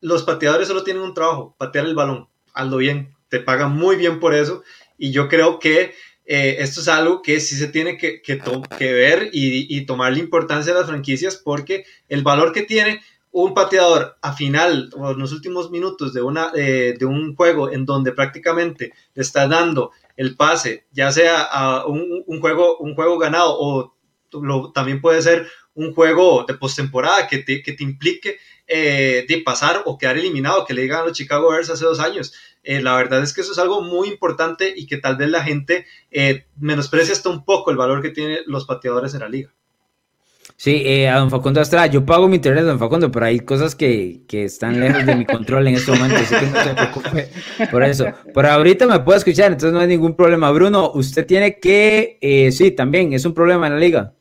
los 0.00 0.24
pateadores 0.24 0.66
solo 0.66 0.82
tienen 0.82 1.04
un 1.04 1.14
trabajo, 1.14 1.54
patear 1.56 1.86
el 1.86 1.94
balón, 1.94 2.28
hazlo 2.52 2.78
bien, 2.78 3.14
te 3.34 3.40
pagan 3.40 3.72
muy 3.72 3.96
bien 3.96 4.20
por 4.20 4.32
eso, 4.32 4.62
y 4.96 5.10
yo 5.10 5.26
creo 5.28 5.58
que 5.58 5.92
eh, 6.24 6.58
esto 6.60 6.80
es 6.80 6.86
algo 6.86 7.20
que 7.20 7.40
sí 7.40 7.56
se 7.56 7.66
tiene 7.66 7.98
que, 7.98 8.22
que, 8.22 8.40
que 8.78 8.92
ver 8.92 9.30
y, 9.32 9.76
y, 9.76 9.86
tomar 9.86 10.12
la 10.12 10.20
importancia 10.20 10.72
de 10.72 10.78
las 10.78 10.88
franquicias 10.88 11.34
porque 11.34 11.84
el 12.08 12.22
valor 12.22 12.52
que 12.52 12.62
tiene 12.62 13.00
un 13.32 13.52
pateador 13.52 14.16
a 14.22 14.34
final 14.34 14.88
o 14.96 15.10
en 15.10 15.18
los 15.18 15.32
últimos 15.32 15.72
minutos 15.72 16.14
de, 16.14 16.22
una, 16.22 16.52
eh, 16.54 16.94
de 16.96 17.04
un 17.06 17.34
juego 17.34 17.72
en 17.72 17.84
donde 17.84 18.12
prácticamente 18.12 18.92
le 19.14 19.22
está 19.22 19.48
dando 19.48 19.90
el 20.16 20.36
pase, 20.36 20.86
ya 20.92 21.10
sea 21.10 21.42
a 21.42 21.86
un, 21.86 22.22
juego, 22.40 22.78
un 22.78 22.94
juego 22.94 23.18
ganado 23.18 23.56
o 23.58 23.96
también 24.72 25.00
puede 25.00 25.22
ser 25.22 25.48
un 25.74 25.92
juego 25.92 26.44
de 26.46 26.54
postemporada 26.54 27.26
que 27.26 27.38
te, 27.38 27.64
que 27.64 27.72
te 27.72 27.82
implique 27.82 28.38
eh, 28.66 29.24
de 29.28 29.38
pasar 29.38 29.82
o 29.84 29.98
quedar 29.98 30.16
eliminado, 30.16 30.64
que 30.64 30.74
le 30.74 30.82
digan 30.82 31.00
a 31.00 31.04
los 31.04 31.16
Chicago 31.16 31.50
Bears 31.50 31.70
hace 31.70 31.84
dos 31.84 32.00
años. 32.00 32.32
Eh, 32.64 32.80
la 32.80 32.96
verdad 32.96 33.22
es 33.22 33.34
que 33.34 33.42
eso 33.42 33.52
es 33.52 33.58
algo 33.58 33.82
muy 33.82 34.08
importante 34.08 34.72
y 34.74 34.86
que 34.86 34.96
tal 34.96 35.16
vez 35.16 35.28
la 35.28 35.44
gente 35.44 35.86
eh, 36.10 36.46
menosprecia 36.58 37.12
hasta 37.12 37.28
un 37.28 37.44
poco 37.44 37.70
el 37.70 37.76
valor 37.76 38.00
que 38.00 38.08
tienen 38.08 38.38
los 38.46 38.64
pateadores 38.64 39.12
en 39.14 39.20
la 39.20 39.28
liga. 39.28 39.52
Sí, 40.56 40.82
eh, 40.86 41.08
a 41.08 41.18
don 41.18 41.30
Facundo 41.30 41.60
Estrada, 41.60 41.88
yo 41.88 42.06
pago 42.06 42.28
mi 42.28 42.36
internet, 42.36 42.64
don 42.64 42.78
Facundo, 42.78 43.10
pero 43.10 43.26
hay 43.26 43.40
cosas 43.40 43.74
que, 43.74 44.22
que 44.28 44.44
están 44.44 44.80
lejos 44.80 45.04
de 45.04 45.16
mi 45.16 45.26
control 45.26 45.66
en 45.66 45.74
este 45.74 45.90
momento, 45.90 46.16
así 46.16 46.34
que 46.34 46.46
no 46.46 46.62
se 46.62 46.74
preocupe 46.74 47.28
por 47.70 47.82
eso. 47.82 48.06
Por 48.32 48.46
ahorita 48.46 48.86
me 48.86 49.00
puede 49.00 49.18
escuchar, 49.18 49.52
entonces 49.52 49.72
no 49.72 49.80
hay 49.80 49.88
ningún 49.88 50.16
problema. 50.16 50.50
Bruno, 50.52 50.92
usted 50.94 51.26
tiene 51.26 51.58
que, 51.58 52.50
sí, 52.52 52.70
también 52.70 53.12
es 53.12 53.24
un 53.24 53.34
problema 53.34 53.66
en 53.66 53.72
la 53.74 53.78
liga. 53.80 54.14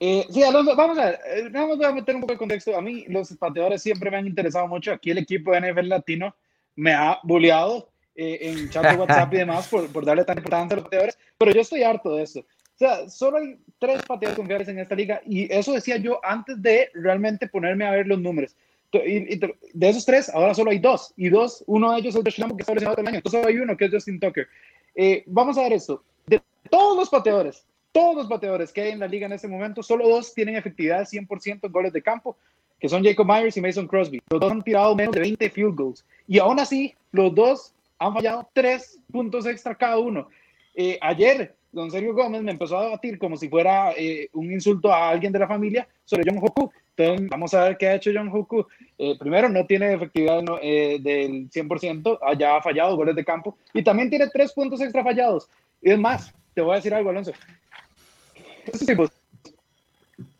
Eh, 0.00 0.26
sí, 0.30 0.42
Alonso, 0.42 0.74
vamos 0.74 0.98
a 0.98 1.06
ver, 1.06 1.20
eh, 1.26 1.48
vamos 1.52 1.80
a 1.80 1.92
meter 1.92 2.14
un 2.14 2.20
poco 2.22 2.32
de 2.32 2.38
contexto. 2.38 2.76
A 2.76 2.82
mí 2.82 3.04
los 3.08 3.32
pateadores 3.36 3.82
siempre 3.82 4.10
me 4.10 4.16
han 4.16 4.26
interesado 4.26 4.66
mucho. 4.66 4.92
Aquí 4.92 5.10
el 5.10 5.18
equipo 5.18 5.52
de 5.52 5.60
NFL 5.60 5.88
latino 5.88 6.34
me 6.76 6.92
ha 6.92 7.20
bulleado 7.22 7.88
eh, 8.14 8.38
en 8.42 8.70
chat 8.70 8.84
de 8.84 8.96
WhatsApp 8.96 9.32
y 9.34 9.38
demás 9.38 9.68
por, 9.68 9.90
por 9.90 10.04
darle 10.04 10.24
tanta 10.24 10.40
importancia 10.40 10.74
a 10.74 10.76
los 10.76 10.84
pateadores, 10.84 11.18
pero 11.38 11.52
yo 11.52 11.60
estoy 11.60 11.82
harto 11.82 12.16
de 12.16 12.22
esto. 12.24 12.40
O 12.40 12.76
sea, 12.76 13.08
solo 13.08 13.38
hay 13.38 13.56
tres 13.78 14.02
pateadores 14.02 14.36
confiables 14.36 14.68
en 14.68 14.80
esta 14.80 14.96
liga 14.96 15.20
y 15.24 15.52
eso 15.52 15.72
decía 15.72 15.96
yo 15.96 16.18
antes 16.24 16.60
de 16.60 16.90
realmente 16.94 17.46
ponerme 17.46 17.86
a 17.86 17.92
ver 17.92 18.06
los 18.06 18.18
números. 18.18 18.56
Y, 18.92 19.38
de 19.38 19.88
esos 19.88 20.04
tres, 20.04 20.28
ahora 20.28 20.54
solo 20.54 20.70
hay 20.70 20.78
dos. 20.78 21.12
Y 21.16 21.28
dos, 21.28 21.64
uno 21.66 21.92
de 21.92 22.00
ellos 22.00 22.14
es 22.14 22.22
Josh 22.22 22.38
Lambo, 22.38 22.56
que 22.56 22.62
está 22.62 22.72
el 22.72 22.78
año. 22.86 23.16
Entonces 23.16 23.40
solo 23.40 23.48
hay 23.48 23.58
uno, 23.58 23.76
que 23.76 23.86
es 23.86 23.90
Justin 23.90 24.20
Tucker. 24.20 24.46
Eh, 24.94 25.24
vamos 25.26 25.58
a 25.58 25.62
ver 25.62 25.72
esto. 25.72 26.02
De 26.26 26.40
todos 26.70 26.96
los 26.96 27.10
pateadores, 27.10 27.66
todos 27.94 28.16
los 28.16 28.26
pateadores 28.26 28.72
que 28.72 28.80
hay 28.80 28.90
en 28.90 28.98
la 28.98 29.06
liga 29.06 29.26
en 29.26 29.32
este 29.32 29.46
momento, 29.46 29.80
solo 29.80 30.08
dos 30.08 30.34
tienen 30.34 30.56
efectividad 30.56 30.98
de 30.98 31.04
100% 31.04 31.60
en 31.62 31.72
goles 31.72 31.92
de 31.92 32.02
campo, 32.02 32.36
que 32.80 32.88
son 32.88 33.04
Jacob 33.04 33.24
Myers 33.24 33.56
y 33.56 33.60
Mason 33.60 33.86
Crosby. 33.86 34.20
Los 34.28 34.40
dos 34.40 34.50
han 34.50 34.64
tirado 34.64 34.96
menos 34.96 35.14
de 35.14 35.20
20 35.20 35.48
field 35.50 35.76
goals. 35.76 36.04
Y 36.26 36.40
aún 36.40 36.58
así, 36.58 36.92
los 37.12 37.32
dos 37.32 37.72
han 38.00 38.12
fallado 38.12 38.48
tres 38.52 38.98
puntos 39.12 39.46
extra 39.46 39.76
cada 39.76 39.96
uno. 39.98 40.28
Eh, 40.74 40.98
ayer, 41.00 41.54
don 41.70 41.88
Sergio 41.88 42.14
Gómez 42.14 42.42
me 42.42 42.50
empezó 42.50 42.78
a 42.78 42.84
debatir 42.86 43.16
como 43.16 43.36
si 43.36 43.48
fuera 43.48 43.92
eh, 43.96 44.28
un 44.32 44.50
insulto 44.50 44.92
a 44.92 45.10
alguien 45.10 45.32
de 45.32 45.38
la 45.38 45.46
familia 45.46 45.86
sobre 46.04 46.24
John 46.26 46.40
Hoku. 46.42 46.72
Entonces, 46.96 47.28
vamos 47.28 47.54
a 47.54 47.62
ver 47.62 47.78
qué 47.78 47.86
ha 47.86 47.94
hecho 47.94 48.10
John 48.12 48.28
Hoku. 48.28 48.66
Eh, 48.98 49.16
primero, 49.20 49.48
no 49.48 49.64
tiene 49.66 49.92
efectividad 49.92 50.42
del 50.42 51.48
100%, 51.48 52.18
ya 52.36 52.56
ha 52.56 52.62
fallado 52.62 52.96
goles 52.96 53.14
de 53.14 53.24
campo. 53.24 53.56
Y 53.72 53.84
también 53.84 54.10
tiene 54.10 54.26
tres 54.30 54.52
puntos 54.52 54.80
extra 54.80 55.04
fallados. 55.04 55.48
Y 55.80 55.92
es 55.92 55.98
más, 55.98 56.34
te 56.54 56.60
voy 56.60 56.72
a 56.72 56.76
decir 56.76 56.92
algo, 56.92 57.10
Alonso. 57.10 57.32
Esos 58.66 58.86
tipos, 58.86 59.10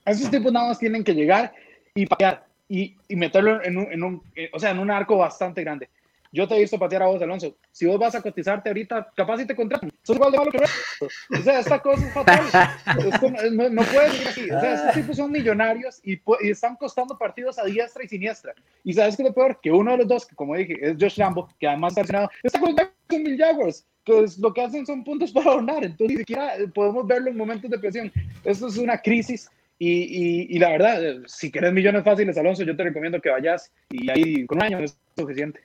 esos 0.05 0.31
tipos 0.31 0.53
nada 0.53 0.69
más 0.69 0.79
tienen 0.79 1.05
que 1.05 1.15
llegar 1.15 1.53
y 1.95 2.07
patear 2.07 2.47
y, 2.69 2.97
y 3.09 3.17
meterlo 3.17 3.63
en 3.63 3.77
un, 3.77 3.93
en 3.93 4.03
un, 4.03 4.23
o 4.53 4.59
sea, 4.59 4.71
en 4.71 4.79
un 4.79 4.91
arco 4.91 5.17
bastante 5.17 5.63
grande. 5.63 5.89
Yo 6.35 6.49
te 6.49 6.57
he 6.57 6.59
visto 6.59 6.81
patear 6.81 7.05
a 7.05 7.07
vos, 7.07 7.23
Alonso. 7.23 7.57
Si 7.71 7.87
vos 7.87 7.97
vas 7.97 8.13
a 8.17 8.21
cotizarte 8.21 8.69
ahorita, 8.69 9.13
capaz 9.15 9.39
si 9.39 9.47
te 9.47 9.55
contratan. 9.55 9.93
Sos 10.03 10.17
igual 10.17 10.33
de 10.33 10.39
malo 10.39 10.51
que 10.51 10.59
O 10.59 11.43
sea, 11.45 11.61
esta 11.61 11.79
cosa 11.79 12.05
es 12.05 12.13
fatal. 12.13 12.43
no, 13.53 13.69
no 13.69 13.83
puedes 13.83 14.21
ir 14.21 14.27
así. 14.27 14.51
O 14.51 14.61
sea, 14.61 14.75
estos 14.75 14.95
tipos 14.95 15.17
son 15.17 15.31
millonarios 15.31 16.01
y, 16.03 16.15
y, 16.15 16.51
están 16.51 16.75
costando 16.75 17.17
partidos 17.17 17.57
a 17.61 17.65
diestra 17.65 18.03
y 18.03 18.09
siniestra. 18.09 18.53
Y 18.83 18.95
sabes 18.95 19.17
que 19.17 19.23
lo 19.23 19.33
peor, 19.33 19.61
que 19.63 19.71
uno 19.71 19.93
de 19.93 19.99
los 19.99 20.09
dos, 20.09 20.27
que 20.27 20.35
como 20.35 20.57
dije, 20.57 20.77
es 20.81 20.97
Josh 20.99 21.19
Lambo, 21.19 21.49
que 21.61 21.69
además 21.69 21.93
está 21.93 22.01
lesionado, 22.01 22.31
está 22.43 22.59
con 22.59 23.23
Mil 23.23 23.39
Jaguars, 23.39 23.87
que 24.05 24.21
es, 24.21 24.39
lo 24.39 24.53
que 24.53 24.63
hacen 24.63 24.87
son 24.87 25.03
puntos 25.03 25.33
para 25.33 25.53
donar. 25.53 25.85
Entonces, 25.85 26.09
ni 26.09 26.17
siquiera 26.19 26.53
podemos 26.75 27.07
verlo 27.07 27.31
en 27.31 27.37
momentos 27.37 27.71
de 27.71 27.79
presión. 27.79 28.13
Esto 28.45 28.69
es 28.69 28.77
una 28.77 28.99
crisis 28.99 29.49
Y, 29.79 30.55
y, 30.55 30.59
la 30.59 30.71
verdad, 30.71 31.01
si 31.27 31.51
quieres 31.51 31.73
millones 31.73 32.05
fáciles, 32.05 32.39
Alonso, 32.39 32.63
yo 32.63 32.77
te 32.77 32.85
recomiendo 32.85 33.21
que 33.21 33.31
vayas 33.31 33.73
y 33.91 34.09
ahí 34.11 34.47
con 34.47 34.59
un 34.59 34.65
año 34.65 34.79
es 34.79 34.97
suficiente. 35.17 35.61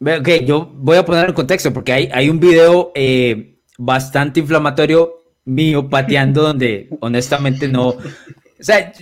Ok, 0.00 0.28
yo 0.44 0.70
voy 0.74 0.96
a 0.96 1.04
poner 1.04 1.28
en 1.28 1.34
contexto 1.34 1.72
porque 1.72 1.92
hay, 1.92 2.08
hay 2.12 2.28
un 2.28 2.38
video 2.38 2.92
eh, 2.94 3.56
bastante 3.78 4.40
inflamatorio 4.40 5.20
mío 5.44 5.88
pateando 5.88 6.42
donde 6.42 6.88
honestamente 7.00 7.68
no... 7.68 7.88
O 7.88 8.02
sea, 8.62 8.92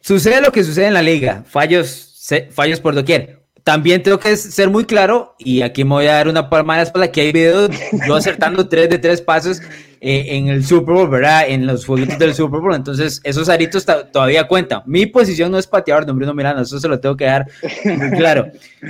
sucede 0.00 0.40
lo 0.40 0.52
que 0.52 0.64
sucede 0.64 0.86
en 0.86 0.94
la 0.94 1.02
liga, 1.02 1.44
fallos, 1.44 2.28
fallos 2.50 2.80
por 2.80 2.94
doquier. 2.94 3.45
También 3.66 4.00
tengo 4.00 4.20
que 4.20 4.36
ser 4.36 4.70
muy 4.70 4.84
claro, 4.84 5.34
y 5.40 5.62
aquí 5.62 5.82
me 5.82 5.90
voy 5.90 6.06
a 6.06 6.12
dar 6.12 6.28
una 6.28 6.48
palma 6.48 6.80
espalda, 6.80 7.10
que 7.10 7.22
hay 7.22 7.32
videos 7.32 7.68
yo 8.06 8.14
acertando 8.14 8.68
tres 8.68 8.88
de 8.88 8.96
tres 8.96 9.20
pasos 9.20 9.60
eh, 10.00 10.36
en 10.36 10.46
el 10.46 10.64
Super 10.64 10.94
Bowl, 10.94 11.10
¿verdad? 11.10 11.46
En 11.48 11.66
los 11.66 11.84
jueguitos 11.84 12.16
del 12.16 12.32
Super 12.32 12.60
Bowl. 12.60 12.76
Entonces, 12.76 13.20
esos 13.24 13.48
aritos 13.48 13.84
todavía 14.12 14.46
cuentan. 14.46 14.82
Mi 14.86 15.06
posición 15.06 15.50
no 15.50 15.58
es 15.58 15.66
pateador 15.66 16.06
de 16.06 16.12
Bruno 16.12 16.32
Milano, 16.32 16.62
eso 16.62 16.78
se 16.78 16.86
lo 16.86 17.00
tengo 17.00 17.16
que 17.16 17.24
dar 17.24 17.44
muy 17.84 18.10
claro. 18.16 18.46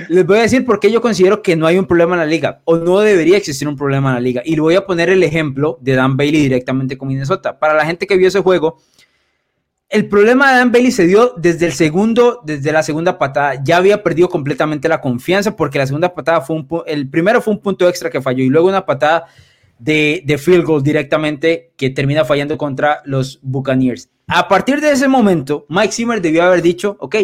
Les 0.09 0.23
voy 0.23 0.37
a 0.37 0.41
decir 0.43 0.63
por 0.63 0.79
qué 0.79 0.91
yo 0.91 1.01
considero 1.01 1.41
que 1.41 1.55
no 1.55 1.65
hay 1.65 1.79
un 1.79 1.87
problema 1.87 2.13
en 2.13 2.19
la 2.19 2.27
liga, 2.27 2.61
o 2.65 2.77
no 2.77 2.99
debería 2.99 3.37
existir 3.37 3.67
un 3.67 3.77
problema 3.77 4.09
en 4.09 4.13
la 4.13 4.21
liga. 4.21 4.43
Y 4.45 4.53
le 4.53 4.61
voy 4.61 4.75
a 4.75 4.85
poner 4.85 5.09
el 5.09 5.23
ejemplo 5.23 5.79
de 5.81 5.95
Dan 5.95 6.17
Bailey 6.17 6.43
directamente 6.43 6.99
con 6.99 7.07
Minnesota. 7.07 7.57
Para 7.57 7.73
la 7.73 7.83
gente 7.83 8.05
que 8.05 8.15
vio 8.15 8.27
ese 8.27 8.41
juego, 8.41 8.77
el 9.89 10.09
problema 10.09 10.51
de 10.51 10.57
Dan 10.57 10.71
Bailey 10.71 10.91
se 10.91 11.05
dio 11.05 11.33
desde 11.37 11.65
el 11.65 11.73
segundo, 11.73 12.41
desde 12.43 12.71
la 12.71 12.83
segunda 12.83 13.17
patada. 13.17 13.61
Ya 13.63 13.77
había 13.77 14.03
perdido 14.03 14.27
completamente 14.27 14.89
la 14.89 14.99
confianza 14.99 15.55
porque 15.55 15.77
la 15.77 15.87
segunda 15.87 16.13
patada 16.13 16.41
fue 16.41 16.57
un 16.57 16.67
el 16.85 17.09
primero 17.09 17.41
fue 17.41 17.53
un 17.53 17.61
punto 17.61 17.87
extra 17.87 18.09
que 18.09 18.21
falló 18.21 18.43
y 18.43 18.49
luego 18.49 18.67
una 18.67 18.85
patada 18.85 19.27
de, 19.79 20.39
field 20.39 20.65
goal 20.65 20.83
directamente 20.83 21.73
que 21.77 21.89
termina 21.89 22.25
fallando 22.25 22.57
contra 22.57 23.01
los 23.05 23.39
Buccaneers. 23.41 24.09
A 24.27 24.47
partir 24.47 24.81
de 24.81 24.91
ese 24.91 25.07
momento, 25.07 25.65
Mike 25.69 25.93
Zimmer 25.93 26.21
debió 26.21 26.43
haber 26.43 26.61
dicho, 26.61 26.97
ok, 26.99 27.15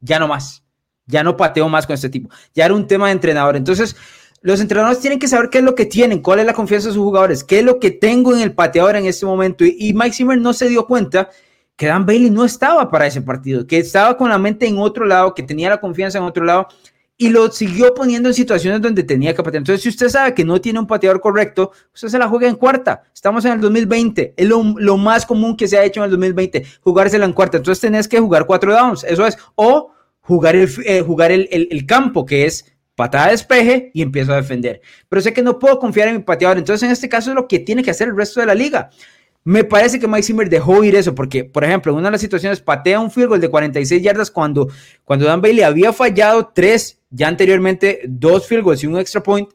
ya 0.00 0.20
no 0.20 0.28
más, 0.28 0.62
ya 1.06 1.24
no 1.24 1.36
pateo 1.36 1.68
más 1.68 1.86
con 1.86 1.94
este 1.94 2.08
tipo. 2.08 2.30
Ya 2.54 2.66
era 2.66 2.74
un 2.74 2.86
tema 2.86 3.06
de 3.06 3.12
entrenador. 3.12 3.56
Entonces, 3.56 3.96
los 4.42 4.60
entrenadores 4.60 5.00
tienen 5.00 5.18
que 5.18 5.26
saber 5.26 5.50
qué 5.50 5.58
es 5.58 5.64
lo 5.64 5.74
que 5.74 5.86
tienen, 5.86 6.20
cuál 6.20 6.38
es 6.38 6.46
la 6.46 6.52
confianza 6.52 6.88
de 6.88 6.94
sus 6.94 7.02
jugadores, 7.02 7.42
qué 7.42 7.60
es 7.60 7.64
lo 7.64 7.80
que 7.80 7.90
tengo 7.90 8.32
en 8.32 8.42
el 8.42 8.52
pateador 8.52 8.94
en 8.94 9.06
este 9.06 9.26
momento. 9.26 9.64
Y, 9.64 9.76
y 9.76 9.92
Mike 9.92 10.12
Zimmer 10.12 10.38
no 10.38 10.52
se 10.52 10.68
dio 10.68 10.86
cuenta 10.86 11.30
que 11.76 11.86
Dan 11.86 12.06
Bailey 12.06 12.30
no 12.30 12.44
estaba 12.44 12.90
para 12.90 13.06
ese 13.06 13.22
partido, 13.22 13.66
que 13.66 13.78
estaba 13.78 14.16
con 14.16 14.28
la 14.30 14.38
mente 14.38 14.66
en 14.66 14.78
otro 14.78 15.06
lado, 15.06 15.34
que 15.34 15.42
tenía 15.42 15.70
la 15.70 15.80
confianza 15.80 16.18
en 16.18 16.24
otro 16.24 16.44
lado 16.44 16.68
y 17.16 17.28
lo 17.28 17.50
siguió 17.52 17.94
poniendo 17.94 18.28
en 18.28 18.34
situaciones 18.34 18.80
donde 18.80 19.04
tenía 19.04 19.34
que 19.34 19.42
patear. 19.42 19.60
Entonces, 19.60 19.82
si 19.82 19.88
usted 19.88 20.08
sabe 20.08 20.34
que 20.34 20.44
no 20.44 20.60
tiene 20.60 20.80
un 20.80 20.86
pateador 20.86 21.20
correcto, 21.20 21.70
usted 21.94 22.08
se 22.08 22.18
la 22.18 22.26
juega 22.26 22.48
en 22.48 22.56
cuarta. 22.56 23.04
Estamos 23.14 23.44
en 23.44 23.52
el 23.52 23.60
2020, 23.60 24.34
es 24.36 24.48
lo, 24.48 24.96
más 24.96 25.24
común 25.24 25.56
que 25.56 25.68
se 25.68 25.78
ha 25.78 25.84
hecho 25.84 26.00
en 26.00 26.06
el 26.06 26.10
2020, 26.10 26.64
jugársela 26.80 27.24
en 27.24 27.32
cuarta. 27.32 27.58
Entonces, 27.58 27.80
tenés 27.80 28.08
que 28.08 28.18
jugar 28.18 28.44
cuatro 28.46 28.72
downs, 28.72 29.04
eso 29.04 29.24
es, 29.24 29.38
o 29.54 29.92
jugar 30.20 30.56
el, 30.56 30.68
eh, 30.84 31.02
jugar 31.02 31.30
el, 31.30 31.48
el 31.52 31.86
campo, 31.86 32.26
que 32.26 32.44
es 32.44 32.72
patada 32.96 33.26
de 33.26 33.30
despeje 33.32 33.90
y 33.94 34.02
empiezo 34.02 34.32
a 34.32 34.36
defender. 34.36 34.80
Pero 35.08 35.22
sé 35.22 35.32
que 35.32 35.42
no 35.42 35.58
puedo 35.58 35.78
confiar 35.78 36.08
en 36.08 36.16
mi 36.16 36.22
pateador. 36.22 36.58
Entonces, 36.58 36.82
en 36.84 36.90
este 36.90 37.08
caso 37.08 37.30
es 37.30 37.36
lo 37.36 37.46
que 37.46 37.60
tiene 37.60 37.82
que 37.82 37.90
hacer 37.90 38.08
el 38.08 38.16
resto 38.16 38.40
de 38.40 38.46
la 38.46 38.54
liga. 38.54 38.90
Me 39.44 39.64
parece 39.64 39.98
que 39.98 40.06
Mike 40.06 40.22
Zimmer 40.22 40.48
dejó 40.48 40.84
ir 40.84 40.94
eso, 40.94 41.14
porque, 41.14 41.44
por 41.44 41.64
ejemplo, 41.64 41.92
en 41.92 41.98
una 41.98 42.08
de 42.08 42.12
las 42.12 42.20
situaciones 42.20 42.60
patea 42.60 43.00
un 43.00 43.10
field 43.10 43.28
goal 43.28 43.40
de 43.40 43.48
46 43.48 44.00
yardas 44.02 44.30
cuando, 44.30 44.68
cuando 45.04 45.26
Dan 45.26 45.40
Bailey 45.40 45.62
había 45.62 45.92
fallado 45.92 46.52
tres, 46.54 47.00
ya 47.10 47.26
anteriormente, 47.26 48.02
dos 48.06 48.46
field 48.46 48.62
goals 48.62 48.84
y 48.84 48.86
un 48.86 48.98
extra 48.98 49.22
point 49.22 49.48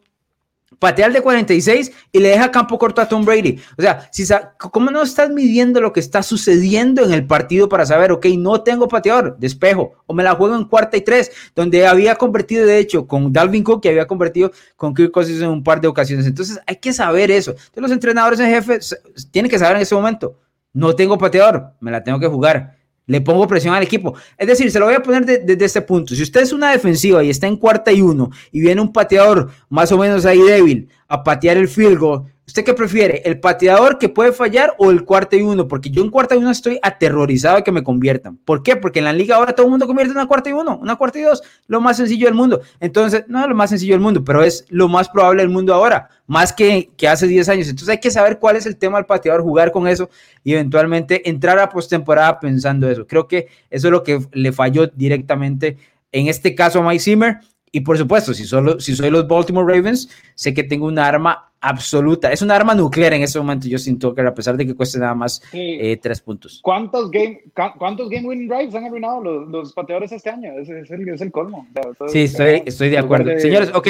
patea 0.80 1.07
el 1.07 1.13
de 1.13 1.22
46 1.22 1.91
y 2.11 2.20
le 2.20 2.30
deja 2.30 2.51
campo 2.51 2.78
corto 2.78 3.01
a 3.01 3.07
Tom 3.07 3.26
Brady. 3.26 3.59
O 3.78 3.82
sea, 3.82 4.07
si, 4.11 4.26
¿cómo 4.57 4.91
no 4.91 5.01
estás 5.01 5.30
midiendo 5.30 5.82
lo 5.82 5.93
que 5.93 5.99
está 5.99 6.24
sucediendo 6.24 7.03
en 7.03 7.13
el 7.13 7.26
partido 7.26 7.70
para 7.70 7.86
saber, 7.86 8.11
ok, 8.11 8.26
no 8.38 8.61
tengo 8.61 8.88
pateador, 8.88 9.38
despejo, 9.39 9.93
o 10.05 10.13
me 10.13 10.24
la 10.24 10.36
juego 10.36 10.55
en 10.55 10.65
cuarta 10.65 10.97
y 10.97 11.01
tres, 11.01 11.32
donde 11.55 11.88
había 11.88 12.15
convertido, 12.15 12.65
de 12.65 12.80
hecho, 12.80 13.07
con 13.07 13.32
Dalvin 13.32 13.63
Cook, 13.63 13.82
que 13.82 13.89
había 13.89 14.07
convertido 14.07 14.51
con 14.76 14.93
Kirk 14.93 15.11
Cousins 15.11 15.41
en 15.41 15.49
un 15.49 15.63
par 15.63 15.82
de 15.82 15.88
ocasiones. 15.88 16.26
Entonces, 16.26 16.59
hay 16.68 16.76
que 16.78 16.93
saber 16.93 17.32
eso. 17.32 17.51
Entonces, 17.51 17.82
los 17.82 17.91
entrenadores 17.91 18.39
en 18.39 18.49
jefe 18.49 18.80
tienen 19.32 19.49
que 19.49 19.59
saber 19.59 19.78
en 19.78 19.82
ese 19.82 19.95
momento, 19.95 20.38
no 20.74 20.95
tengo 20.95 21.18
pateador, 21.18 21.74
me 21.80 21.91
la 21.91 22.03
tengo 22.03 22.20
que 22.20 22.28
jugar. 22.28 22.76
Le 23.07 23.21
pongo 23.21 23.47
presión 23.47 23.73
al 23.73 23.83
equipo. 23.83 24.13
Es 24.37 24.47
decir, 24.47 24.69
se 24.69 24.79
lo 24.79 24.85
voy 24.85 24.95
a 24.95 25.01
poner 25.01 25.25
desde 25.25 25.65
este 25.65 25.81
punto. 25.81 26.13
Si 26.13 26.21
usted 26.21 26.41
es 26.41 26.53
una 26.53 26.71
defensiva 26.71 27.23
y 27.23 27.29
está 27.29 27.47
en 27.47 27.57
cuarta 27.57 27.91
y 27.91 28.01
uno 28.01 28.29
y 28.51 28.59
viene 28.59 28.81
un 28.81 28.93
pateador 28.93 29.49
más 29.69 29.91
o 29.91 29.97
menos 29.97 30.25
ahí 30.25 30.39
débil 30.39 30.89
a 31.07 31.23
patear 31.23 31.57
el 31.57 31.67
field 31.67 31.99
goal, 31.99 32.25
¿Usted 32.47 32.63
qué 32.63 32.73
prefiere? 32.73 33.21
¿El 33.25 33.41
pateador 33.41 33.97
que 33.97 34.07
puede 34.07 34.31
fallar 34.31 34.73
o 34.77 34.89
el 34.89 35.03
cuarto 35.03 35.35
y 35.35 35.41
uno? 35.41 35.67
Porque 35.67 35.89
yo 35.89 36.01
en 36.01 36.09
cuarta 36.09 36.33
y 36.33 36.37
uno 36.37 36.49
estoy 36.49 36.79
aterrorizado 36.81 37.57
de 37.57 37.63
que 37.63 37.73
me 37.73 37.83
conviertan. 37.83 38.37
¿Por 38.37 38.63
qué? 38.63 38.77
Porque 38.77 38.99
en 38.99 39.05
la 39.05 39.11
liga 39.11 39.35
ahora 39.35 39.53
todo 39.53 39.65
el 39.65 39.71
mundo 39.71 39.85
convierte 39.85 40.11
en 40.11 40.17
una 40.17 40.27
cuarta 40.27 40.49
y 40.49 40.53
uno, 40.53 40.77
una 40.77 40.95
cuarta 40.95 41.19
y 41.19 41.23
dos, 41.23 41.43
lo 41.67 41.81
más 41.81 41.97
sencillo 41.97 42.25
del 42.25 42.35
mundo. 42.35 42.61
Entonces, 42.79 43.25
no 43.27 43.41
es 43.41 43.49
lo 43.49 43.53
más 43.53 43.69
sencillo 43.69 43.95
del 43.95 43.99
mundo, 43.99 44.23
pero 44.23 44.43
es 44.43 44.65
lo 44.69 44.87
más 44.87 45.09
probable 45.09 45.41
del 45.41 45.49
mundo 45.49 45.73
ahora, 45.73 46.07
más 46.25 46.53
que, 46.53 46.89
que 46.95 47.09
hace 47.09 47.27
10 47.27 47.49
años. 47.49 47.67
Entonces 47.67 47.89
hay 47.89 47.99
que 47.99 48.11
saber 48.11 48.39
cuál 48.39 48.55
es 48.55 48.65
el 48.65 48.77
tema 48.77 48.97
del 48.97 49.05
pateador, 49.05 49.41
jugar 49.41 49.73
con 49.73 49.85
eso 49.85 50.09
y 50.45 50.53
eventualmente 50.53 51.29
entrar 51.29 51.59
a 51.59 51.67
postemporada 51.67 52.39
pensando 52.39 52.89
eso. 52.89 53.05
Creo 53.05 53.27
que 53.27 53.49
eso 53.69 53.89
es 53.89 53.91
lo 53.91 54.03
que 54.03 54.21
le 54.31 54.53
falló 54.53 54.87
directamente 54.87 55.77
en 56.13 56.27
este 56.27 56.55
caso 56.55 56.79
a 56.79 56.87
Mike 56.87 57.01
Zimmer. 57.01 57.39
Y 57.78 57.82
por 57.82 57.95
supuesto, 57.95 58.34
si, 58.34 58.43
solo, 58.43 58.80
si 58.80 58.95
soy 58.95 59.11
los 59.11 59.28
Baltimore 59.28 59.71
Ravens, 59.71 60.09
sé 60.34 60.51
que 60.51 60.63
tengo 60.63 60.88
un 60.88 60.97
arma 60.97 61.51
absoluta. 61.61 62.32
Es 62.32 62.41
un 62.41 62.49
arma 62.49 62.73
nuclear 62.73 63.13
en 63.13 63.21
ese 63.21 63.38
momento, 63.38 63.67
siento 63.78 64.15
que 64.15 64.21
a 64.21 64.34
pesar 64.34 64.57
de 64.57 64.65
que 64.65 64.73
cueste 64.73 64.97
nada 64.97 65.13
más 65.13 65.43
eh, 65.53 65.95
tres 66.01 66.19
puntos. 66.19 66.59
¿Cuántos 66.63 67.11
game, 67.11 67.39
¿Cuántos 67.78 68.09
game 68.09 68.28
winning 68.28 68.47
drives 68.47 68.73
han 68.73 68.86
arruinado 68.86 69.21
los, 69.21 69.47
los 69.49 69.73
pateadores 69.73 70.11
este 70.11 70.28
año? 70.28 70.53
Es, 70.57 70.67
es, 70.69 70.89
el, 70.89 71.07
es 71.07 71.21
el, 71.21 71.32
colmo. 71.32 71.67
sí, 72.07 72.21
estoy, 72.21 72.63
estoy 72.65 72.89
de 72.89 72.97
acuerdo. 72.97 73.39
Señores, 73.39 73.69
ok, 73.71 73.88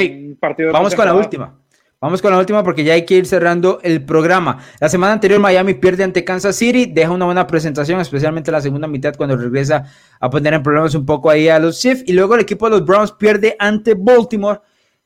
vamos 0.74 0.94
con 0.94 1.06
la 1.06 1.16
última. 1.16 1.58
Vamos 2.00 2.22
con 2.22 2.32
la 2.32 2.38
última 2.38 2.64
porque 2.64 2.84
ya 2.84 2.94
hay 2.94 3.06
que 3.08 3.16
ir 3.16 3.26
cerrando 3.26 3.80
el 3.82 4.06
programa. 4.06 4.60
La 4.80 4.88
semana 4.88 5.14
anterior 5.14 5.40
Miami 5.40 5.74
pierde 5.74 6.04
ante 6.04 6.24
Kansas 6.24 6.56
City, 6.56 6.86
deja 6.86 7.10
una 7.10 7.26
buena 7.26 7.48
presentación, 7.48 8.00
especialmente 8.00 8.52
la 8.52 8.62
segunda 8.62 8.88
mitad 8.88 9.16
cuando 9.16 9.36
regresa 9.36 9.92
a 10.20 10.30
poner 10.30 10.54
en 10.54 10.62
problemas 10.62 10.94
un 10.94 11.08
poco 11.08 11.32
ahí 11.32 11.50
a 11.50 11.58
los 11.58 11.80
Chiefs. 11.80 12.04
Y 12.06 12.14
luego 12.14 12.36
el 12.36 12.42
equipo 12.42 12.70
de 12.70 12.78
los 12.78 12.86
Browns 12.86 13.14
pierde 13.14 13.56
ante 13.58 13.96
Baltimore 13.96 14.60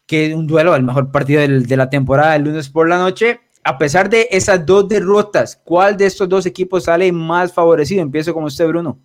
que 0.05 0.35
un 0.35 0.47
duelo, 0.47 0.75
el 0.75 0.83
mejor 0.83 1.13
partido 1.13 1.39
de 1.39 1.77
la 1.77 1.89
temporada 1.89 2.35
el 2.35 2.43
lunes 2.43 2.67
por 2.67 2.89
la 2.89 2.97
noche. 2.97 3.39
A 3.63 3.77
pesar 3.77 4.09
de 4.09 4.27
esas 4.29 4.65
dos 4.65 4.89
derrotas, 4.89 5.61
¿cuál 5.63 5.95
de 5.95 6.07
estos 6.07 6.27
dos 6.27 6.45
equipos 6.45 6.83
sale 6.83 7.09
más 7.13 7.53
favorecido? 7.53 8.01
Empiezo 8.01 8.33
con 8.33 8.43
usted, 8.43 8.67
Bruno. 8.67 8.99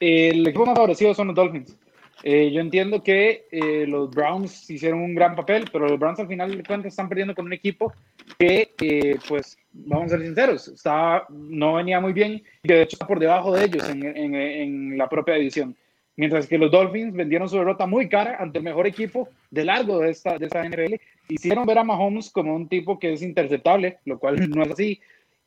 El 0.00 0.48
equipo 0.48 0.66
más 0.66 0.74
favorecido 0.74 1.14
son 1.14 1.28
los 1.28 1.36
Dolphins. 1.36 1.76
Eh, 2.22 2.50
yo 2.52 2.60
entiendo 2.60 3.02
que 3.02 3.46
eh, 3.50 3.86
los 3.86 4.10
Browns 4.10 4.68
hicieron 4.70 5.00
un 5.00 5.14
gran 5.14 5.34
papel, 5.34 5.64
pero 5.72 5.88
los 5.88 5.98
Browns 5.98 6.20
al 6.20 6.28
final 6.28 6.56
de 6.56 6.62
cuentas 6.62 6.92
están 6.92 7.08
perdiendo 7.08 7.34
con 7.34 7.46
un 7.46 7.52
equipo 7.52 7.92
que, 8.38 8.72
eh, 8.80 9.16
pues, 9.28 9.56
vamos 9.72 10.06
a 10.06 10.16
ser 10.16 10.26
sinceros, 10.26 10.68
está, 10.68 11.24
no 11.30 11.74
venía 11.74 12.00
muy 12.00 12.12
bien 12.12 12.42
y 12.62 12.68
de 12.68 12.82
hecho 12.82 12.96
está 12.96 13.06
por 13.06 13.18
debajo 13.18 13.54
de 13.54 13.64
ellos 13.64 13.88
en, 13.88 14.04
en, 14.04 14.34
en 14.34 14.98
la 14.98 15.08
propia 15.08 15.34
división 15.34 15.74
mientras 16.20 16.46
que 16.46 16.58
los 16.58 16.70
Dolphins 16.70 17.14
vendieron 17.14 17.48
su 17.48 17.56
derrota 17.56 17.86
muy 17.86 18.06
cara 18.06 18.36
ante 18.38 18.58
el 18.58 18.64
mejor 18.64 18.86
equipo 18.86 19.30
de 19.50 19.64
largo 19.64 20.00
de 20.00 20.10
esta, 20.10 20.36
de 20.36 20.46
esta 20.46 20.62
NFL. 20.62 20.96
Hicieron 21.30 21.64
ver 21.64 21.78
a 21.78 21.84
Mahomes 21.84 22.28
como 22.28 22.54
un 22.54 22.68
tipo 22.68 22.98
que 22.98 23.14
es 23.14 23.22
interceptable, 23.22 24.00
lo 24.04 24.18
cual 24.18 24.36
no 24.50 24.62
es 24.62 24.70
así, 24.70 25.00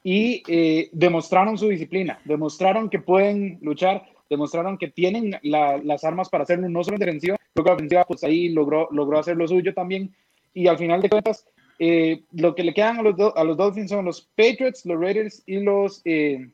y 0.04 0.42
eh, 0.48 0.90
demostraron 0.92 1.60
su 1.60 1.70
disciplina, 1.70 2.20
demostraron 2.26 2.90
que 2.90 2.98
pueden 2.98 3.60
luchar, 3.62 4.04
demostraron 4.30 4.78
que 4.78 4.90
tienen 4.90 5.38
las 5.44 6.04
armas 6.04 6.30
para 6.30 6.44
hacerlo, 6.44 6.70
no 6.70 6.84
solo 6.84 6.96
en 6.96 7.02
defensiva, 7.02 7.38
creo 7.54 7.64
que 7.64 7.70
la 7.70 7.76
ofensiva 7.76 8.06
pues 8.06 8.24
ahí 8.24 8.50
logró, 8.50 8.88
logró 8.92 9.20
hacer 9.20 9.38
lo 9.38 9.48
suyo 9.48 9.74
también, 9.74 10.14
y 10.54 10.68
al 10.68 10.78
final 10.78 11.02
de 11.02 11.10
cuentas, 11.10 11.46
eh, 11.80 12.24
lo 12.32 12.56
que 12.56 12.64
le 12.64 12.74
quedan 12.74 13.00
a 13.00 13.02
los, 13.02 13.16
a 13.36 13.44
los 13.44 13.58
Dolphins 13.58 13.90
son 13.90 14.06
los 14.06 14.22
Patriots, 14.36 14.86
los 14.86 15.00
Raiders 15.00 15.44
y 15.46 15.60
los... 15.60 16.02
Eh, 16.06 16.50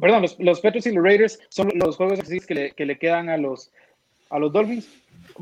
perdón, 0.00 0.22
los, 0.22 0.38
los 0.40 0.60
Patriots 0.60 0.86
y 0.86 0.92
los 0.92 1.04
Raiders 1.04 1.38
son 1.48 1.70
los 1.74 1.96
juegos 1.96 2.20
que 2.46 2.54
le, 2.54 2.72
que 2.72 2.86
le 2.86 2.98
quedan 2.98 3.28
a 3.28 3.36
los, 3.36 3.70
a 4.30 4.38
los 4.38 4.52
Dolphins. 4.52 4.88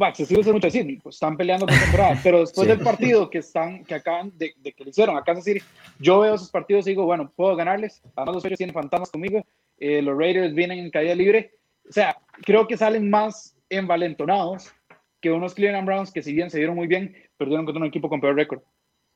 Va, 0.01 0.09
excesivo 0.09 0.41
es 0.41 0.47
mucho 0.47 0.67
decir, 0.67 1.01
pues, 1.03 1.17
están 1.17 1.37
peleando 1.37 1.67
por 1.67 1.79
temporada, 1.79 2.19
pero 2.25 2.41
después 2.41 2.67
del 2.67 2.81
partido 2.81 3.31
que 3.31 3.39
están, 3.39 3.85
que 3.85 3.95
acaban 3.95 4.33
de, 4.37 4.53
de, 4.63 4.73
que 4.73 4.85
le 4.85 4.91
hicieron 4.91 5.17
a 5.17 5.23
Kansas 5.23 5.45
City, 5.45 5.63
yo 5.99 6.21
veo 6.21 6.35
esos 6.35 6.51
partidos 6.51 6.87
y 6.87 6.91
digo, 6.91 7.05
bueno, 7.05 7.31
puedo 7.35 7.55
ganarles, 7.55 8.03
además 8.17 8.35
los 8.35 8.43
Patriots 8.43 8.59
tienen 8.59 8.75
fantasmas 8.75 9.11
conmigo, 9.11 9.45
eh, 9.79 10.03
los 10.03 10.17
Raiders 10.19 10.55
vienen 10.55 10.79
en 10.79 10.91
caída 10.91 11.15
libre, 11.15 11.55
o 11.89 11.93
sea, 11.93 12.17
creo 12.43 12.67
que 12.67 12.77
salen 12.77 13.11
más 13.11 13.57
envalentonados 13.69 14.73
que 15.21 15.31
unos 15.31 15.55
Cleveland 15.55 15.87
Browns 15.87 16.13
que 16.13 16.23
si 16.23 16.33
bien 16.33 16.51
se 16.51 16.59
dieron 16.59 16.77
muy 16.77 16.87
bien, 16.87 17.15
perdieron 17.37 17.65
contra 17.65 17.81
un 17.81 17.89
equipo 17.89 18.09
con 18.09 18.21
peor 18.21 18.37
récord. 18.37 18.61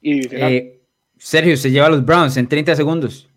Y 0.00 0.34
eh, 0.34 0.80
Sergio, 1.18 1.56
se 1.56 1.70
lleva 1.70 1.86
a 1.86 1.90
los 1.90 2.04
Browns 2.04 2.36
en 2.36 2.48
30 2.48 2.76
segundos. 2.76 3.28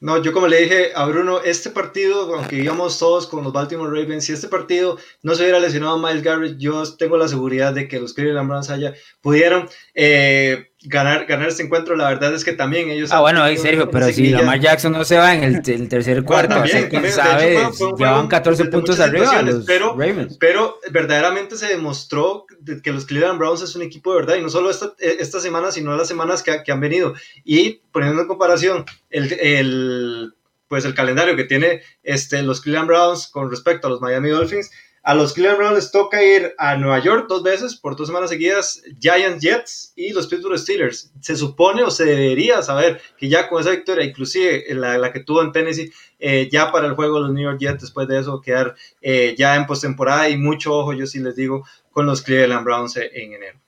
No, 0.00 0.22
yo 0.22 0.32
como 0.32 0.46
le 0.46 0.60
dije 0.60 0.92
a 0.94 1.06
Bruno, 1.06 1.40
este 1.42 1.70
partido, 1.70 2.32
aunque 2.36 2.56
íbamos 2.56 2.98
todos 3.00 3.26
con 3.26 3.42
los 3.42 3.52
Baltimore 3.52 3.90
Ravens, 3.90 4.26
si 4.26 4.32
este 4.32 4.46
partido 4.46 4.96
no 5.22 5.34
se 5.34 5.42
hubiera 5.42 5.58
lesionado 5.58 5.94
a 5.94 6.08
Miles 6.08 6.22
Garrett, 6.22 6.56
yo 6.56 6.84
tengo 6.96 7.16
la 7.16 7.26
seguridad 7.26 7.72
de 7.72 7.88
que 7.88 7.98
los 7.98 8.14
Cleveland 8.14 8.48
Browns 8.48 8.70
haya, 8.70 8.94
pudieron 9.20 9.68
eh, 9.94 10.70
ganar, 10.82 11.26
ganar 11.26 11.48
este 11.48 11.62
encuentro. 11.62 11.96
La 11.96 12.08
verdad 12.08 12.34
es 12.34 12.44
que 12.44 12.52
también 12.52 12.90
ellos. 12.90 13.10
Ah, 13.12 13.20
bueno, 13.20 13.44
Sergio, 13.56 13.90
pero 13.90 14.06
si 14.12 14.30
Lamar 14.30 14.60
Jackson 14.60 14.92
no 14.92 15.04
se 15.04 15.16
va 15.16 15.34
en 15.34 15.42
el, 15.42 15.88
tercer 15.88 16.24
cuarto, 16.24 16.54
también, 16.54 16.88
llevan 16.90 18.28
14 18.28 18.64
puntos 18.66 19.00
arriba 19.00 19.42
los 19.42 19.64
pero, 19.64 19.96
Pero 20.38 20.78
verdaderamente 20.90 21.56
se 21.56 21.66
demostró 21.66 22.46
que 22.82 22.92
los 22.92 23.06
Cleveland 23.06 23.38
Browns 23.38 23.62
es 23.62 23.74
un 23.74 23.82
equipo 23.82 24.12
de 24.12 24.20
verdad, 24.20 24.36
y 24.36 24.42
no 24.42 24.50
solo 24.50 24.70
esta, 24.70 24.92
esta 24.98 25.40
semana, 25.40 25.70
sino 25.72 25.96
las 25.96 26.08
semanas 26.08 26.42
que, 26.42 26.62
que 26.64 26.72
han 26.72 26.80
venido. 26.80 27.14
Y 27.44 27.80
poniendo 27.92 28.22
en 28.22 28.28
comparación 28.28 28.84
el, 29.10 29.32
el 29.32 30.34
pues 30.68 30.84
el 30.84 30.94
calendario 30.94 31.34
que 31.34 31.44
tiene 31.44 31.82
este, 32.02 32.42
los 32.42 32.60
Cleveland 32.60 32.88
Browns 32.88 33.28
con 33.28 33.50
respecto 33.50 33.86
a 33.86 33.90
los 33.90 34.00
Miami 34.00 34.28
Dolphins, 34.28 34.70
a 35.08 35.14
los 35.14 35.32
Cleveland 35.32 35.56
Browns 35.56 35.76
les 35.76 35.90
toca 35.90 36.22
ir 36.22 36.54
a 36.58 36.76
Nueva 36.76 36.98
York 36.98 37.28
dos 37.30 37.42
veces 37.42 37.76
por 37.76 37.96
dos 37.96 38.08
semanas 38.08 38.28
seguidas, 38.28 38.82
Giants 39.00 39.42
Jets 39.42 39.92
y 39.96 40.12
los 40.12 40.26
Pittsburgh 40.26 40.58
Steelers. 40.58 41.10
Se 41.22 41.34
supone 41.34 41.82
o 41.82 41.90
se 41.90 42.04
debería 42.04 42.60
saber 42.60 43.00
que 43.16 43.26
ya 43.26 43.48
con 43.48 43.58
esa 43.58 43.70
victoria, 43.70 44.04
inclusive 44.04 44.66
la, 44.74 44.98
la 44.98 45.10
que 45.10 45.20
tuvo 45.20 45.40
en 45.40 45.50
Tennessee, 45.50 45.90
eh, 46.18 46.50
ya 46.52 46.70
para 46.70 46.88
el 46.88 46.92
juego 46.92 47.14
de 47.14 47.20
los 47.22 47.32
New 47.32 47.42
York 47.42 47.58
Jets, 47.58 47.80
después 47.80 48.06
de 48.06 48.18
eso 48.18 48.42
quedar 48.42 48.74
eh, 49.00 49.34
ya 49.38 49.56
en 49.56 49.64
postemporada 49.64 50.28
y 50.28 50.36
mucho 50.36 50.74
ojo, 50.74 50.92
yo 50.92 51.06
sí 51.06 51.20
les 51.20 51.34
digo, 51.34 51.64
con 51.90 52.04
los 52.04 52.20
Cleveland 52.20 52.66
Browns 52.66 52.98
en 52.98 53.32
enero. 53.32 53.58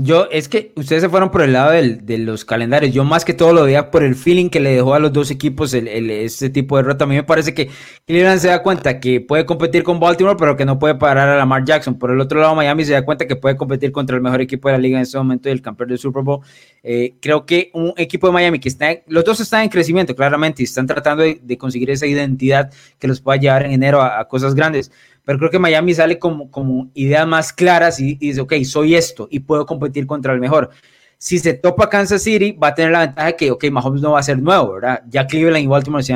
Yo, 0.00 0.28
es 0.30 0.48
que 0.48 0.70
ustedes 0.76 1.02
se 1.02 1.08
fueron 1.08 1.32
por 1.32 1.42
el 1.42 1.52
lado 1.52 1.72
de 1.72 2.18
los 2.18 2.44
calendarios. 2.44 2.94
Yo 2.94 3.02
más 3.02 3.24
que 3.24 3.34
todo 3.34 3.52
lo 3.52 3.64
veía 3.64 3.90
por 3.90 4.04
el 4.04 4.14
feeling 4.14 4.48
que 4.48 4.60
le 4.60 4.70
dejó 4.70 4.94
a 4.94 5.00
los 5.00 5.12
dos 5.12 5.28
equipos 5.32 5.74
el, 5.74 5.88
este 6.10 6.50
tipo 6.50 6.76
de 6.76 6.84
derrota. 6.84 7.02
A 7.04 7.08
mí 7.08 7.16
me 7.16 7.24
parece 7.24 7.52
que 7.52 7.68
Cleveland 8.06 8.38
se 8.38 8.46
da 8.46 8.62
cuenta 8.62 9.00
que 9.00 9.20
puede 9.20 9.44
competir 9.44 9.82
con 9.82 9.98
Baltimore, 9.98 10.36
pero 10.38 10.56
que 10.56 10.64
no 10.64 10.78
puede 10.78 10.94
parar 10.94 11.28
a 11.28 11.36
Lamar 11.36 11.64
Jackson. 11.64 11.98
Por 11.98 12.12
el 12.12 12.20
otro 12.20 12.40
lado, 12.40 12.54
Miami 12.54 12.84
se 12.84 12.92
da 12.92 13.04
cuenta 13.04 13.26
que 13.26 13.34
puede 13.34 13.56
competir 13.56 13.90
contra 13.90 14.14
el 14.14 14.22
mejor 14.22 14.40
equipo 14.40 14.68
de 14.68 14.74
la 14.74 14.78
liga 14.78 14.98
en 14.98 15.02
este 15.02 15.18
momento 15.18 15.48
y 15.48 15.52
el 15.52 15.62
campeón 15.62 15.88
del 15.88 15.98
Super 15.98 16.22
Bowl. 16.22 16.44
Eh, 16.84 17.14
creo 17.20 17.44
que 17.44 17.70
un 17.74 17.92
equipo 17.96 18.28
de 18.28 18.34
Miami 18.34 18.60
que 18.60 18.68
está, 18.68 18.90
los 19.08 19.24
dos 19.24 19.40
están 19.40 19.64
en 19.64 19.68
crecimiento, 19.68 20.14
claramente, 20.14 20.62
y 20.62 20.64
están 20.64 20.86
tratando 20.86 21.24
de, 21.24 21.58
conseguir 21.58 21.90
esa 21.90 22.06
identidad 22.06 22.70
que 23.00 23.08
los 23.08 23.20
pueda 23.20 23.36
llevar 23.36 23.64
en 23.64 23.72
enero 23.72 24.00
a 24.00 24.28
cosas 24.28 24.54
grandes 24.54 24.92
pero 25.28 25.38
creo 25.38 25.50
que 25.50 25.58
Miami 25.58 25.92
sale 25.92 26.18
como, 26.18 26.50
como 26.50 26.90
ideas 26.94 27.26
más 27.26 27.52
claras 27.52 28.00
y, 28.00 28.14
dice, 28.14 28.40
ok, 28.40 28.54
soy 28.64 28.94
esto 28.94 29.28
y 29.30 29.40
puedo 29.40 29.66
competir 29.66 30.06
contra 30.06 30.32
el 30.32 30.40
mejor. 30.40 30.70
Si 31.18 31.38
se 31.38 31.52
topa 31.52 31.90
Kansas 31.90 32.22
City, 32.22 32.52
va 32.52 32.68
a 32.68 32.74
tener 32.74 32.92
la 32.92 33.00
ventaja 33.00 33.32
que, 33.32 33.50
ok, 33.50 33.62
Mahomes 33.70 34.00
no 34.00 34.12
va 34.12 34.20
a 34.20 34.22
ser 34.22 34.40
nuevo, 34.40 34.72
¿verdad? 34.72 35.02
Ya 35.06 35.26
Cleveland 35.26 35.62
y 35.62 35.66
Baltimore 35.66 36.02
se 36.02 36.14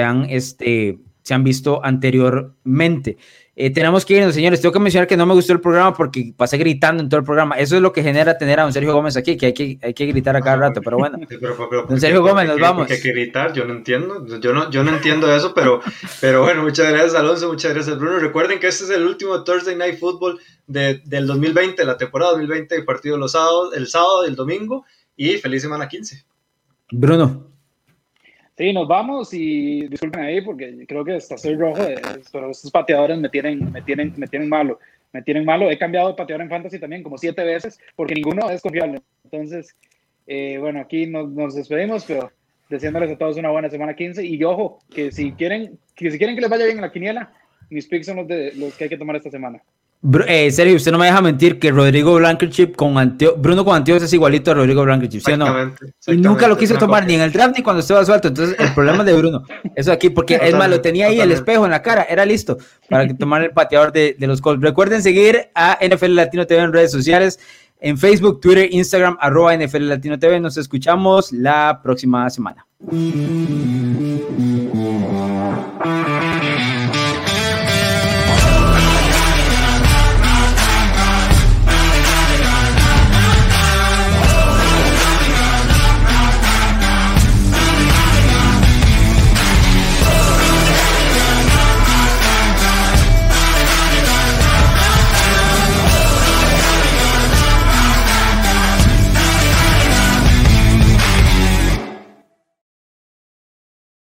han, 0.00 0.26
este, 0.30 1.00
se 1.24 1.34
han 1.34 1.42
visto 1.42 1.84
anteriormente. 1.84 3.16
Eh, 3.62 3.68
tenemos 3.68 4.06
que 4.06 4.14
irnos, 4.14 4.34
señores. 4.34 4.62
Tengo 4.62 4.72
que 4.72 4.78
mencionar 4.78 5.06
que 5.06 5.18
no 5.18 5.26
me 5.26 5.34
gustó 5.34 5.52
el 5.52 5.60
programa 5.60 5.94
porque 5.94 6.32
pasé 6.34 6.56
gritando 6.56 7.02
en 7.02 7.10
todo 7.10 7.18
el 7.20 7.26
programa. 7.26 7.56
Eso 7.56 7.76
es 7.76 7.82
lo 7.82 7.92
que 7.92 8.02
genera 8.02 8.38
tener 8.38 8.58
a 8.58 8.62
don 8.62 8.72
Sergio 8.72 8.94
Gómez 8.94 9.18
aquí, 9.18 9.36
que 9.36 9.46
hay 9.46 9.52
que, 9.52 9.78
hay 9.82 9.92
que 9.92 10.06
gritar 10.06 10.34
a 10.34 10.40
cada 10.40 10.56
rato, 10.56 10.80
pero 10.80 10.96
bueno. 10.96 11.18
don 11.86 12.00
Sergio 12.00 12.22
Gómez, 12.22 12.48
nos 12.48 12.58
vamos. 12.58 12.90
hay 12.90 13.02
que 13.02 13.12
gritar, 13.12 13.52
yo 13.52 13.66
no 13.66 13.74
entiendo. 13.74 14.26
Yo 14.40 14.54
no, 14.54 14.70
yo 14.70 14.82
no 14.82 14.92
entiendo 14.94 15.30
eso, 15.30 15.52
pero, 15.52 15.82
pero 16.22 16.40
bueno, 16.40 16.62
muchas 16.62 16.88
gracias 16.88 17.14
Alonso, 17.14 17.48
muchas 17.48 17.74
gracias 17.74 17.98
Bruno. 17.98 18.18
Recuerden 18.18 18.60
que 18.60 18.68
este 18.68 18.84
es 18.84 18.90
el 18.90 19.04
último 19.04 19.44
Thursday 19.44 19.76
Night 19.76 19.98
Football 19.98 20.40
de, 20.66 21.02
del 21.04 21.26
2020, 21.26 21.84
la 21.84 21.98
temporada 21.98 22.30
2020, 22.30 22.76
el 22.76 22.86
partido 22.86 23.18
los 23.18 23.32
sábados, 23.32 23.76
el 23.76 23.88
sábado 23.88 24.24
y 24.24 24.30
el 24.30 24.36
domingo. 24.36 24.86
Y 25.18 25.36
feliz 25.36 25.60
semana 25.60 25.86
15. 25.86 26.24
Bruno. 26.92 27.49
Sí, 28.60 28.74
nos 28.74 28.86
vamos 28.86 29.32
y 29.32 29.88
disculpen 29.88 30.20
ahí 30.20 30.42
porque 30.42 30.84
creo 30.86 31.02
que 31.02 31.16
está 31.16 31.38
soy 31.38 31.54
rojo, 31.56 31.82
eh, 31.82 31.94
pero 32.30 32.50
estos 32.50 32.70
pateadores 32.70 33.16
me 33.16 33.30
tienen, 33.30 33.72
me 33.72 33.80
tienen, 33.80 34.12
me 34.18 34.26
tienen 34.26 34.50
malo, 34.50 34.78
me 35.14 35.22
tienen 35.22 35.46
malo. 35.46 35.70
He 35.70 35.78
cambiado 35.78 36.08
de 36.08 36.14
pateador 36.14 36.42
en 36.42 36.50
fantasy 36.50 36.78
también 36.78 37.02
como 37.02 37.16
siete 37.16 37.42
veces 37.42 37.80
porque 37.96 38.14
ninguno 38.14 38.50
es 38.50 38.60
confiable. 38.60 39.00
Entonces, 39.24 39.74
eh, 40.26 40.58
bueno, 40.58 40.78
aquí 40.80 41.06
nos, 41.06 41.30
nos, 41.30 41.54
despedimos, 41.54 42.04
pero 42.04 42.32
deseándoles 42.68 43.10
a 43.10 43.16
todos 43.16 43.38
una 43.38 43.48
buena 43.48 43.70
semana 43.70 43.96
15 43.96 44.26
y 44.26 44.44
ojo, 44.44 44.80
que 44.94 45.10
si 45.10 45.32
quieren, 45.32 45.78
que 45.94 46.10
si 46.10 46.18
quieren 46.18 46.36
que 46.36 46.42
les 46.42 46.50
vaya 46.50 46.66
bien 46.66 46.76
en 46.76 46.82
la 46.82 46.92
quiniela, 46.92 47.32
mis 47.70 47.86
picks 47.88 48.08
son 48.08 48.16
los, 48.16 48.28
de, 48.28 48.52
los 48.56 48.76
que 48.76 48.84
hay 48.84 48.90
que 48.90 48.98
tomar 48.98 49.16
esta 49.16 49.30
semana. 49.30 49.62
Eh, 50.26 50.50
Sergio, 50.50 50.76
usted 50.76 50.92
no 50.92 50.98
me 50.98 51.04
deja 51.06 51.20
mentir 51.20 51.58
que 51.58 51.70
Rodrigo 51.70 52.14
Blankenship 52.14 52.74
con 52.74 52.96
Anteo, 52.96 53.36
Bruno 53.36 53.66
con 53.66 53.76
Anteo 53.76 53.96
es 53.96 54.12
igualito 54.14 54.50
a 54.50 54.54
Rodrigo 54.54 54.82
Blankenship, 54.82 55.20
¿sí 55.20 55.32
o 55.32 55.36
no? 55.36 55.74
Y 56.06 56.16
nunca 56.16 56.48
lo 56.48 56.56
quiso 56.56 56.78
tomar 56.78 57.06
ni 57.06 57.14
en 57.14 57.20
el 57.20 57.30
draft 57.30 57.54
ni 57.58 57.62
cuando 57.62 57.80
estaba 57.80 58.02
suelto. 58.06 58.28
Entonces, 58.28 58.56
el 58.58 58.72
problema 58.72 59.04
de 59.04 59.12
Bruno, 59.12 59.44
eso 59.74 59.92
aquí, 59.92 60.08
porque 60.08 60.40
es 60.42 60.54
más, 60.54 60.70
lo 60.70 60.80
tenía 60.80 61.08
ahí 61.08 61.20
el 61.20 61.32
espejo 61.32 61.66
en 61.66 61.72
la 61.72 61.82
cara, 61.82 62.04
era 62.04 62.24
listo 62.24 62.56
para 62.88 63.14
tomar 63.14 63.42
el 63.42 63.50
pateador 63.50 63.92
de, 63.92 64.16
de 64.18 64.26
los 64.26 64.40
Colts. 64.40 64.62
Recuerden 64.62 65.02
seguir 65.02 65.50
a 65.54 65.78
NFL 65.82 66.14
Latino 66.14 66.46
TV 66.46 66.62
en 66.62 66.72
redes 66.72 66.92
sociales, 66.92 67.38
en 67.80 67.98
Facebook, 67.98 68.40
Twitter, 68.40 68.68
Instagram, 68.72 69.18
arroba 69.20 69.54
NFL 69.54 69.86
Latino 69.86 70.18
TV. 70.18 70.40
Nos 70.40 70.56
escuchamos 70.56 71.30
la 71.30 71.80
próxima 71.82 72.30
semana. 72.30 72.66